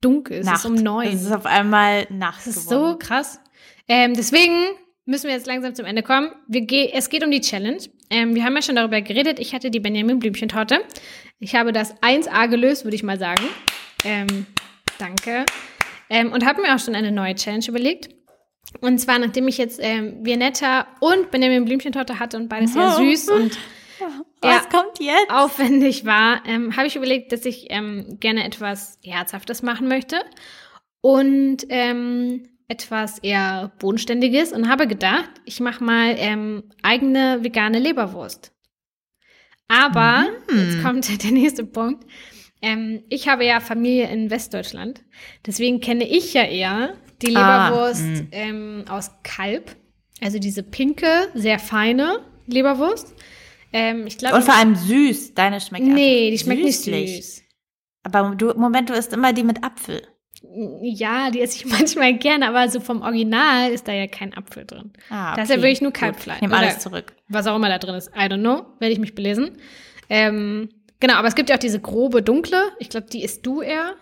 dunkel. 0.00 0.38
Es 0.40 0.50
ist 0.52 0.64
um 0.66 0.74
neun. 0.74 1.08
Es 1.08 1.22
ist 1.22 1.32
auf 1.32 1.46
einmal 1.46 2.06
Nacht 2.10 2.46
Das 2.46 2.56
ist 2.56 2.68
geworden. 2.68 2.92
so 2.92 2.98
krass. 2.98 3.40
Ähm, 3.88 4.14
deswegen 4.14 4.54
müssen 5.04 5.28
wir 5.28 5.34
jetzt 5.34 5.46
langsam 5.46 5.74
zum 5.74 5.86
Ende 5.86 6.02
kommen. 6.02 6.30
Wir 6.48 6.62
ge 6.62 6.90
es 6.92 7.08
geht 7.08 7.24
um 7.24 7.30
die 7.30 7.40
Challenge. 7.40 7.78
Ähm, 8.10 8.34
wir 8.34 8.44
haben 8.44 8.54
ja 8.54 8.62
schon 8.62 8.76
darüber 8.76 9.00
geredet. 9.00 9.38
Ich 9.38 9.54
hatte 9.54 9.70
die 9.70 9.80
Benjamin 9.80 10.18
Blümchen-Torte. 10.18 10.80
Ich 11.38 11.54
habe 11.54 11.72
das 11.72 11.94
1A 12.02 12.48
gelöst, 12.48 12.84
würde 12.84 12.96
ich 12.96 13.02
mal 13.02 13.18
sagen. 13.18 13.44
Ähm, 14.04 14.46
danke. 14.98 15.44
Ähm, 16.10 16.32
und 16.32 16.44
habe 16.44 16.62
mir 16.62 16.74
auch 16.74 16.78
schon 16.78 16.94
eine 16.94 17.10
neue 17.12 17.34
Challenge 17.34 17.64
überlegt. 17.66 18.13
Und 18.80 18.98
zwar, 18.98 19.18
nachdem 19.18 19.48
ich 19.48 19.58
jetzt 19.58 19.78
ähm, 19.82 20.24
Vianetta 20.24 20.86
und 21.00 21.30
Benjamin 21.30 21.64
Blümchen-Torte 21.64 22.18
hatte 22.18 22.36
und 22.36 22.48
beides 22.48 22.72
sehr 22.74 22.86
Oh. 22.86 22.96
süß 22.98 23.28
und 23.28 23.58
jetzt? 25.00 25.28
aufwendig 25.30 26.04
war, 26.04 26.42
ähm, 26.46 26.76
habe 26.76 26.86
ich 26.86 26.96
überlegt, 26.96 27.32
dass 27.32 27.44
ich 27.46 27.66
ähm, 27.70 28.18
gerne 28.20 28.44
etwas 28.44 28.98
Herzhaftes 29.02 29.62
machen 29.62 29.88
möchte 29.88 30.16
und 31.00 31.58
ähm, 31.70 32.48
etwas 32.68 33.18
eher 33.20 33.72
Bodenständiges 33.78 34.52
und 34.52 34.68
habe 34.68 34.86
gedacht, 34.86 35.30
ich 35.44 35.60
mache 35.60 35.82
mal 35.84 36.14
ähm, 36.18 36.64
eigene 36.82 37.42
vegane 37.42 37.78
Leberwurst. 37.78 38.52
Aber, 39.68 40.26
Mhm. 40.50 40.58
jetzt 40.58 40.82
kommt 40.82 41.08
der 41.24 41.30
nächste 41.30 41.64
Punkt, 41.64 42.04
ähm, 42.62 43.04
ich 43.08 43.28
habe 43.28 43.44
ja 43.44 43.60
Familie 43.60 44.08
in 44.10 44.30
Westdeutschland, 44.30 45.02
deswegen 45.46 45.80
kenne 45.80 46.06
ich 46.08 46.34
ja 46.34 46.44
eher 46.44 46.94
die 47.22 47.34
Ah, 47.36 47.68
Leberwurst 47.68 48.02
mhm. 48.02 48.28
ähm, 48.32 48.84
aus 48.88 49.10
Kalb, 49.22 49.74
also 50.22 50.38
diese 50.38 50.62
pinke, 50.62 51.28
sehr 51.34 51.58
feine 51.58 52.20
Leberwurst. 52.46 53.14
Ähm, 53.72 54.06
ich 54.06 54.18
glaube, 54.18 54.36
Und 54.36 54.42
vor 54.44 54.54
allem 54.54 54.76
süß. 54.76 55.34
Deine 55.34 55.60
schmeckt 55.60 55.84
Nee, 55.84 56.30
die 56.30 56.38
schmeckt 56.38 56.64
süßlich. 56.64 57.10
nicht 57.10 57.24
süß. 57.24 57.42
Aber 58.04 58.34
du, 58.36 58.52
Moment, 58.56 58.90
du 58.90 58.94
isst 58.94 59.12
immer 59.12 59.32
die 59.32 59.42
mit 59.42 59.64
Apfel. 59.64 60.02
Ja, 60.82 61.30
die 61.30 61.40
esse 61.40 61.56
ich 61.56 61.66
manchmal 61.72 62.14
gerne, 62.18 62.48
aber 62.48 62.68
so 62.68 62.78
vom 62.80 63.02
Original 63.02 63.70
ist 63.72 63.88
da 63.88 63.92
ja 63.92 64.06
kein 64.06 64.34
Apfel 64.36 64.64
drin. 64.66 64.92
Ah, 65.10 65.34
Da 65.34 65.42
ist 65.42 65.48
ja 65.48 65.56
wirklich 65.56 65.80
nur 65.80 65.92
Kalbfleisch. 65.92 66.36
Ich 66.36 66.42
nehme 66.42 66.54
Oder 66.54 66.64
alles 66.66 66.78
zurück. 66.80 67.14
Was 67.28 67.46
auch 67.46 67.56
immer 67.56 67.68
da 67.68 67.78
drin 67.78 67.94
ist. 67.94 68.08
I 68.14 68.20
don't 68.28 68.40
know. 68.40 68.66
Werde 68.78 68.92
ich 68.92 68.98
mich 69.00 69.14
belesen. 69.14 69.52
Ähm, 70.10 70.68
genau, 71.00 71.14
aber 71.14 71.28
es 71.28 71.34
gibt 71.34 71.48
ja 71.48 71.56
auch 71.56 71.60
diese 71.60 71.80
grobe, 71.80 72.22
dunkle. 72.22 72.62
Ich 72.78 72.90
glaube, 72.90 73.06
die 73.10 73.24
isst 73.24 73.44
du 73.46 73.62
eher. 73.62 73.94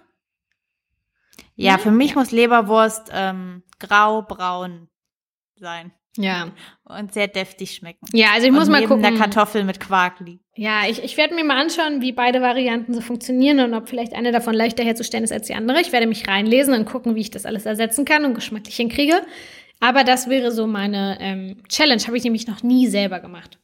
Ja, 1.56 1.78
für 1.78 1.90
mich 1.90 2.14
muss 2.14 2.30
Leberwurst 2.30 3.10
ähm, 3.12 3.62
grau-braun 3.78 4.88
sein. 5.56 5.92
Ja. 6.18 6.50
Und 6.84 7.14
sehr 7.14 7.26
deftig 7.28 7.74
schmecken. 7.74 8.06
Ja, 8.12 8.28
also 8.34 8.46
ich 8.46 8.52
Und 8.52 8.58
muss 8.58 8.68
mal 8.68 8.80
neben 8.80 8.88
gucken. 8.88 9.02
der 9.02 9.14
Kartoffel 9.14 9.64
mit 9.64 9.80
Quark 9.80 10.20
liegt. 10.20 10.44
Ja, 10.56 10.82
ich, 10.86 11.02
ich 11.02 11.16
werde 11.16 11.34
mir 11.34 11.44
mal 11.44 11.58
anschauen, 11.58 12.02
wie 12.02 12.12
beide 12.12 12.42
Varianten 12.42 12.92
so 12.92 13.00
funktionieren 13.00 13.60
und 13.60 13.72
ob 13.72 13.88
vielleicht 13.88 14.12
eine 14.12 14.30
davon 14.32 14.52
leichter 14.52 14.84
herzustellen 14.84 15.24
ist 15.24 15.32
als 15.32 15.46
die 15.46 15.54
andere. 15.54 15.80
Ich 15.80 15.90
werde 15.92 16.06
mich 16.06 16.28
reinlesen 16.28 16.74
und 16.74 16.84
gucken, 16.84 17.14
wie 17.14 17.20
ich 17.22 17.30
das 17.30 17.46
alles 17.46 17.64
ersetzen 17.64 18.04
kann 18.04 18.26
und 18.26 18.34
geschmacklich 18.34 18.76
hinkriege. 18.76 19.22
Aber 19.80 20.04
das 20.04 20.28
wäre 20.28 20.52
so 20.52 20.66
meine 20.66 21.16
ähm, 21.20 21.62
Challenge. 21.68 22.02
Habe 22.06 22.16
ich 22.18 22.24
nämlich 22.24 22.46
noch 22.46 22.62
nie 22.62 22.88
selber 22.88 23.18
gemacht. 23.20 23.58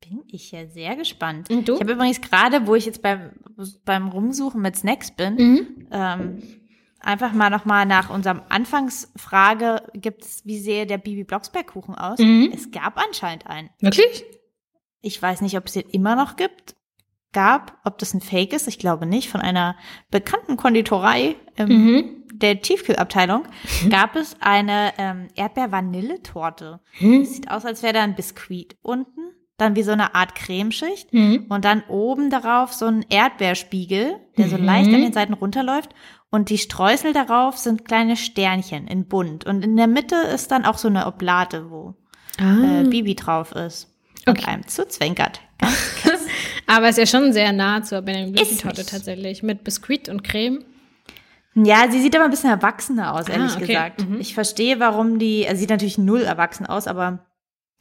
Bin 0.00 0.22
ich 0.28 0.52
ja 0.52 0.66
sehr 0.66 0.94
gespannt. 0.96 1.50
Und 1.50 1.66
du? 1.66 1.74
Ich 1.74 1.80
habe 1.80 1.92
übrigens 1.92 2.20
gerade, 2.20 2.66
wo 2.68 2.74
ich 2.76 2.86
jetzt 2.86 3.02
beim, 3.02 3.32
beim 3.84 4.08
Rumsuchen 4.08 4.60
mit 4.62 4.76
Snacks 4.76 5.10
bin, 5.10 5.34
Mhm. 5.34 5.88
ähm, 5.90 6.42
einfach 7.04 7.32
mal 7.32 7.50
nochmal 7.50 7.86
nach 7.86 8.10
unserem 8.10 8.40
Anfangsfrage, 8.48 9.82
gibt 9.94 10.24
es, 10.24 10.44
wie 10.44 10.58
sehe 10.58 10.86
der 10.86 10.98
Bibi 10.98 11.24
Blocksberg 11.24 11.66
Kuchen 11.68 11.94
aus? 11.94 12.18
Mhm. 12.18 12.50
Es 12.54 12.70
gab 12.70 12.96
anscheinend 12.98 13.46
einen. 13.46 13.70
Wirklich? 13.80 14.24
Ich 15.00 15.20
weiß 15.20 15.40
nicht, 15.42 15.56
ob 15.56 15.66
es 15.66 15.72
den 15.74 15.88
immer 15.90 16.16
noch 16.16 16.36
gibt. 16.36 16.74
gab, 17.32 17.80
ob 17.84 17.98
das 17.98 18.14
ein 18.14 18.20
Fake 18.20 18.52
ist, 18.52 18.68
ich 18.68 18.78
glaube 18.78 19.06
nicht, 19.06 19.28
von 19.28 19.40
einer 19.40 19.74
bekannten 20.12 20.56
Konditorei 20.56 21.34
im, 21.56 21.68
Mhm. 21.68 22.24
der 22.32 22.62
Tiefkühlabteilung, 22.62 23.42
gab 23.90 24.14
es 24.14 24.36
eine 24.40 24.92
ähm, 24.98 25.26
Erdbeer-Vanilletorte. 25.34 26.78
Hm? 26.98 27.20
Das 27.24 27.34
sieht 27.34 27.50
aus, 27.50 27.64
als 27.64 27.82
wäre 27.82 27.92
da 27.94 28.02
ein 28.04 28.14
Biskuit 28.14 28.76
unten, 28.82 29.20
dann 29.56 29.74
wie 29.74 29.82
so 29.82 29.90
eine 29.90 30.14
Art 30.14 30.36
Cremeschicht 30.36 31.12
Mhm. 31.12 31.46
und 31.48 31.64
dann 31.64 31.82
oben 31.88 32.30
darauf 32.30 32.72
so 32.72 32.86
ein 32.86 33.04
Erdbeerspiegel, 33.08 34.16
der 34.38 34.48
so 34.48 34.56
leicht 34.56 34.88
Mhm. 34.90 34.94
an 34.94 35.00
den 35.02 35.12
Seiten 35.12 35.32
runterläuft. 35.34 35.90
Und 36.30 36.50
die 36.50 36.58
Streusel 36.58 37.12
darauf 37.12 37.56
sind 37.58 37.84
kleine 37.84 38.16
Sternchen 38.16 38.86
in 38.88 39.06
bunt. 39.06 39.44
Und 39.46 39.64
in 39.64 39.76
der 39.76 39.86
Mitte 39.86 40.16
ist 40.16 40.50
dann 40.50 40.64
auch 40.64 40.78
so 40.78 40.88
eine 40.88 41.06
Oblate, 41.06 41.70
wo 41.70 41.94
Ah. 42.40 42.80
äh, 42.80 42.84
Bibi 42.88 43.14
drauf 43.14 43.52
ist. 43.52 43.88
Und 44.26 44.38
Okay. 44.38 44.50
einem 44.50 44.66
zuzwinkert. 44.66 45.40
Aber 46.66 46.88
ist 46.88 46.98
ja 46.98 47.06
schon 47.06 47.32
sehr 47.32 47.52
nah 47.52 47.82
zur 47.82 48.02
Benjamin 48.02 48.32
Blümchentorte 48.32 48.84
tatsächlich. 48.86 49.42
Mit 49.42 49.64
Biskuit 49.64 50.08
und 50.08 50.24
Creme. 50.24 50.64
Ja, 51.54 51.88
sie 51.88 52.00
sieht 52.00 52.16
aber 52.16 52.24
ein 52.24 52.30
bisschen 52.32 52.50
erwachsener 52.50 53.14
aus, 53.14 53.28
ehrlich 53.28 53.52
Ah, 53.52 53.56
okay. 53.56 53.66
gesagt. 53.66 54.08
Mhm. 54.08 54.18
Ich 54.20 54.34
verstehe, 54.34 54.80
warum 54.80 55.20
die, 55.20 55.46
also 55.46 55.60
sieht 55.60 55.70
natürlich 55.70 55.98
null 55.98 56.22
erwachsen 56.22 56.66
aus, 56.66 56.88
aber 56.88 57.20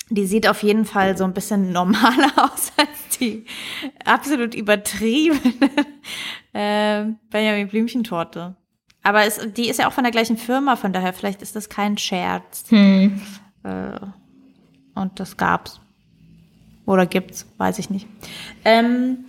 die 0.10 0.26
sieht 0.26 0.48
auf 0.48 0.64
jeden 0.64 0.86
Fall 0.86 1.18
so 1.18 1.24
ein 1.24 1.34
bisschen 1.34 1.72
normaler 1.72 2.32
aus 2.36 2.72
als 2.78 3.18
die 3.20 3.46
absolut 4.06 4.54
übertriebene 4.54 5.70
äh, 6.54 7.06
Benjamin 7.30 7.68
Blümchentorte. 7.68 8.56
Aber 9.04 9.26
es, 9.26 9.40
die 9.56 9.70
ist 9.70 9.80
ja 9.80 9.88
auch 9.88 9.94
von 9.94 10.04
der 10.06 10.12
gleichen 10.12 10.38
Firma, 10.38 10.76
von 10.76 10.94
daher 10.94 11.14
vielleicht 11.14 11.42
ist 11.42 11.56
das 11.56 11.70
kein 11.70 11.98
Scherz. 11.98 12.66
Hm. 12.70 13.22
Äh, 13.64 14.00
und 14.96 15.20
das 15.20 15.36
gab's. 15.38 15.82
Oder 16.86 17.06
gibt's, 17.06 17.46
weiß 17.58 17.80
ich 17.80 17.90
nicht. 17.90 18.08
Ähm, 18.66 19.26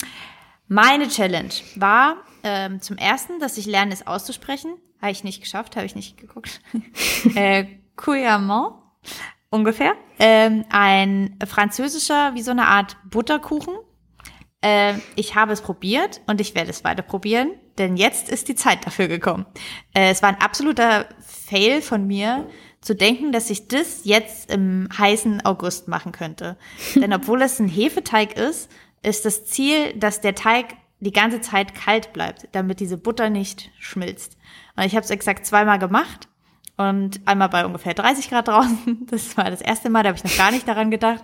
meine 0.68 1.09
Challenge 1.09 1.53
war 1.77 2.16
ähm, 2.43 2.81
zum 2.81 2.97
ersten, 2.97 3.39
dass 3.41 3.59
ich 3.59 3.66
lerne, 3.66 3.93
es 3.93 4.07
auszusprechen. 4.07 4.75
Habe 5.01 5.12
ich 5.12 5.25
nicht 5.25 5.41
geschafft, 5.41 5.77
habe 5.77 5.87
ich 5.87 5.95
nicht 5.95 6.16
geguckt. 6.16 6.61
äh, 7.35 7.66
Couillamment, 7.97 8.75
ungefähr. 9.55 9.94
Ähm, 10.18 10.64
ein 10.70 11.38
französischer, 11.46 12.34
wie 12.34 12.42
so 12.42 12.50
eine 12.50 12.66
Art 12.66 12.96
Butterkuchen. 13.09 13.74
Äh, 14.61 14.94
ich 15.16 15.34
habe 15.34 15.52
es 15.52 15.62
probiert 15.62 16.20
und 16.26 16.40
ich 16.40 16.55
werde 16.55 16.70
es 16.70 16.84
weiter 16.84 17.02
probieren, 17.02 17.52
denn 17.78 17.96
jetzt 17.96 18.28
ist 18.28 18.48
die 18.48 18.55
Zeit 18.55 18.84
dafür 18.84 19.09
gekommen. 19.09 19.46
Äh, 19.94 20.11
es 20.11 20.22
war 20.22 20.28
ein 20.28 20.40
absoluter 20.40 21.09
Fail 21.20 21.80
von 21.80 22.07
mir, 22.07 22.48
zu 22.80 22.94
denken, 22.94 23.32
dass 23.32 23.48
ich 23.48 23.66
das 23.68 24.05
jetzt 24.05 24.50
im 24.50 24.88
heißen 24.96 25.44
August 25.46 25.88
machen 25.88 26.12
könnte. 26.12 26.59
denn 26.94 27.14
obwohl 27.14 27.40
es 27.40 27.59
ein 27.59 27.68
Hefeteig 27.68 28.36
ist, 28.36 28.70
ist 29.02 29.24
das 29.24 29.46
Ziel, 29.46 29.94
dass 29.94 30.20
der 30.20 30.34
Teig 30.34 30.74
die 31.00 31.12
ganze 31.12 31.40
Zeit 31.40 31.74
kalt 31.74 32.12
bleibt, 32.12 32.48
damit 32.52 32.80
diese 32.80 32.98
Butter 32.98 33.30
nicht 33.30 33.70
schmilzt. 33.78 34.36
Und 34.76 34.84
ich 34.84 34.94
habe 34.94 35.05
es 35.05 35.11
exakt 35.11 35.46
zweimal 35.46 35.78
gemacht 35.78 36.28
und 36.77 37.20
einmal 37.25 37.49
bei 37.49 37.64
ungefähr 37.64 37.95
30 37.95 38.29
Grad 38.31 38.49
draußen. 38.49 39.07
Das 39.11 39.37
war 39.37 39.51
das 39.51 39.61
erste 39.61 39.91
Mal, 39.91 40.03
da 40.03 40.09
habe 40.09 40.18
ich 40.18 40.25
noch 40.25 40.37
gar 40.37 40.51
nicht 40.51 40.66
daran 40.66 40.91
gedacht. 40.91 41.22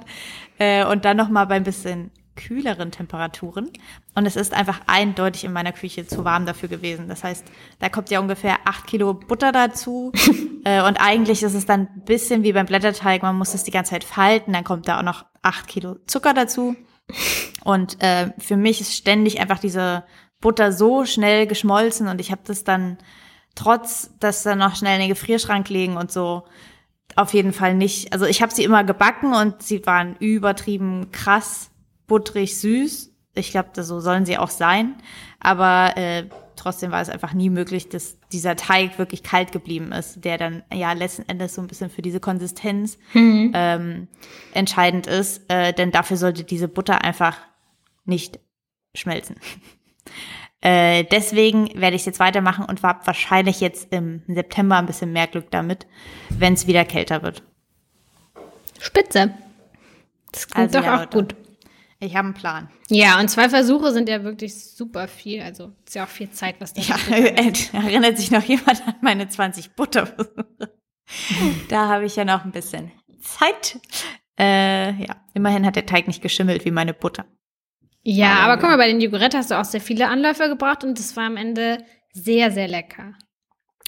Äh, 0.59 0.85
und 0.85 1.05
dann 1.05 1.17
noch 1.17 1.29
mal 1.29 1.47
bei 1.47 1.57
ein 1.57 1.65
bisschen 1.65 2.11
kühleren 2.37 2.91
Temperaturen. 2.91 3.71
Und 4.15 4.27
es 4.27 4.37
ist 4.37 4.55
einfach 4.55 4.81
eindeutig 4.87 5.45
in 5.45 5.53
meiner 5.53 5.73
Küche 5.73 6.07
zu 6.07 6.25
warm 6.25 6.47
dafür 6.47 6.69
gewesen. 6.69 7.09
Das 7.09 7.25
heißt, 7.25 7.45
da 7.81 7.89
kommt 7.89 8.11
ja 8.11 8.21
ungefähr 8.21 8.59
acht 8.65 8.87
Kilo 8.87 9.15
Butter 9.15 9.53
dazu. 9.53 10.13
äh, 10.65 10.83
und 10.83 11.01
eigentlich 11.01 11.43
ist 11.43 11.55
es 11.55 11.67
dann 11.67 11.89
ein 11.95 12.05
bisschen 12.05 12.43
wie 12.43 12.53
beim 12.53 12.67
Blätterteig. 12.67 13.23
Man 13.23 13.37
muss 13.37 13.55
es 13.55 13.65
die 13.65 13.71
ganze 13.71 13.91
Zeit 13.91 14.05
falten. 14.05 14.53
Dann 14.53 14.65
kommt 14.65 14.89
da 14.89 14.99
auch 14.99 15.05
noch 15.05 15.25
acht 15.43 15.67
Kilo 15.67 15.97
Zucker 16.07 16.33
dazu. 16.33 16.77
Und 17.65 18.03
äh, 18.03 18.33
für 18.39 18.57
mich 18.57 18.81
ist 18.81 18.95
ständig 18.95 19.41
einfach 19.41 19.59
diese 19.59 20.05
Butter 20.41 20.73
so 20.73 21.05
schnell 21.05 21.47
geschmolzen 21.47 22.09
und 22.09 22.21
ich 22.21 22.31
habe 22.31 22.41
das 22.45 22.65
dann 22.65 22.99
trotz, 23.55 24.11
dass 24.21 24.43
dann 24.43 24.59
noch 24.59 24.77
schnell 24.77 24.95
in 24.95 25.01
den 25.01 25.09
Gefrierschrank 25.09 25.69
legen 25.69 25.97
und 25.97 26.11
so 26.11 26.45
auf 27.17 27.35
jeden 27.35 27.53
Fall 27.53 27.75
nicht. 27.75 28.13
Also 28.13 28.27
ich 28.27 28.43
habe 28.43 28.53
sie 28.53 28.65
immer 28.65 28.85
gebacken 28.85 29.35
und 29.35 29.63
sie 29.63 29.85
waren 29.87 30.17
übertrieben 30.19 31.11
krass, 31.13 31.71
butterig, 32.07 32.59
süß. 32.59 33.13
Ich 33.35 33.51
glaube, 33.51 33.83
so 33.83 34.01
sollen 34.01 34.27
sie 34.27 34.39
auch 34.39 34.51
sein. 34.51 34.97
Aber 35.39 35.97
äh, 35.97 36.25
trotzdem 36.57 36.91
war 36.91 37.01
es 37.01 37.09
einfach 37.09 37.33
nie 37.33 37.51
möglich, 37.51 37.89
dass 37.89 38.19
dieser 38.33 38.57
Teig 38.57 38.99
wirklich 38.99 39.23
kalt 39.23 39.53
geblieben 39.53 39.93
ist, 39.93 40.25
der 40.25 40.39
dann 40.39 40.63
ja 40.73 40.93
letzten 40.93 41.29
Endes 41.29 41.55
so 41.55 41.63
ein 41.63 41.69
bisschen 41.69 41.91
für 41.91 42.03
diese 42.03 42.21
Konsistenz 42.21 42.99
ähm, 43.55 44.09
entscheidend 44.53 45.07
ist. 45.07 45.43
Äh, 45.49 45.73
denn 45.73 45.91
dafür 45.91 46.17
sollte 46.17 46.45
diese 46.45 46.69
Butter 46.69 47.03
einfach 47.03 47.39
nicht 48.05 48.41
schmelzen. 48.95 49.37
Äh, 50.63 51.05
deswegen 51.05 51.71
werde 51.81 51.97
ich 51.97 52.03
es 52.03 52.07
jetzt 52.07 52.21
weitermachen 52.21 52.65
und 52.67 52.83
habe 52.83 53.07
wahrscheinlich 53.07 53.61
jetzt 53.61 53.93
im 53.93 54.23
September 54.27 54.77
ein 54.77 54.87
bisschen 54.87 55.13
mehr 55.13 55.27
Glück 55.27 55.51
damit, 55.51 55.87
wenn 56.29 56.53
es 56.55 56.67
wieder 56.67 56.85
kälter 56.85 57.23
wird. 57.23 57.43
Spitze. 58.79 59.35
Das 60.33 60.47
klingt 60.49 60.69
Also 60.75 60.79
doch 60.79 60.85
ja, 60.87 60.95
auch 60.97 61.01
Leute. 61.01 61.19
gut. 61.19 61.37
Ich 62.03 62.17
habe 62.17 62.27
einen 62.27 62.35
Plan. 62.35 62.71
Ja, 62.89 63.21
und 63.21 63.29
zwei 63.29 63.49
Versuche 63.51 63.93
sind 63.93 64.09
ja 64.09 64.25
wirklich 64.25 64.55
super 64.59 65.07
viel. 65.07 65.43
Also 65.43 65.73
ist 65.87 65.95
ja 65.95 66.05
auch 66.05 66.09
viel 66.09 66.31
Zeit, 66.31 66.57
was 66.59 66.73
da 66.73 66.81
Ja, 66.81 66.95
ist. 66.97 67.75
erinnert 67.75 68.17
sich 68.17 68.31
noch 68.31 68.43
jemand 68.43 68.87
an 68.87 68.95
meine 69.03 69.29
20 69.29 69.75
Butterversuche? 69.75 70.73
da 71.69 71.89
habe 71.89 72.05
ich 72.07 72.17
ja 72.17 72.25
noch 72.25 72.45
ein 72.45 72.53
bisschen 72.53 72.91
Zeit. 73.21 73.81
Äh, 74.39 74.93
ja, 75.05 75.17
immerhin 75.35 75.67
hat 75.67 75.77
der 75.77 75.85
Teig 75.85 76.07
nicht 76.07 76.23
geschimmelt 76.23 76.65
wie 76.65 76.71
meine 76.71 76.95
Butter. 76.95 77.27
Ja, 78.03 78.37
aber 78.41 78.57
guck 78.57 78.71
mal, 78.71 78.79
bei 78.79 78.89
den 78.89 79.01
Joghurt 79.01 79.35
hast 79.35 79.51
du 79.51 79.59
auch 79.59 79.65
sehr 79.65 79.81
viele 79.81 80.09
Anläufe 80.09 80.49
gebraucht 80.49 80.85
und 80.85 80.99
das 80.99 81.17
war 81.17 81.25
am 81.25 81.37
Ende 81.37 81.85
sehr, 82.13 82.51
sehr 82.51 82.69
lecker. 82.69 83.15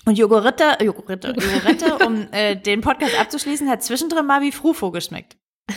Und 0.04 0.18
Jogurette, 0.18 0.78
Jogurette, 0.82 1.28
Jogurette, 1.28 1.98
um 2.06 2.26
äh, 2.32 2.56
den 2.56 2.80
Podcast 2.80 3.18
abzuschließen, 3.18 3.68
hat 3.70 3.82
zwischendrin 3.82 4.26
mal 4.26 4.42
wie 4.42 4.52
Frufo 4.52 4.90
geschmeckt. 4.90 5.36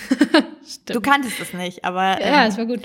Stimmt. 0.67 0.95
Du 0.95 1.01
kanntest 1.01 1.39
es 1.39 1.53
nicht, 1.53 1.85
aber 1.85 2.19
ja, 2.19 2.43
ähm, 2.43 2.49
es 2.49 2.57
war 2.57 2.65
gut. 2.65 2.81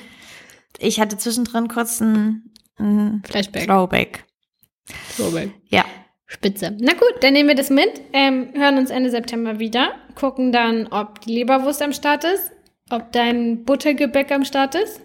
ich 0.79 1.01
hatte 1.01 1.17
zwischendrin 1.17 1.69
kurz 1.69 2.01
ein, 2.01 2.53
ein 2.79 3.23
Flashback. 3.25 3.67
Throwback. 3.67 4.25
Throwback. 5.17 5.51
Ja. 5.69 5.85
Spitze. 6.27 6.77
Na 6.79 6.93
gut, 6.93 7.15
dann 7.23 7.33
nehmen 7.33 7.49
wir 7.49 7.57
das 7.57 7.71
mit, 7.71 8.01
ähm, 8.13 8.51
hören 8.55 8.79
uns 8.79 8.91
Ende 8.91 9.11
September 9.11 9.59
wieder, 9.59 9.95
gucken 10.15 10.53
dann, 10.53 10.87
ob 10.87 11.21
die 11.23 11.33
Leberwurst 11.35 11.83
am 11.83 11.93
Start 11.93 12.23
ist, 12.23 12.53
ob 12.89 13.11
dein 13.11 13.65
Buttergebäck 13.65 14.31
am 14.31 14.45
Start 14.45 14.77
ist. 14.77 15.01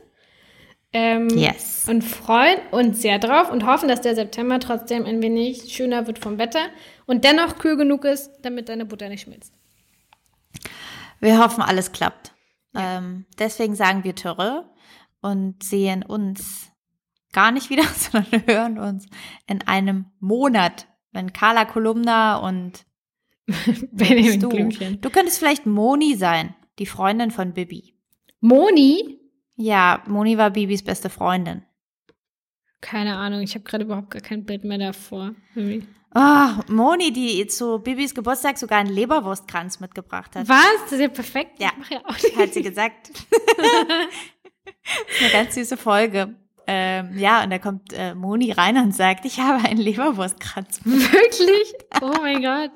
Ähm, 0.97 1.27
Yes. 1.27 1.89
Und 1.89 2.03
freuen 2.03 2.57
uns 2.71 3.01
sehr 3.01 3.19
drauf 3.19 3.51
und 3.51 3.65
hoffen, 3.65 3.89
dass 3.89 3.99
der 3.99 4.15
September 4.15 4.61
trotzdem 4.61 5.03
ein 5.03 5.21
wenig 5.21 5.73
schöner 5.73 6.07
wird 6.07 6.19
vom 6.19 6.37
Wetter 6.37 6.67
und 7.05 7.25
dennoch 7.25 7.57
kühl 7.57 7.75
genug 7.75 8.05
ist, 8.05 8.31
damit 8.43 8.69
deine 8.69 8.85
Butter 8.85 9.09
nicht 9.09 9.23
schmilzt. 9.23 9.53
Wir 11.19 11.37
hoffen, 11.43 11.61
alles 11.61 11.91
klappt. 11.91 12.33
Ähm, 12.73 13.25
deswegen 13.37 13.75
sagen 13.75 14.05
wir 14.05 14.15
Töre 14.15 14.69
und 15.19 15.61
sehen 15.63 16.01
uns 16.01 16.71
gar 17.33 17.51
nicht 17.51 17.69
wieder, 17.69 17.83
sondern 17.95 18.47
hören 18.47 18.79
uns 18.79 19.05
in 19.47 19.61
einem 19.63 20.05
Monat, 20.21 20.87
wenn 21.11 21.33
Carla 21.33 21.65
Kolumna 21.65 22.37
und 22.37 22.85
Benjamin 23.91 24.39
du. 24.39 24.47
Blümchen. 24.47 25.01
Du 25.01 25.09
könntest 25.09 25.39
vielleicht 25.39 25.65
Moni 25.65 26.15
sein, 26.15 26.55
die 26.79 26.85
Freundin 26.85 27.31
von 27.31 27.53
Bibi. 27.53 27.97
Moni? 28.39 29.19
Ja, 29.55 30.03
Moni 30.07 30.37
war 30.37 30.49
Bibis 30.49 30.83
beste 30.83 31.09
Freundin. 31.09 31.63
Keine 32.81 33.15
Ahnung, 33.15 33.41
ich 33.41 33.55
habe 33.55 33.63
gerade 33.63 33.85
überhaupt 33.85 34.11
gar 34.11 34.21
kein 34.21 34.45
Bild 34.45 34.63
mehr 34.63 34.77
davor. 34.77 35.33
Irgendwie. 35.55 35.87
Ah, 36.13 36.61
Moni, 36.69 37.11
die 37.11 37.45
zu 37.47 37.79
Bibis 37.79 38.13
Geburtstag 38.13 38.57
sogar 38.57 38.79
einen 38.79 38.93
Leberwurstkranz 38.93 39.79
mitgebracht 39.79 40.35
hat. 40.35 40.47
Was? 40.47 40.83
Das 40.83 40.93
ist 40.93 41.01
ja 41.01 41.07
perfekt. 41.09 41.59
Ja. 41.59 41.71
Ja 41.89 42.01
hat 42.37 42.53
sie 42.53 42.61
gesagt. 42.61 43.11
eine 45.21 45.31
ganz 45.31 45.55
süße 45.55 45.77
Folge. 45.77 46.35
Ähm, 46.67 47.17
ja, 47.17 47.43
und 47.43 47.51
da 47.51 47.59
kommt 47.59 47.93
äh, 47.93 48.15
Moni 48.15 48.51
rein 48.51 48.77
und 48.77 48.95
sagt, 48.95 49.25
ich 49.25 49.39
habe 49.39 49.67
einen 49.67 49.79
Leberwurstkranz. 49.79 50.81
Wirklich? 50.83 51.73
Oh 52.01 52.13
mein 52.21 52.41
Gott. 52.41 52.71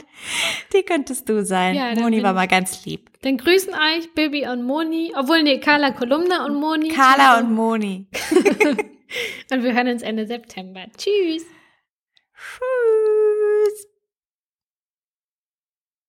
Die 0.74 0.84
könntest 0.84 1.28
du 1.28 1.44
sein. 1.44 1.76
Ja, 1.76 1.96
Moni 1.96 2.22
war 2.22 2.34
mal 2.34 2.48
ganz 2.48 2.86
lieb. 2.86 3.10
Dann 3.22 3.38
grüßen 3.38 3.74
euch 3.74 4.14
Bibi 4.14 4.48
und 4.48 4.64
Moni. 4.64 5.14
Obwohl, 5.18 5.44
nee, 5.44 5.60
Carla 5.60 5.92
Kolumna 5.92 6.46
und 6.46 6.56
Moni. 6.56 6.90
Carla 6.90 7.40
und 7.40 7.54
Moni. 7.54 8.08
Und 9.52 9.64
wir 9.64 9.74
hören 9.74 9.88
uns 9.88 10.04
Ende 10.04 10.28
September. 10.28 10.86
Tschüss. 10.96 11.44
Tschüss. 12.36 13.89